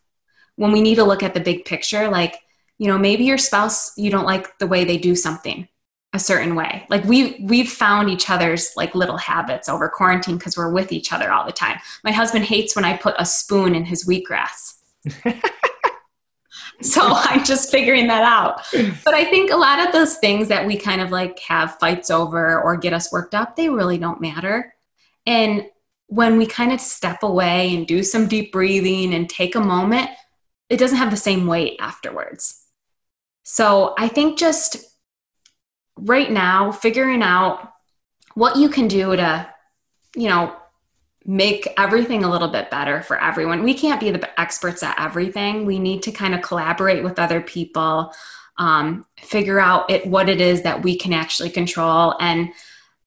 when 0.56 0.72
we 0.72 0.82
need 0.82 0.96
to 0.96 1.04
look 1.04 1.24
at 1.24 1.34
the 1.34 1.40
big 1.40 1.66
picture. 1.66 2.10
Like, 2.10 2.38
you 2.78 2.88
know, 2.88 2.98
maybe 2.98 3.26
your 3.26 3.38
spouse, 3.38 3.98
you 3.98 4.10
don't 4.10 4.26
like 4.26 4.58
the 4.58 4.68
way 4.68 4.84
they 4.84 4.98
do 4.98 5.16
something 5.16 5.68
a 6.16 6.20
certain 6.20 6.56
way. 6.56 6.86
Like 6.90 7.04
we 7.04 7.38
we've 7.42 7.70
found 7.70 8.10
each 8.10 8.30
other's 8.30 8.72
like 8.78 8.96
little 8.96 9.18
habits 9.18 9.68
over 9.68 9.90
quarantine 9.90 10.38
because 10.38 10.58
we're 10.58 10.72
with 10.72 10.94
each 10.94 11.12
other 11.12 11.32
all 11.32 11.46
the 11.46 11.52
time. 11.52 11.78
My 12.04 12.12
husband 12.12 12.46
hates 12.46 12.76
when 12.76 12.86
I 12.86 12.96
put 12.96 13.16
a 13.20 13.26
spoon 13.26 13.76
in 13.76 13.84
his 13.84 14.08
wheatgrass. 14.08 14.76
so 16.82 17.02
I'm 17.04 17.44
just 17.44 17.70
figuring 17.70 18.08
that 18.08 18.24
out. 18.24 18.62
But 19.04 19.14
I 19.14 19.26
think 19.26 19.52
a 19.52 19.58
lot 19.58 19.86
of 19.86 19.92
those 19.92 20.18
things 20.18 20.48
that 20.48 20.66
we 20.66 20.78
kind 20.78 21.02
of 21.02 21.12
like 21.12 21.38
have 21.40 21.78
fights 21.80 22.10
over 22.10 22.62
or 22.62 22.78
get 22.78 22.94
us 22.94 23.12
worked 23.12 23.36
up, 23.36 23.58
they 23.58 23.70
really 23.70 23.98
don't 23.98 24.22
matter. 24.22 24.74
And 25.26 25.66
when 26.08 26.38
we 26.38 26.46
kind 26.46 26.72
of 26.72 26.80
step 26.80 27.24
away 27.24 27.76
and 27.76 27.86
do 27.86 28.04
some 28.04 28.28
deep 28.28 28.54
breathing 28.54 29.14
and 29.14 29.30
take 29.30 29.56
a 29.56 29.60
moment, 29.60 30.10
it 30.70 30.78
doesn't 30.78 30.98
have 30.98 31.12
the 31.12 31.18
same 31.18 31.46
weight 31.46 31.78
afterwards. 31.82 32.62
So 33.44 33.94
I 33.98 34.08
think 34.08 34.40
just 34.40 34.78
right 35.98 36.32
now 36.32 36.72
figuring 36.72 37.24
out 37.24 37.72
what 38.34 38.58
you 38.58 38.70
can 38.70 38.88
do 38.88 39.16
to 39.16 39.48
you 40.16 40.30
know 40.30 40.56
make 41.26 41.68
everything 41.78 42.24
a 42.24 42.30
little 42.30 42.48
bit 42.48 42.70
better 42.70 43.02
for 43.02 43.20
everyone. 43.20 43.64
We 43.64 43.74
can't 43.74 44.00
be 44.00 44.12
the 44.12 44.40
experts 44.40 44.84
at 44.84 45.00
everything. 45.00 45.66
We 45.66 45.80
need 45.80 46.04
to 46.04 46.12
kind 46.12 46.36
of 46.36 46.44
collaborate 46.44 47.04
with 47.04 47.18
other 47.18 47.42
people 47.42 48.14
um, 48.58 49.06
figure 49.20 49.60
out 49.60 49.90
it, 49.90 50.06
what 50.06 50.30
it 50.30 50.40
is 50.40 50.62
that 50.62 50.84
we 50.84 50.96
can 50.96 51.14
actually 51.14 51.50
control. 51.50 52.16
And 52.20 52.52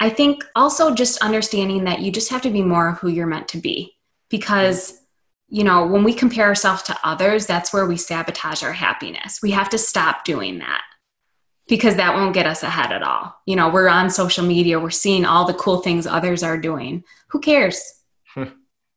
i 0.01 0.09
think 0.09 0.45
also 0.55 0.95
just 0.95 1.21
understanding 1.23 1.85
that 1.85 2.01
you 2.01 2.13
just 2.13 2.31
have 2.31 2.43
to 2.43 2.51
be 2.51 2.63
more 2.63 2.93
who 2.93 3.09
you're 3.09 3.27
meant 3.27 3.49
to 3.49 3.59
be. 3.59 3.97
Because 4.29 5.01
you 5.49 5.65
know 5.65 5.87
when 5.87 6.05
we 6.05 6.13
compare 6.13 6.47
ourselves 6.47 6.83
to 6.83 6.99
others 7.03 7.47
that's 7.47 7.73
where 7.73 7.87
we 7.87 7.97
sabotage 7.97 8.63
our 8.63 8.73
happiness. 8.73 9.41
We 9.43 9.53
have 9.53 9.71
to 9.71 9.79
stop 9.79 10.25
doing 10.25 10.59
that 10.59 10.83
because 11.69 11.97
that 11.97 12.15
won't 12.15 12.35
get 12.35 12.47
us 12.47 12.63
ahead 12.63 12.93
at 12.93 13.03
all. 13.03 13.35
You 13.47 13.57
know, 13.57 13.69
we're 13.69 13.89
on 13.89 14.11
social 14.11 14.45
media, 14.45 14.81
we're 14.81 14.91
seeing 14.91 15.25
all 15.25 15.47
the 15.47 15.55
cool 15.55 15.79
things 15.79 16.07
others 16.07 16.43
are 16.43 16.59
doing. 16.59 17.05
Who 17.29 17.41
cares? 17.41 17.99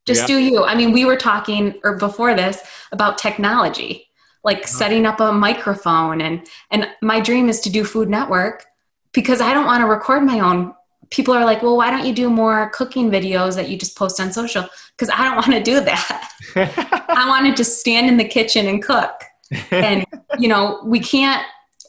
Just 0.06 0.22
yeah. 0.22 0.28
do 0.28 0.38
you. 0.40 0.64
I 0.64 0.76
mean, 0.76 0.92
we 0.92 1.06
were 1.06 1.18
talking 1.18 1.80
or 1.84 1.98
before 1.98 2.34
this 2.34 2.62
about 2.92 3.18
technology, 3.18 4.10
like 4.44 4.60
uh-huh. 4.60 4.68
setting 4.68 5.06
up 5.06 5.20
a 5.20 5.32
microphone 5.32 6.22
and 6.22 6.48
and 6.72 6.88
my 7.02 7.20
dream 7.20 7.50
is 7.50 7.60
to 7.62 7.70
do 7.70 7.84
Food 7.84 8.10
Network 8.10 8.66
because 9.14 9.42
I 9.42 9.54
don't 9.54 9.66
want 9.66 9.82
to 9.82 9.88
record 9.88 10.24
my 10.24 10.40
own. 10.40 10.74
People 11.12 11.34
are 11.34 11.46
like, 11.46 11.62
"Well, 11.62 11.78
why 11.78 11.92
don't 11.92 12.06
you 12.06 12.14
do 12.14 12.30
more 12.30 12.70
cooking 12.72 13.12
videos 13.12 13.56
that 13.56 13.70
you 13.70 13.78
just 13.78 13.96
post 13.96 14.20
on 14.20 14.32
social?" 14.32 14.68
Because 14.98 15.14
I 15.14 15.24
don't 15.24 15.36
want 15.36 15.52
to 15.52 15.62
do 15.62 15.82
that. 15.82 16.32
I 16.56 17.26
want 17.28 17.46
to 17.46 17.54
just 17.54 17.80
stand 17.80 18.08
in 18.08 18.18
the 18.18 18.28
kitchen 18.28 18.68
and 18.68 18.82
cook. 18.82 19.14
And 19.72 20.06
you 20.40 20.48
know, 20.48 20.82
we 20.86 21.00
can't 21.00 21.46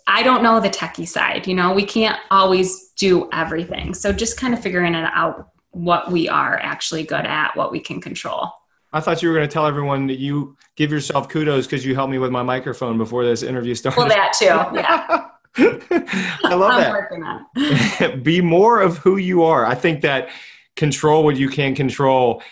I 0.07 0.23
don't 0.23 0.43
know 0.43 0.61
the 0.61 0.71
techie 0.71 1.07
side. 1.07 1.47
You 1.47 1.55
know, 1.55 1.73
we 1.73 1.85
can't 1.85 2.19
always 2.31 2.91
do 2.97 3.29
everything. 3.33 3.95
So 3.95 4.13
just 4.13 4.37
kind 4.37 4.55
of 4.55 4.61
figuring 4.61 4.95
it 4.95 5.09
out 5.15 5.49
what 5.71 6.11
we 6.11 6.29
are 6.29 6.59
actually 6.59 7.05
good 7.05 7.25
at, 7.25 7.57
what 7.57 7.73
we 7.73 7.81
can 7.81 8.01
control. 8.01 8.53
I 8.93 9.01
thought 9.01 9.23
you 9.23 9.29
were 9.29 9.35
going 9.35 9.49
to 9.49 9.53
tell 9.53 9.67
everyone 9.67 10.07
that 10.09 10.19
you 10.19 10.57
give 10.77 10.91
yourself 10.91 11.29
kudos 11.29 11.67
because 11.67 11.85
you 11.85 11.95
helped 11.95 12.11
me 12.11 12.19
with 12.19 12.31
my 12.31 12.43
microphone 12.43 12.99
before 12.99 13.25
this 13.25 13.43
interview 13.43 13.75
started. 13.75 13.99
Well, 13.99 14.09
that 14.09 14.35
too. 14.39 14.47
Yeah. 14.47 15.29
I 16.45 16.55
love 16.55 16.73
I'm 16.73 17.45
that. 17.55 18.21
Be 18.23 18.41
more 18.41 18.81
of 18.81 18.99
who 18.99 19.17
you 19.17 19.43
are. 19.43 19.65
I 19.65 19.75
think 19.75 20.03
that 20.03 20.29
control 20.77 21.25
what 21.25 21.37
you 21.37 21.49
can 21.49 21.75
control. 21.75 22.43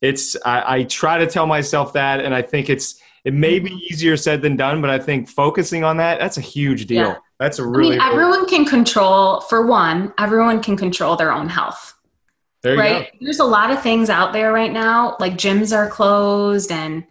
It's 0.00 0.36
I, 0.44 0.78
I 0.78 0.82
try 0.84 1.18
to 1.18 1.26
tell 1.26 1.46
myself 1.46 1.92
that, 1.94 2.20
and 2.20 2.34
I 2.34 2.42
think 2.42 2.68
it's 2.68 3.00
it 3.24 3.34
may 3.34 3.58
be 3.58 3.70
mm-hmm. 3.70 3.78
easier 3.90 4.16
said 4.16 4.42
than 4.42 4.56
done, 4.56 4.80
but 4.80 4.90
I 4.90 4.98
think 4.98 5.28
focusing 5.28 5.84
on 5.84 5.96
that 5.98 6.18
that's 6.18 6.38
a 6.38 6.42
huge 6.42 6.86
deal. 6.86 7.08
Yeah. 7.08 7.16
That's 7.38 7.58
a 7.58 7.66
really. 7.66 7.98
I 7.98 8.08
mean, 8.10 8.12
everyone 8.12 8.46
can 8.46 8.64
control. 8.64 9.40
For 9.42 9.66
one, 9.66 10.12
everyone 10.18 10.62
can 10.62 10.76
control 10.76 11.16
their 11.16 11.32
own 11.32 11.48
health. 11.48 11.94
There 12.62 12.76
right? 12.76 13.10
Go. 13.12 13.18
There's 13.20 13.40
a 13.40 13.44
lot 13.44 13.70
of 13.70 13.82
things 13.82 14.08
out 14.08 14.32
there 14.32 14.52
right 14.52 14.72
now, 14.72 15.16
like 15.18 15.34
gyms 15.34 15.76
are 15.76 15.88
closed 15.88 16.70
and 16.70 17.04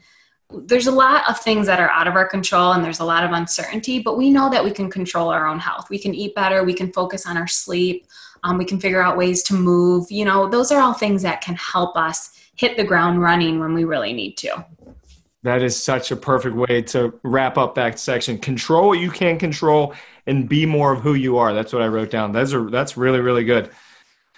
there's 0.54 0.88
a 0.88 0.92
lot 0.92 1.30
of 1.30 1.40
things 1.40 1.68
that 1.68 1.80
are 1.80 1.90
out 1.90 2.08
of 2.08 2.16
our 2.16 2.28
control 2.28 2.74
and 2.74 2.84
there's 2.84 3.00
a 3.00 3.06
lot 3.06 3.24
of 3.24 3.32
uncertainty, 3.32 4.00
but 4.00 4.18
we 4.18 4.30
know 4.30 4.50
that 4.50 4.64
we 4.64 4.72
can 4.72 4.90
control 4.90 5.30
our 5.30 5.48
own 5.48 5.60
health. 5.60 5.90
We 5.90 6.00
can 6.00 6.14
eat 6.14 6.36
better, 6.36 6.64
we 6.64 6.74
can 6.74 6.92
focus 6.92 7.26
on 7.26 7.38
our 7.38 7.48
sleep, 7.48 8.08
um, 8.44 8.58
we 8.58 8.66
can 8.66 8.80
figure 8.80 9.02
out 9.02 9.18
ways 9.18 9.44
to 9.44 9.54
move. 9.54 10.12
You 10.12 10.26
know, 10.26 10.50
those 10.50 10.72
are 10.72 10.82
all 10.82 10.94
things 10.94 11.22
that 11.24 11.42
can 11.42 11.56
help 11.56 11.96
us 11.96 12.32
hit 12.56 12.78
the 12.78 12.84
ground 12.84 13.22
running 13.22 13.60
when 13.60 13.74
we 13.74 13.84
really 13.84 14.14
need 14.14 14.38
to. 14.38 14.66
That 15.44 15.64
is 15.64 15.82
such 15.82 16.12
a 16.12 16.16
perfect 16.16 16.56
way 16.56 16.82
to 16.84 17.20
wrap 17.24 17.58
up 17.58 17.76
that 17.76 18.00
section. 18.00 18.38
Control 18.38 18.90
what 18.90 19.00
you 19.00 19.10
can 19.10 19.40
control 19.40 19.96
and 20.28 20.48
be 20.48 20.66
more 20.66 20.94
of 20.94 21.02
who 21.02 21.16
you 21.16 21.38
are. 21.38 21.54
That's 21.54 21.74
what 21.74 21.82
I 21.82 21.88
wrote 21.88 22.12
down. 22.12 22.32
That's 22.32 22.54
a, 22.54 22.62
that's 22.66 22.96
really 22.96 23.20
really 23.20 23.44
good. 23.44 23.72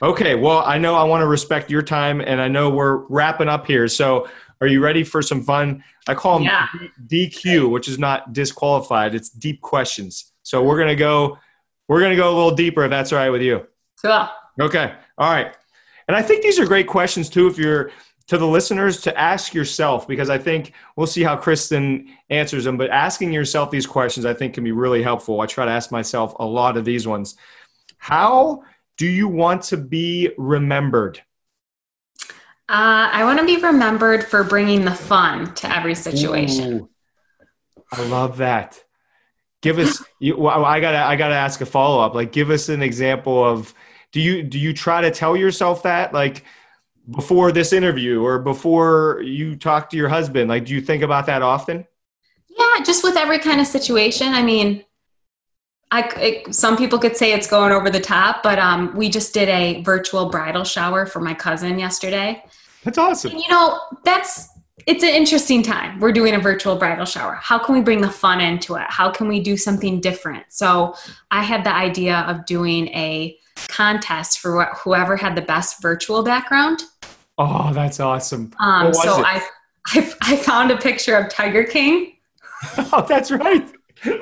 Okay, 0.02 0.36
well, 0.36 0.64
I 0.66 0.78
know 0.78 0.96
I 0.96 1.04
want 1.04 1.22
to 1.22 1.28
respect 1.28 1.70
your 1.70 1.82
time 1.82 2.20
and 2.20 2.42
I 2.42 2.48
know 2.48 2.70
we're 2.70 2.98
wrapping 3.08 3.48
up 3.48 3.66
here. 3.68 3.88
So, 3.88 4.28
are 4.60 4.68
you 4.68 4.82
ready 4.82 5.04
for 5.04 5.22
some 5.22 5.42
fun? 5.42 5.84
I 6.08 6.14
call 6.14 6.40
them 6.40 6.46
yeah. 6.46 6.68
DQ, 7.08 7.70
which 7.70 7.88
is 7.88 8.00
not 8.00 8.34
disqualified. 8.34 9.14
It's 9.16 9.30
deep 9.30 9.62
questions. 9.62 10.32
So, 10.44 10.64
we're 10.64 10.78
going 10.78 10.90
to 10.90 10.96
go 10.96 11.38
we're 11.88 12.00
going 12.00 12.12
to 12.12 12.18
go 12.18 12.34
a 12.34 12.36
little 12.36 12.56
deeper 12.56 12.84
if 12.86 12.90
that's 12.90 13.12
all 13.12 13.20
right 13.20 13.30
with 13.30 13.42
you. 13.42 13.68
Cool. 14.02 14.28
Okay. 14.60 14.94
All 15.18 15.32
right. 15.32 15.56
And 16.08 16.18
I 16.18 16.22
think 16.22 16.44
these 16.44 16.60
are 16.60 16.66
great 16.66 16.88
questions 16.88 17.30
too 17.30 17.48
if 17.48 17.58
you're 17.58 17.92
to 18.28 18.38
the 18.38 18.48
listeners 18.48 19.02
to 19.02 19.18
ask 19.20 19.54
yourself 19.54 20.08
because 20.08 20.30
I 20.30 20.38
think 20.38 20.74
we'll 20.96 21.08
see 21.08 21.24
how 21.24 21.36
Kristen 21.36 22.10
answers 22.30 22.64
them. 22.64 22.78
But 22.78 22.90
asking 22.90 23.34
yourself 23.34 23.70
these 23.70 23.86
questions, 23.86 24.26
I 24.26 24.34
think, 24.34 24.54
can 24.54 24.64
be 24.64 24.72
really 24.72 25.04
helpful. 25.04 25.42
I 25.42 25.46
try 25.46 25.66
to 25.66 25.72
ask 25.72 25.92
myself 25.92 26.34
a 26.40 26.46
lot 26.46 26.78
of 26.78 26.86
these 26.86 27.06
ones. 27.06 27.36
How 27.98 28.64
do 28.98 29.06
you 29.06 29.28
want 29.28 29.64
to 29.64 29.78
be 29.78 30.32
remembered? 30.38 31.22
Uh, 32.70 33.12
I 33.12 33.26
want 33.26 33.40
to 33.40 33.46
be 33.46 33.58
remembered 33.58 34.24
for 34.24 34.44
bringing 34.44 34.86
the 34.86 34.96
fun 34.96 35.54
to 35.56 35.76
every 35.76 35.96
situation. 35.96 36.74
Ooh, 36.74 36.90
I 37.92 38.04
love 38.06 38.38
that. 38.38 38.82
Give 39.62 39.80
us. 39.80 40.02
You, 40.20 40.38
well, 40.38 40.64
I 40.64 40.80
gotta. 40.80 41.00
I 41.00 41.16
gotta 41.18 41.36
ask 41.36 41.60
a 41.62 41.66
follow 41.66 42.02
up. 42.02 42.16
Like, 42.16 42.32
give 42.32 42.50
us 42.50 42.70
an 42.70 42.82
example 42.82 43.44
of. 43.44 43.74
Do 44.14 44.22
you 44.22 44.44
do 44.44 44.60
you 44.60 44.74
try 44.74 45.02
to 45.02 45.12
tell 45.12 45.36
yourself 45.36 45.84
that 45.84 46.14
like? 46.14 46.46
Before 47.12 47.52
this 47.52 47.74
interview 47.74 48.24
or 48.24 48.40
before 48.40 49.22
you 49.24 49.56
talk 49.56 49.90
to 49.90 49.98
your 49.98 50.10
husband? 50.10 50.50
Like, 50.50 50.66
do 50.66 50.74
you 50.74 50.82
think 50.82 51.04
about 51.04 51.26
that 51.26 51.42
often? 51.42 51.86
Yeah, 52.48 52.84
just 52.84 53.04
with 53.04 53.18
every 53.18 53.40
kind 53.40 53.60
of 53.60 53.68
situation. 53.68 54.34
I 54.34 54.44
mean, 54.44 54.84
I, 55.92 56.10
it, 56.18 56.56
some 56.56 56.76
people 56.78 56.98
could 56.98 57.16
say 57.16 57.34
it's 57.34 57.48
going 57.48 57.72
over 57.72 57.90
the 57.90 58.00
top, 58.00 58.42
but 58.42 58.58
um, 58.58 58.96
we 58.96 59.10
just 59.10 59.34
did 59.34 59.50
a 59.50 59.82
virtual 59.84 60.30
bridal 60.30 60.64
shower 60.64 61.06
for 61.06 61.20
my 61.20 61.34
cousin 61.34 61.78
yesterday. 61.78 62.44
That's 62.84 62.98
awesome. 62.98 63.32
And, 63.32 63.40
you 63.40 63.50
know, 63.50 63.80
that's 64.04 64.50
it's 64.88 65.04
an 65.04 65.10
interesting 65.10 65.62
time. 65.62 66.00
We're 66.00 66.12
doing 66.12 66.34
a 66.34 66.40
virtual 66.40 66.76
bridal 66.76 67.06
shower. 67.06 67.36
How 67.36 67.60
can 67.60 67.76
we 67.76 67.82
bring 67.82 68.02
the 68.02 68.10
fun 68.10 68.42
into 68.42 68.76
it? 68.76 68.86
How 68.90 69.12
can 69.12 69.28
we 69.28 69.40
do 69.40 69.56
something 69.56 70.02
different? 70.02 70.46
So 70.50 70.96
I 71.30 71.44
had 71.44 71.64
the 71.64 71.74
idea 71.74 72.20
of 72.28 72.46
doing 72.46 72.88
a 72.90 73.38
contest 73.56 74.40
for 74.40 74.66
whoever 74.84 75.16
had 75.16 75.36
the 75.36 75.42
best 75.42 75.82
virtual 75.82 76.24
background. 76.24 76.84
Oh, 77.38 77.74
that's 77.74 78.00
awesome. 78.00 78.52
Um, 78.60 78.94
so 78.94 79.24
I, 79.24 79.42
I, 79.88 80.14
I 80.22 80.36
found 80.38 80.72
a 80.72 80.78
picture 80.78 81.16
of 81.16 81.30
Tiger 81.30 81.64
King. 81.64 82.18
oh, 82.78 83.06
that's 83.08 83.32
right. 83.32 83.68
and 84.06 84.22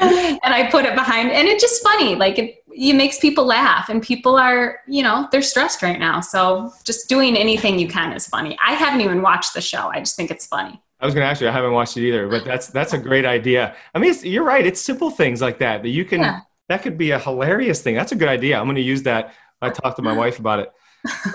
I 0.00 0.68
put 0.70 0.84
it 0.84 0.94
behind, 0.94 1.30
and 1.30 1.48
it's 1.48 1.62
just 1.62 1.82
funny. 1.82 2.14
Like 2.14 2.38
it, 2.38 2.56
it 2.72 2.94
makes 2.94 3.18
people 3.18 3.44
laugh, 3.44 3.88
and 3.88 4.02
people 4.02 4.36
are, 4.36 4.80
you 4.86 5.02
know, 5.02 5.28
they're 5.32 5.42
stressed 5.42 5.82
right 5.82 5.98
now. 5.98 6.20
So 6.20 6.72
just 6.84 7.08
doing 7.08 7.36
anything 7.36 7.78
you 7.78 7.88
can 7.88 8.12
is 8.12 8.26
funny. 8.26 8.56
I 8.64 8.74
haven't 8.74 9.00
even 9.00 9.22
watched 9.22 9.54
the 9.54 9.60
show. 9.60 9.88
I 9.88 9.98
just 9.98 10.16
think 10.16 10.30
it's 10.30 10.46
funny. 10.46 10.80
I 11.00 11.06
was 11.06 11.14
going 11.14 11.24
to 11.24 11.30
ask 11.30 11.40
you. 11.40 11.48
I 11.48 11.52
haven't 11.52 11.72
watched 11.72 11.96
it 11.96 12.06
either, 12.06 12.28
but 12.28 12.44
that's 12.44 12.68
that's 12.68 12.92
a 12.92 12.98
great 12.98 13.24
idea. 13.24 13.74
I 13.94 13.98
mean, 13.98 14.14
you're 14.22 14.44
right. 14.44 14.64
It's 14.64 14.80
simple 14.80 15.10
things 15.10 15.40
like 15.40 15.58
that 15.58 15.82
that 15.82 15.88
you 15.88 16.04
can. 16.04 16.20
Yeah. 16.20 16.40
That 16.68 16.82
could 16.82 16.96
be 16.96 17.10
a 17.10 17.18
hilarious 17.18 17.82
thing. 17.82 17.96
That's 17.96 18.12
a 18.12 18.16
good 18.16 18.28
idea. 18.28 18.56
I'm 18.56 18.66
going 18.66 18.76
to 18.76 18.82
use 18.82 19.02
that. 19.02 19.34
I 19.60 19.70
talked 19.70 19.96
to 19.96 20.02
my 20.02 20.12
wife 20.12 20.38
about 20.38 20.60
it. 20.60 20.72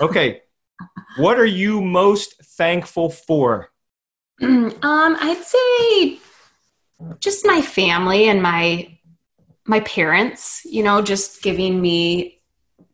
Okay, 0.00 0.40
what 1.16 1.38
are 1.38 1.46
you 1.46 1.80
most 1.80 2.42
thankful 2.42 3.10
for? 3.10 3.70
Um, 4.42 5.16
I'd 5.18 5.42
say 5.42 6.18
just 7.20 7.46
my 7.46 7.62
family 7.62 8.28
and 8.28 8.42
my 8.42 8.98
my 9.66 9.80
parents. 9.80 10.60
You 10.66 10.82
know, 10.82 11.00
just 11.00 11.42
giving 11.42 11.80
me 11.80 12.42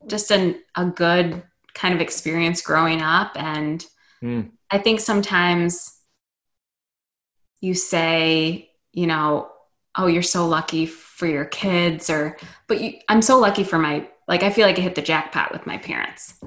just 0.07 0.31
an, 0.31 0.61
a 0.77 0.85
good 0.85 1.43
kind 1.75 1.95
of 1.95 2.01
experience 2.01 2.63
growing 2.63 3.03
up, 3.03 3.33
and 3.35 3.85
mm. 4.23 4.51
I 4.71 4.79
think 4.79 5.01
sometimes 5.01 5.99
you 7.61 7.75
say, 7.75 8.71
you 8.93 9.09
know, 9.09 9.51
oh, 9.97 10.07
you're 10.07 10.23
so 10.23 10.47
lucky 10.47 10.87
for 10.87 11.27
your 11.27 11.45
kids, 11.45 12.09
or 12.09 12.37
but 12.69 12.81
you, 12.81 12.99
I'm 13.09 13.23
so 13.23 13.41
lucky 13.41 13.65
for 13.65 13.79
my 13.79 14.09
like. 14.29 14.45
I 14.45 14.51
feel 14.51 14.67
like 14.67 14.79
I 14.79 14.83
hit 14.83 14.95
the 14.95 15.03
jackpot 15.03 15.51
with 15.51 15.67
my 15.67 15.79
parents 15.79 16.41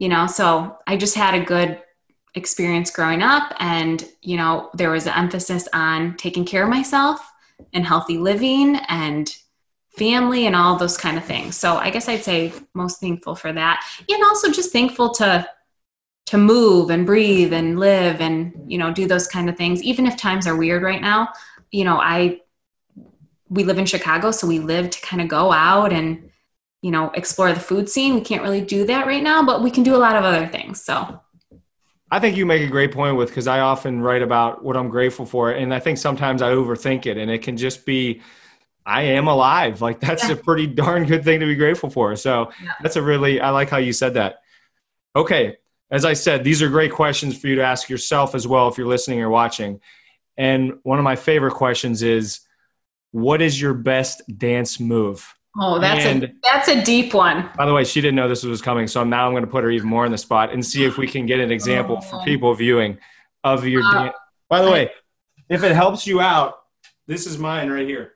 you 0.00 0.08
know 0.08 0.26
so 0.26 0.76
i 0.88 0.96
just 0.96 1.14
had 1.14 1.34
a 1.34 1.44
good 1.44 1.80
experience 2.34 2.90
growing 2.90 3.22
up 3.22 3.54
and 3.60 4.08
you 4.22 4.36
know 4.36 4.70
there 4.74 4.90
was 4.90 5.06
an 5.06 5.14
emphasis 5.14 5.68
on 5.72 6.16
taking 6.16 6.44
care 6.44 6.64
of 6.64 6.70
myself 6.70 7.20
and 7.72 7.86
healthy 7.86 8.18
living 8.18 8.76
and 8.88 9.36
family 9.98 10.46
and 10.46 10.56
all 10.56 10.76
those 10.76 10.96
kind 10.96 11.18
of 11.18 11.24
things. 11.24 11.56
So 11.56 11.76
i 11.76 11.90
guess 11.90 12.08
i'd 12.08 12.24
say 12.24 12.52
most 12.74 13.00
thankful 13.00 13.34
for 13.34 13.52
that. 13.52 13.84
And 14.08 14.24
also 14.24 14.50
just 14.50 14.72
thankful 14.72 15.10
to 15.14 15.46
to 16.26 16.38
move 16.38 16.90
and 16.90 17.04
breathe 17.04 17.52
and 17.52 17.78
live 17.78 18.20
and 18.20 18.52
you 18.66 18.78
know 18.78 18.92
do 18.92 19.06
those 19.06 19.26
kind 19.26 19.48
of 19.50 19.56
things. 19.56 19.82
Even 19.82 20.06
if 20.06 20.16
times 20.16 20.46
are 20.46 20.56
weird 20.56 20.82
right 20.82 21.00
now 21.00 21.28
you 21.70 21.84
know 21.84 21.98
i 22.00 22.40
we 23.48 23.64
live 23.64 23.78
in 23.78 23.86
chicago 23.86 24.30
so 24.30 24.46
we 24.46 24.58
live 24.58 24.90
to 24.90 25.00
kind 25.00 25.22
of 25.22 25.28
go 25.28 25.52
out 25.52 25.92
and 25.92 26.30
you 26.82 26.90
know, 26.90 27.10
explore 27.14 27.52
the 27.52 27.60
food 27.60 27.88
scene. 27.88 28.14
We 28.14 28.22
can't 28.22 28.42
really 28.42 28.62
do 28.62 28.86
that 28.86 29.06
right 29.06 29.22
now, 29.22 29.44
but 29.44 29.62
we 29.62 29.70
can 29.70 29.82
do 29.82 29.94
a 29.94 29.98
lot 29.98 30.16
of 30.16 30.24
other 30.24 30.46
things. 30.46 30.82
So 30.82 31.20
I 32.10 32.18
think 32.18 32.36
you 32.36 32.46
make 32.46 32.62
a 32.62 32.66
great 32.66 32.92
point 32.92 33.16
with 33.16 33.28
because 33.28 33.46
I 33.46 33.60
often 33.60 34.00
write 34.00 34.22
about 34.22 34.64
what 34.64 34.76
I'm 34.76 34.88
grateful 34.88 35.26
for. 35.26 35.52
And 35.52 35.72
I 35.72 35.78
think 35.78 35.98
sometimes 35.98 36.42
I 36.42 36.52
overthink 36.52 37.06
it 37.06 37.16
and 37.16 37.30
it 37.30 37.42
can 37.42 37.56
just 37.56 37.86
be 37.86 38.22
I 38.84 39.02
am 39.02 39.28
alive. 39.28 39.80
Like 39.80 40.00
that's 40.00 40.28
yeah. 40.28 40.34
a 40.34 40.36
pretty 40.36 40.66
darn 40.66 41.04
good 41.04 41.22
thing 41.22 41.40
to 41.40 41.46
be 41.46 41.54
grateful 41.54 41.90
for. 41.90 42.16
So 42.16 42.50
yeah. 42.62 42.72
that's 42.82 42.96
a 42.96 43.02
really 43.02 43.40
I 43.40 43.50
like 43.50 43.68
how 43.68 43.76
you 43.76 43.92
said 43.92 44.14
that. 44.14 44.40
Okay. 45.14 45.56
As 45.90 46.04
I 46.04 46.14
said, 46.14 46.44
these 46.44 46.62
are 46.62 46.68
great 46.68 46.92
questions 46.92 47.38
for 47.38 47.48
you 47.48 47.56
to 47.56 47.64
ask 47.64 47.88
yourself 47.88 48.34
as 48.34 48.46
well 48.46 48.68
if 48.68 48.78
you're 48.78 48.86
listening 48.86 49.20
or 49.20 49.28
watching. 49.28 49.80
And 50.36 50.74
one 50.82 50.98
of 50.98 51.04
my 51.04 51.16
favorite 51.16 51.54
questions 51.54 52.02
is 52.02 52.40
what 53.10 53.42
is 53.42 53.60
your 53.60 53.74
best 53.74 54.22
dance 54.38 54.80
move? 54.80 55.34
Oh, 55.58 55.80
that's 55.80 56.04
and, 56.04 56.24
a 56.24 56.28
that's 56.42 56.68
a 56.68 56.82
deep 56.82 57.12
one. 57.12 57.50
By 57.56 57.66
the 57.66 57.72
way, 57.72 57.82
she 57.82 58.00
didn't 58.00 58.14
know 58.14 58.28
this 58.28 58.44
was 58.44 58.62
coming, 58.62 58.86
so 58.86 59.02
now 59.02 59.26
I'm 59.26 59.32
going 59.32 59.44
to 59.44 59.50
put 59.50 59.64
her 59.64 59.70
even 59.70 59.88
more 59.88 60.06
in 60.06 60.12
the 60.12 60.18
spot 60.18 60.52
and 60.52 60.64
see 60.64 60.84
if 60.84 60.96
we 60.96 61.08
can 61.08 61.26
get 61.26 61.40
an 61.40 61.50
example 61.50 61.98
oh. 61.98 62.00
for 62.00 62.24
people 62.24 62.54
viewing 62.54 62.98
of 63.42 63.66
your. 63.66 63.82
Uh, 63.82 63.92
dan- 63.92 64.12
By 64.48 64.62
the 64.62 64.70
way, 64.70 64.90
if 65.48 65.64
it 65.64 65.72
helps 65.72 66.06
you 66.06 66.20
out, 66.20 66.60
this 67.08 67.26
is 67.26 67.36
mine 67.36 67.68
right 67.68 67.86
here. 67.86 68.14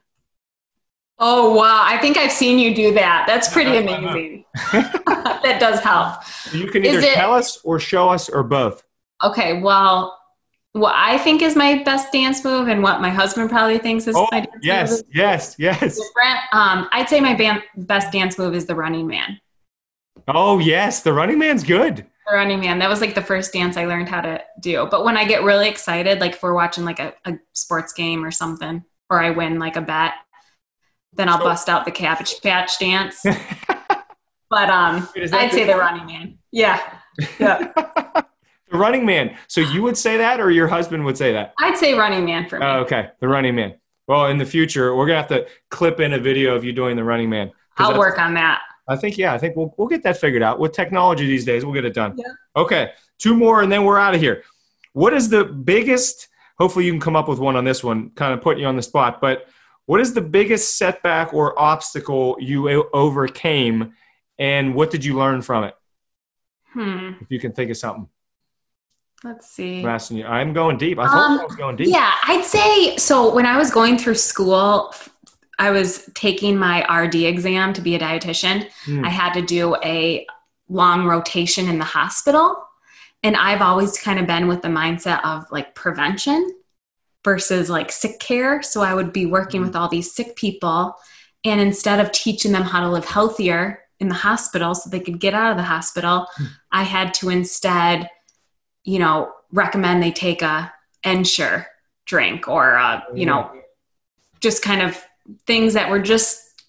Oh 1.18 1.54
wow! 1.54 1.82
I 1.84 1.98
think 1.98 2.16
I've 2.16 2.32
seen 2.32 2.58
you 2.58 2.74
do 2.74 2.94
that. 2.94 3.24
That's 3.26 3.52
pretty 3.52 3.76
amazing. 3.76 4.44
that 4.72 5.56
does 5.58 5.80
help. 5.80 6.22
You 6.52 6.68
can 6.68 6.86
either 6.86 7.00
it, 7.00 7.14
tell 7.14 7.34
us 7.34 7.58
or 7.64 7.80
show 7.80 8.10
us 8.10 8.28
or 8.28 8.44
both. 8.44 8.84
Okay. 9.22 9.60
Well, 9.60 10.18
what 10.74 10.92
I 10.96 11.18
think 11.18 11.40
is 11.40 11.54
my 11.54 11.82
best 11.84 12.12
dance 12.12 12.44
move 12.44 12.66
and 12.66 12.82
what 12.82 13.00
my 13.00 13.08
husband 13.08 13.48
probably 13.48 13.78
thinks 13.78 14.08
is 14.08 14.16
oh, 14.16 14.26
my 14.32 14.40
dance 14.40 14.56
yes, 14.60 14.90
move. 14.90 15.02
Yes, 15.12 15.54
yes, 15.56 15.80
yes. 15.80 16.00
Um, 16.52 16.88
I'd 16.90 17.08
say 17.08 17.20
my 17.20 17.34
band, 17.34 17.62
best 17.76 18.12
dance 18.12 18.36
move 18.38 18.54
is 18.54 18.66
the 18.66 18.74
running 18.74 19.06
man. 19.06 19.40
Oh, 20.26 20.58
yes. 20.58 21.02
The 21.02 21.12
running 21.12 21.38
man's 21.38 21.62
good. 21.62 21.98
The 21.98 22.34
running 22.34 22.58
man. 22.58 22.80
That 22.80 22.88
was 22.88 23.00
like 23.00 23.14
the 23.14 23.22
first 23.22 23.52
dance 23.52 23.76
I 23.76 23.84
learned 23.86 24.08
how 24.08 24.20
to 24.22 24.42
do. 24.58 24.88
But 24.90 25.04
when 25.04 25.16
I 25.16 25.24
get 25.26 25.44
really 25.44 25.68
excited, 25.68 26.18
like 26.18 26.32
if 26.32 26.42
we're 26.42 26.54
watching 26.54 26.84
like 26.84 26.98
a, 26.98 27.14
a 27.24 27.34
sports 27.52 27.92
game 27.92 28.24
or 28.24 28.32
something, 28.32 28.82
or 29.08 29.20
I 29.20 29.30
win 29.30 29.60
like 29.60 29.76
a 29.76 29.80
bet, 29.80 30.14
then 31.12 31.28
I'll 31.28 31.38
so, 31.38 31.44
bust 31.44 31.68
out 31.68 31.84
the 31.84 31.92
cabbage 31.92 32.42
patch 32.42 32.80
dance. 32.80 33.20
but 33.22 33.38
But 34.50 34.70
um, 34.70 35.08
I'd 35.16 35.52
say 35.52 35.66
the 35.66 35.76
running 35.76 36.06
man. 36.06 36.38
Yeah. 36.50 36.80
Yeah. 37.38 38.22
the 38.74 38.80
running 38.80 39.06
man. 39.06 39.36
So 39.46 39.60
you 39.60 39.82
would 39.82 39.96
say 39.96 40.16
that, 40.16 40.40
or 40.40 40.50
your 40.50 40.66
husband 40.66 41.04
would 41.04 41.16
say 41.16 41.32
that? 41.32 41.54
I'd 41.60 41.78
say 41.78 41.94
running 41.94 42.24
man 42.24 42.48
for 42.48 42.58
me. 42.58 42.66
Oh, 42.66 42.80
okay, 42.80 43.10
the 43.20 43.28
running 43.28 43.54
man. 43.54 43.74
Well, 44.08 44.26
in 44.26 44.36
the 44.36 44.44
future, 44.44 44.96
we're 44.96 45.06
gonna 45.06 45.20
have 45.20 45.28
to 45.28 45.46
clip 45.70 46.00
in 46.00 46.14
a 46.14 46.18
video 46.18 46.56
of 46.56 46.64
you 46.64 46.72
doing 46.72 46.96
the 46.96 47.04
running 47.04 47.30
man. 47.30 47.52
I'll 47.78 47.96
work 47.96 48.18
on 48.18 48.34
that. 48.34 48.62
I 48.88 48.96
think 48.96 49.16
yeah, 49.16 49.32
I 49.32 49.38
think 49.38 49.54
we'll 49.54 49.72
we'll 49.78 49.86
get 49.86 50.02
that 50.02 50.18
figured 50.18 50.42
out 50.42 50.58
with 50.58 50.72
technology 50.72 51.24
these 51.24 51.44
days. 51.44 51.64
We'll 51.64 51.72
get 51.72 51.84
it 51.84 51.94
done. 51.94 52.16
Yeah. 52.16 52.32
Okay, 52.56 52.90
two 53.18 53.36
more, 53.36 53.62
and 53.62 53.70
then 53.70 53.84
we're 53.84 53.96
out 53.96 54.12
of 54.12 54.20
here. 54.20 54.42
What 54.92 55.14
is 55.14 55.28
the 55.28 55.44
biggest? 55.44 56.26
Hopefully, 56.58 56.84
you 56.84 56.90
can 56.90 57.00
come 57.00 57.14
up 57.14 57.28
with 57.28 57.38
one 57.38 57.54
on 57.54 57.64
this 57.64 57.84
one. 57.84 58.10
Kind 58.10 58.34
of 58.34 58.42
putting 58.42 58.60
you 58.60 58.66
on 58.66 58.74
the 58.74 58.82
spot, 58.82 59.20
but 59.20 59.46
what 59.86 60.00
is 60.00 60.14
the 60.14 60.20
biggest 60.20 60.78
setback 60.78 61.32
or 61.32 61.56
obstacle 61.56 62.36
you 62.40 62.88
overcame, 62.92 63.92
and 64.36 64.74
what 64.74 64.90
did 64.90 65.04
you 65.04 65.16
learn 65.16 65.42
from 65.42 65.62
it? 65.62 65.76
Hmm. 66.72 67.12
If 67.20 67.30
you 67.30 67.38
can 67.38 67.52
think 67.52 67.70
of 67.70 67.76
something. 67.76 68.08
Let's 69.24 69.50
see. 69.50 69.80
I'm 69.80 69.86
asking 69.86 70.18
you. 70.18 70.26
I'm 70.26 70.52
going 70.52 70.76
deep. 70.76 70.98
I 70.98 71.04
um, 71.04 71.40
I 71.40 71.44
was 71.44 71.56
going 71.56 71.76
deep. 71.76 71.88
Yeah, 71.88 72.12
I'd 72.24 72.44
say 72.44 72.96
so. 72.98 73.34
When 73.34 73.46
I 73.46 73.56
was 73.56 73.70
going 73.70 73.98
through 73.98 74.16
school, 74.16 74.94
I 75.58 75.70
was 75.70 76.08
taking 76.14 76.56
my 76.56 76.84
RD 76.94 77.14
exam 77.16 77.72
to 77.72 77.80
be 77.80 77.94
a 77.94 77.98
dietitian. 77.98 78.68
Mm. 78.84 79.04
I 79.04 79.08
had 79.08 79.32
to 79.32 79.42
do 79.42 79.76
a 79.82 80.26
long 80.68 81.06
rotation 81.06 81.68
in 81.68 81.78
the 81.78 81.84
hospital. 81.84 82.56
And 83.22 83.36
I've 83.36 83.62
always 83.62 83.98
kind 83.98 84.18
of 84.18 84.26
been 84.26 84.48
with 84.48 84.62
the 84.62 84.68
mindset 84.68 85.24
of 85.24 85.50
like 85.50 85.74
prevention 85.74 86.54
versus 87.24 87.70
like 87.70 87.90
sick 87.90 88.18
care. 88.20 88.62
So 88.62 88.82
I 88.82 88.94
would 88.94 89.12
be 89.12 89.26
working 89.26 89.62
mm. 89.62 89.66
with 89.66 89.76
all 89.76 89.88
these 89.88 90.12
sick 90.12 90.36
people. 90.36 90.94
And 91.44 91.60
instead 91.60 92.00
of 92.00 92.12
teaching 92.12 92.52
them 92.52 92.62
how 92.62 92.80
to 92.80 92.90
live 92.90 93.04
healthier 93.04 93.80
in 94.00 94.08
the 94.08 94.14
hospital 94.14 94.74
so 94.74 94.90
they 94.90 95.00
could 95.00 95.20
get 95.20 95.34
out 95.34 95.50
of 95.50 95.56
the 95.56 95.62
hospital, 95.62 96.26
mm. 96.38 96.48
I 96.70 96.82
had 96.82 97.14
to 97.14 97.30
instead, 97.30 98.10
you 98.84 98.98
know, 98.98 99.32
recommend 99.52 100.02
they 100.02 100.12
take 100.12 100.42
a 100.42 100.72
Ensure 101.02 101.66
drink 102.06 102.48
or, 102.48 103.02
you 103.14 103.26
know, 103.26 103.50
just 104.40 104.62
kind 104.62 104.82
of 104.82 105.02
things 105.46 105.74
that 105.74 105.90
were 105.90 106.00
just 106.00 106.62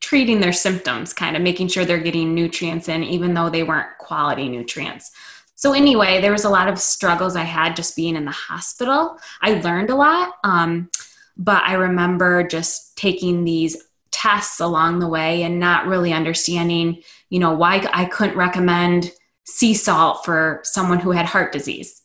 treating 0.00 0.40
their 0.40 0.52
symptoms, 0.52 1.12
kind 1.12 1.36
of 1.36 1.42
making 1.42 1.68
sure 1.68 1.84
they're 1.84 1.98
getting 1.98 2.34
nutrients 2.34 2.88
in, 2.88 3.04
even 3.04 3.34
though 3.34 3.50
they 3.50 3.62
weren't 3.62 3.96
quality 3.98 4.48
nutrients. 4.48 5.12
So, 5.54 5.72
anyway, 5.72 6.20
there 6.20 6.32
was 6.32 6.44
a 6.44 6.50
lot 6.50 6.68
of 6.68 6.78
struggles 6.78 7.36
I 7.36 7.42
had 7.42 7.76
just 7.76 7.94
being 7.94 8.16
in 8.16 8.24
the 8.24 8.30
hospital. 8.30 9.18
I 9.42 9.60
learned 9.60 9.90
a 9.90 9.94
lot, 9.94 10.34
um, 10.42 10.90
but 11.36 11.62
I 11.64 11.74
remember 11.74 12.42
just 12.42 12.96
taking 12.96 13.44
these 13.44 13.76
tests 14.10 14.60
along 14.60 15.00
the 15.00 15.08
way 15.08 15.42
and 15.42 15.60
not 15.60 15.86
really 15.86 16.12
understanding, 16.12 17.02
you 17.28 17.38
know, 17.38 17.52
why 17.52 17.86
I 17.92 18.06
couldn't 18.06 18.36
recommend 18.36 19.12
sea 19.54 19.74
salt 19.74 20.24
for 20.24 20.60
someone 20.64 21.00
who 21.00 21.10
had 21.10 21.26
heart 21.26 21.52
disease. 21.52 22.02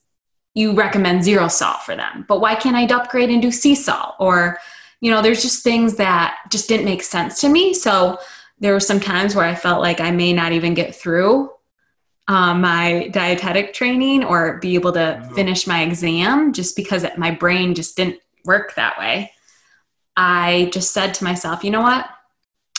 You 0.53 0.73
recommend 0.73 1.23
zero 1.23 1.47
salt 1.47 1.81
for 1.81 1.95
them, 1.95 2.25
but 2.27 2.39
why 2.39 2.55
can't 2.55 2.75
I 2.75 2.85
upgrade 2.85 3.29
and 3.29 3.41
do 3.41 3.51
sea 3.51 3.75
salt? 3.75 4.15
Or 4.19 4.57
you 5.01 5.11
know, 5.11 5.21
there's 5.21 5.41
just 5.41 5.63
things 5.63 5.95
that 5.95 6.37
just 6.49 6.67
didn't 6.67 6.85
make 6.85 7.03
sense 7.03 7.41
to 7.41 7.49
me. 7.49 7.73
So 7.73 8.17
there 8.59 8.73
were 8.73 8.79
some 8.79 8.99
times 8.99 9.35
where 9.35 9.45
I 9.45 9.53
felt 9.53 9.81
like 9.81 9.99
I 9.99 10.11
may 10.11 10.33
not 10.33 10.51
even 10.51 10.73
get 10.73 10.95
through 10.95 11.51
um, 12.27 12.61
my 12.61 13.09
dietetic 13.09 13.73
training 13.73 14.23
or 14.23 14.57
be 14.57 14.75
able 14.75 14.93
to 14.93 15.29
finish 15.35 15.67
my 15.67 15.83
exam 15.83 16.53
just 16.53 16.75
because 16.75 17.03
it, 17.03 17.17
my 17.17 17.31
brain 17.31 17.75
just 17.75 17.95
didn't 17.97 18.19
work 18.45 18.75
that 18.75 18.97
way. 18.97 19.31
I 20.17 20.69
just 20.73 20.91
said 20.91 21.13
to 21.15 21.23
myself, 21.23 21.63
you 21.63 21.71
know 21.71 21.81
what? 21.81 22.09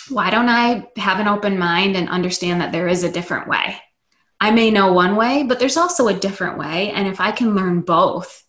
Why 0.08 0.30
don't 0.30 0.48
I 0.48 0.88
have 0.96 1.20
an 1.20 1.28
open 1.28 1.58
mind 1.58 1.96
and 1.96 2.08
understand 2.08 2.60
that 2.60 2.72
there 2.72 2.88
is 2.88 3.04
a 3.04 3.12
different 3.12 3.48
way? 3.48 3.76
I 4.40 4.50
may 4.50 4.70
know 4.70 4.92
one 4.92 5.16
way, 5.16 5.44
but 5.44 5.58
there's 5.58 5.76
also 5.76 6.08
a 6.08 6.14
different 6.14 6.58
way. 6.58 6.90
And 6.90 7.08
if 7.08 7.20
I 7.20 7.32
can 7.32 7.54
learn 7.54 7.80
both, 7.80 8.44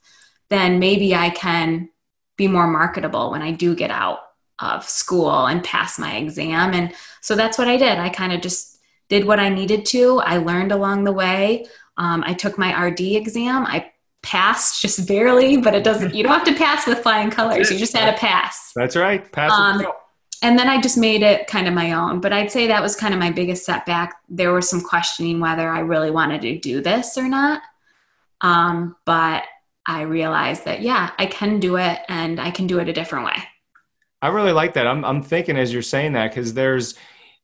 then 0.49 0.79
maybe 0.79 1.15
I 1.15 1.29
can 1.29 1.89
be 2.37 2.47
more 2.47 2.67
marketable 2.67 3.31
when 3.31 3.41
I 3.41 3.51
do 3.51 3.75
get 3.75 3.91
out 3.91 4.19
of 4.59 4.87
school 4.87 5.45
and 5.45 5.63
pass 5.63 5.99
my 5.99 6.17
exam. 6.17 6.73
And 6.73 6.93
so 7.21 7.35
that's 7.35 7.57
what 7.57 7.67
I 7.67 7.77
did. 7.77 7.99
I 7.99 8.09
kind 8.09 8.33
of 8.33 8.41
just 8.41 8.79
did 9.09 9.25
what 9.25 9.39
I 9.39 9.49
needed 9.49 9.85
to. 9.87 10.19
I 10.19 10.37
learned 10.37 10.71
along 10.71 11.03
the 11.03 11.11
way. 11.13 11.65
Um, 11.97 12.23
I 12.25 12.33
took 12.33 12.57
my 12.57 12.87
RD 12.87 13.01
exam. 13.01 13.65
I 13.65 13.91
passed 14.23 14.81
just 14.81 15.07
barely, 15.07 15.57
but 15.57 15.73
it 15.73 15.83
doesn't, 15.83 16.13
you 16.13 16.23
don't 16.23 16.33
have 16.33 16.43
to 16.45 16.55
pass 16.55 16.85
with 16.85 16.99
flying 16.99 17.29
colors. 17.29 17.71
You 17.71 17.77
just 17.77 17.95
had 17.95 18.13
to 18.13 18.19
pass. 18.19 18.71
That's 18.75 18.95
right. 18.95 19.31
Pass. 19.31 19.51
Um, 19.51 19.85
and 20.41 20.57
then 20.57 20.67
I 20.67 20.79
just 20.81 20.97
made 20.97 21.23
it 21.23 21.47
kind 21.47 21.67
of 21.67 21.73
my 21.73 21.93
own. 21.93 22.21
But 22.21 22.33
I'd 22.33 22.51
say 22.51 22.67
that 22.67 22.81
was 22.81 22.95
kind 22.95 23.13
of 23.13 23.19
my 23.19 23.31
biggest 23.31 23.65
setback. 23.65 24.15
There 24.29 24.53
was 24.53 24.69
some 24.69 24.81
questioning 24.81 25.39
whether 25.39 25.69
I 25.69 25.79
really 25.79 26.11
wanted 26.11 26.41
to 26.41 26.59
do 26.59 26.81
this 26.81 27.17
or 27.17 27.27
not. 27.27 27.61
Um, 28.41 28.95
but 29.05 29.43
I 29.85 30.01
realized 30.01 30.65
that, 30.65 30.81
yeah, 30.81 31.11
I 31.17 31.25
can 31.25 31.59
do 31.59 31.77
it 31.77 31.99
and 32.09 32.39
I 32.39 32.51
can 32.51 32.67
do 32.67 32.79
it 32.79 32.89
a 32.89 32.93
different 32.93 33.25
way. 33.25 33.37
I 34.21 34.27
really 34.29 34.51
like 34.51 34.73
that. 34.73 34.87
I'm, 34.87 35.05
I'm 35.05 35.23
thinking 35.23 35.57
as 35.57 35.71
you're 35.71 35.81
saying 35.81 36.13
that, 36.13 36.31
because 36.31 36.53
there's 36.53 36.95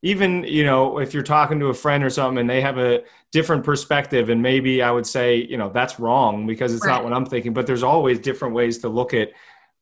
even, 0.01 0.43
you 0.43 0.65
know, 0.65 0.99
if 0.99 1.13
you're 1.13 1.23
talking 1.23 1.59
to 1.59 1.67
a 1.67 1.73
friend 1.73 2.03
or 2.03 2.09
something 2.09 2.39
and 2.39 2.49
they 2.49 2.61
have 2.61 2.77
a 2.77 3.03
different 3.31 3.63
perspective, 3.63 4.29
and 4.29 4.41
maybe 4.41 4.81
I 4.81 4.91
would 4.91 5.07
say, 5.07 5.37
you 5.37 5.57
know, 5.57 5.69
that's 5.69 5.99
wrong 5.99 6.45
because 6.45 6.73
it's 6.73 6.85
right. 6.85 6.91
not 6.91 7.03
what 7.03 7.13
I'm 7.13 7.25
thinking, 7.25 7.53
but 7.53 7.65
there's 7.65 7.83
always 7.83 8.19
different 8.19 8.53
ways 8.53 8.79
to 8.79 8.89
look 8.89 9.13
at 9.13 9.31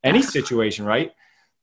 any 0.03 0.21
situation, 0.21 0.85
right? 0.85 1.13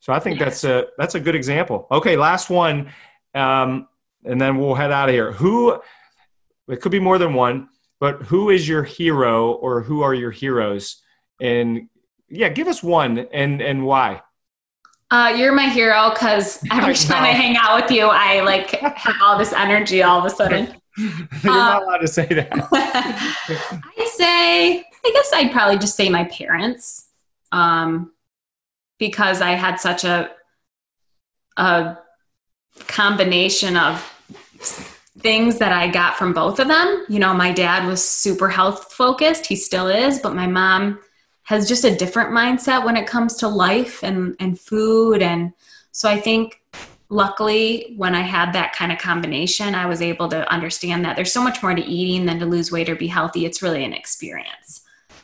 So 0.00 0.12
I 0.12 0.18
think 0.20 0.38
yes. 0.38 0.62
that's 0.62 0.64
a 0.64 0.86
that's 0.96 1.14
a 1.14 1.20
good 1.20 1.34
example. 1.34 1.86
Okay, 1.90 2.16
last 2.16 2.50
one, 2.50 2.90
um, 3.34 3.88
and 4.24 4.40
then 4.40 4.58
we'll 4.58 4.74
head 4.74 4.92
out 4.92 5.08
of 5.08 5.14
here. 5.14 5.32
Who? 5.32 5.80
It 6.68 6.82
could 6.82 6.92
be 6.92 7.00
more 7.00 7.18
than 7.18 7.32
one 7.32 7.68
but 8.00 8.22
who 8.22 8.50
is 8.50 8.68
your 8.68 8.84
hero 8.84 9.52
or 9.52 9.82
who 9.82 10.02
are 10.02 10.14
your 10.14 10.30
heroes? 10.30 11.02
And 11.40 11.88
yeah, 12.28 12.48
give 12.48 12.68
us 12.68 12.82
one 12.82 13.26
and 13.32 13.60
and 13.60 13.84
why. 13.84 14.22
Uh, 15.10 15.34
you're 15.36 15.52
my 15.52 15.68
hero 15.68 16.10
because 16.10 16.62
every 16.72 16.94
time 16.94 17.24
I 17.24 17.28
hang 17.28 17.56
out 17.56 17.82
with 17.82 17.90
you, 17.90 18.06
I 18.06 18.40
like 18.40 18.70
have 18.70 19.16
all 19.22 19.38
this 19.38 19.52
energy 19.52 20.02
all 20.02 20.18
of 20.18 20.24
a 20.24 20.30
sudden. 20.30 20.76
you're 20.98 21.28
not 21.44 21.82
allowed 21.82 21.98
to 21.98 22.08
say 22.08 22.26
that. 22.26 22.52
I'd 22.72 24.08
say, 24.08 24.78
I 24.78 25.10
guess 25.12 25.30
I'd 25.32 25.52
probably 25.52 25.78
just 25.78 25.96
say 25.96 26.08
my 26.08 26.24
parents, 26.24 27.08
um, 27.52 28.12
because 28.98 29.40
I 29.40 29.52
had 29.52 29.76
such 29.76 30.04
a 30.04 30.30
a 31.56 31.98
combination 32.86 33.76
of 33.76 34.00
things 35.18 35.58
that 35.58 35.72
I 35.72 35.88
got 35.88 36.16
from 36.16 36.32
both 36.32 36.60
of 36.60 36.68
them. 36.68 37.04
You 37.08 37.18
know, 37.18 37.34
my 37.34 37.52
dad 37.52 37.86
was 37.86 38.04
super 38.04 38.48
health 38.48 38.92
focused, 38.92 39.46
he 39.46 39.56
still 39.56 39.88
is, 39.88 40.20
but 40.20 40.34
my 40.34 40.46
mom 40.46 41.00
has 41.42 41.66
just 41.66 41.84
a 41.84 41.96
different 41.96 42.30
mindset 42.30 42.84
when 42.84 42.96
it 42.96 43.06
comes 43.06 43.34
to 43.36 43.48
life 43.48 44.04
and, 44.04 44.36
and 44.38 44.60
food. 44.60 45.22
And 45.22 45.52
so 45.92 46.08
I 46.08 46.20
think 46.20 46.60
luckily 47.08 47.94
when 47.96 48.14
I 48.14 48.20
had 48.20 48.52
that 48.52 48.74
kind 48.74 48.92
of 48.92 48.98
combination, 48.98 49.74
I 49.74 49.86
was 49.86 50.02
able 50.02 50.28
to 50.28 50.50
understand 50.52 51.04
that 51.04 51.16
there's 51.16 51.32
so 51.32 51.42
much 51.42 51.62
more 51.62 51.74
to 51.74 51.82
eating 51.82 52.26
than 52.26 52.38
to 52.38 52.46
lose 52.46 52.70
weight 52.70 52.88
or 52.88 52.94
be 52.94 53.06
healthy. 53.06 53.46
It's 53.46 53.62
really 53.62 53.84
an 53.84 53.94
experience. 53.94 54.77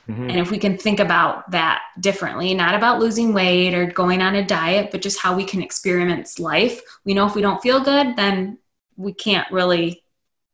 Mm-hmm. 0.09 0.31
And 0.31 0.39
if 0.39 0.51
we 0.51 0.59
can 0.59 0.77
think 0.77 1.01
about 1.01 1.51
that 1.51 1.83
differently, 1.99 2.53
not 2.55 2.75
about 2.75 2.99
losing 2.99 3.33
weight 3.33 3.75
or 3.75 3.87
going 3.87 4.21
on 4.21 4.35
a 4.35 4.45
diet, 4.45 4.91
but 4.91 5.01
just 5.01 5.19
how 5.19 5.35
we 5.35 5.45
can 5.45 5.63
experience 5.63 6.39
life, 6.39 6.81
we 7.05 7.15
know 7.15 7.27
if 7.27 7.35
we 7.35 7.43
don't 7.43 7.63
feel 7.63 7.81
good, 7.81 8.17
then 8.17 8.59
we 8.97 9.13
can't 9.13 9.51
really, 9.51 10.03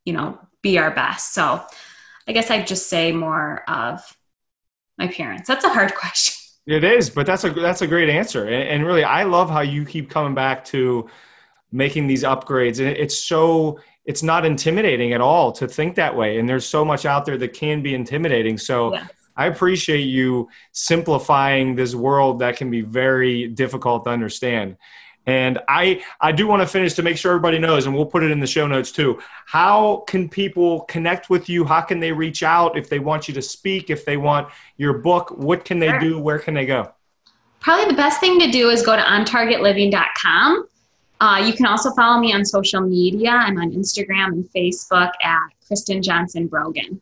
you 0.04 0.12
know, 0.12 0.38
be 0.62 0.78
our 0.78 0.90
best. 0.90 1.34
So 1.34 1.62
I 2.28 2.32
guess 2.32 2.50
I'd 2.50 2.66
just 2.66 2.88
say 2.88 3.12
more 3.12 3.68
of 3.68 4.16
my 4.98 5.08
parents. 5.08 5.48
That's 5.48 5.64
a 5.64 5.70
hard 5.70 5.94
question. 5.96 6.36
It 6.66 6.84
is, 6.84 7.10
but 7.10 7.26
that's 7.26 7.42
a 7.42 7.50
that's 7.50 7.82
a 7.82 7.86
great 7.86 8.08
answer. 8.08 8.44
And, 8.44 8.68
and 8.68 8.86
really, 8.86 9.02
I 9.02 9.24
love 9.24 9.50
how 9.50 9.62
you 9.62 9.84
keep 9.84 10.10
coming 10.10 10.34
back 10.34 10.64
to 10.66 11.08
making 11.72 12.06
these 12.06 12.22
upgrades. 12.22 12.78
And 12.78 12.88
it's 12.88 13.18
so 13.18 13.80
it's 14.04 14.22
not 14.22 14.44
intimidating 14.44 15.12
at 15.12 15.20
all 15.20 15.52
to 15.52 15.66
think 15.66 15.96
that 15.96 16.14
way. 16.14 16.38
And 16.38 16.48
there's 16.48 16.66
so 16.66 16.84
much 16.84 17.06
out 17.06 17.24
there 17.24 17.38
that 17.38 17.52
can 17.52 17.82
be 17.82 17.94
intimidating. 17.94 18.58
So 18.58 18.94
yes. 18.94 19.10
I 19.36 19.46
appreciate 19.46 20.02
you 20.02 20.48
simplifying 20.72 21.74
this 21.74 21.94
world 21.94 22.40
that 22.40 22.56
can 22.56 22.70
be 22.70 22.82
very 22.82 23.48
difficult 23.48 24.04
to 24.04 24.10
understand. 24.10 24.76
And 25.26 25.58
I, 25.68 26.02
I 26.20 26.32
do 26.32 26.46
want 26.46 26.62
to 26.62 26.66
finish 26.66 26.94
to 26.94 27.02
make 27.02 27.16
sure 27.16 27.32
everybody 27.32 27.58
knows, 27.58 27.86
and 27.86 27.94
we'll 27.94 28.06
put 28.06 28.22
it 28.22 28.30
in 28.30 28.40
the 28.40 28.46
show 28.46 28.66
notes 28.66 28.90
too. 28.90 29.20
How 29.46 30.02
can 30.06 30.28
people 30.28 30.80
connect 30.82 31.30
with 31.30 31.48
you? 31.48 31.64
How 31.64 31.82
can 31.82 32.00
they 32.00 32.10
reach 32.10 32.42
out 32.42 32.76
if 32.76 32.88
they 32.88 32.98
want 32.98 33.28
you 33.28 33.34
to 33.34 33.42
speak, 33.42 33.90
if 33.90 34.04
they 34.04 34.16
want 34.16 34.48
your 34.76 34.98
book? 34.98 35.30
What 35.30 35.64
can 35.64 35.78
they 35.78 35.96
do? 35.98 36.18
Where 36.18 36.38
can 36.38 36.54
they 36.54 36.66
go? 36.66 36.92
Probably 37.60 37.84
the 37.84 37.94
best 37.94 38.20
thing 38.20 38.40
to 38.40 38.50
do 38.50 38.70
is 38.70 38.82
go 38.82 38.96
to 38.96 39.02
ontargetliving.com. 39.02 40.66
Uh, 41.20 41.42
you 41.44 41.52
can 41.52 41.66
also 41.66 41.90
follow 41.92 42.18
me 42.18 42.32
on 42.32 42.44
social 42.44 42.80
media. 42.80 43.30
I'm 43.30 43.58
on 43.58 43.72
Instagram 43.72 44.32
and 44.32 44.44
Facebook 44.56 45.10
at 45.22 45.48
Kristen 45.66 46.02
Johnson 46.02 46.46
Brogan. 46.46 47.00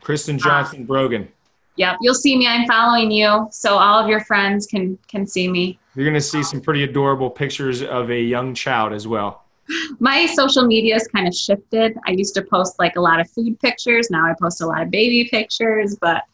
Kristen 0.00 0.38
Johnson 0.38 0.82
uh, 0.82 0.86
Brogan. 0.86 1.28
Yep, 1.76 1.98
you'll 2.00 2.14
see 2.14 2.36
me. 2.36 2.46
I'm 2.46 2.66
following 2.66 3.10
you, 3.10 3.48
so 3.50 3.78
all 3.78 4.02
of 4.02 4.08
your 4.08 4.20
friends 4.20 4.66
can 4.66 4.98
can 5.08 5.26
see 5.26 5.48
me. 5.48 5.78
You're 5.94 6.04
going 6.04 6.14
to 6.14 6.20
see 6.20 6.42
some 6.42 6.60
pretty 6.60 6.84
adorable 6.84 7.30
pictures 7.30 7.82
of 7.82 8.10
a 8.10 8.20
young 8.20 8.54
child 8.54 8.92
as 8.92 9.06
well. 9.08 9.44
My 9.98 10.26
social 10.26 10.66
media 10.66 10.94
has 10.94 11.08
kind 11.08 11.26
of 11.26 11.34
shifted. 11.34 11.96
I 12.06 12.12
used 12.12 12.34
to 12.34 12.42
post 12.42 12.78
like 12.78 12.96
a 12.96 13.00
lot 13.00 13.20
of 13.20 13.30
food 13.30 13.58
pictures. 13.60 14.10
Now 14.10 14.26
I 14.26 14.34
post 14.40 14.60
a 14.60 14.66
lot 14.66 14.82
of 14.82 14.90
baby 14.90 15.28
pictures, 15.28 15.96
but 16.00 16.24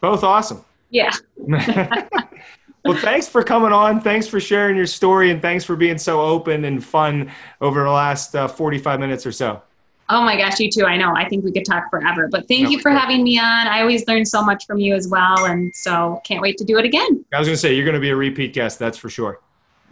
both 0.00 0.24
awesome. 0.24 0.64
Yeah. 0.90 1.12
well, 2.84 2.96
thanks 2.98 3.28
for 3.28 3.42
coming 3.42 3.72
on. 3.72 4.00
Thanks 4.00 4.26
for 4.26 4.40
sharing 4.40 4.76
your 4.76 4.86
story, 4.86 5.30
and 5.30 5.42
thanks 5.42 5.64
for 5.64 5.76
being 5.76 5.98
so 5.98 6.20
open 6.20 6.64
and 6.64 6.84
fun 6.84 7.30
over 7.60 7.82
the 7.82 7.90
last 7.90 8.34
uh, 8.34 8.48
45 8.48 9.00
minutes 9.00 9.26
or 9.26 9.32
so. 9.32 9.62
Oh 10.10 10.22
my 10.22 10.36
gosh, 10.36 10.60
you 10.60 10.70
too. 10.70 10.84
I 10.84 10.96
know. 10.96 11.14
I 11.14 11.28
think 11.28 11.44
we 11.44 11.52
could 11.52 11.64
talk 11.64 11.88
forever, 11.90 12.28
but 12.30 12.46
thank 12.46 12.64
no, 12.64 12.70
you 12.70 12.80
for 12.80 12.90
having 12.90 13.24
me 13.24 13.38
on. 13.38 13.66
I 13.66 13.80
always 13.80 14.06
learn 14.06 14.26
so 14.26 14.44
much 14.44 14.66
from 14.66 14.78
you 14.78 14.94
as 14.94 15.08
well. 15.08 15.46
And 15.46 15.74
so 15.74 16.20
can't 16.24 16.42
wait 16.42 16.58
to 16.58 16.64
do 16.64 16.78
it 16.78 16.84
again. 16.84 17.24
I 17.32 17.38
was 17.38 17.48
going 17.48 17.54
to 17.54 17.60
say, 17.60 17.74
you're 17.74 17.86
going 17.86 17.94
to 17.94 18.00
be 18.00 18.10
a 18.10 18.16
repeat 18.16 18.52
guest. 18.52 18.78
That's 18.78 18.98
for 18.98 19.08
sure. 19.08 19.40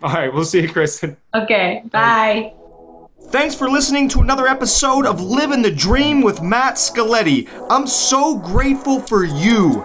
All 0.02 0.12
right. 0.12 0.32
We'll 0.32 0.44
see 0.44 0.60
you, 0.60 0.68
Kristen. 0.68 1.16
Okay. 1.34 1.82
Bye. 1.90 2.52
Thanks 3.28 3.54
for 3.54 3.70
listening 3.70 4.08
to 4.10 4.20
another 4.20 4.46
episode 4.46 5.06
of 5.06 5.22
Living 5.22 5.62
the 5.62 5.70
Dream 5.70 6.20
with 6.20 6.42
Matt 6.42 6.74
Scaletti. 6.74 7.48
I'm 7.70 7.86
so 7.86 8.36
grateful 8.36 9.00
for 9.00 9.24
you. 9.24 9.84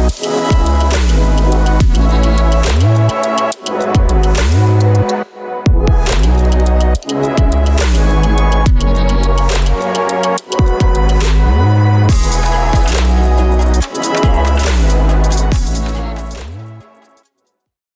Bye. 0.23 1.00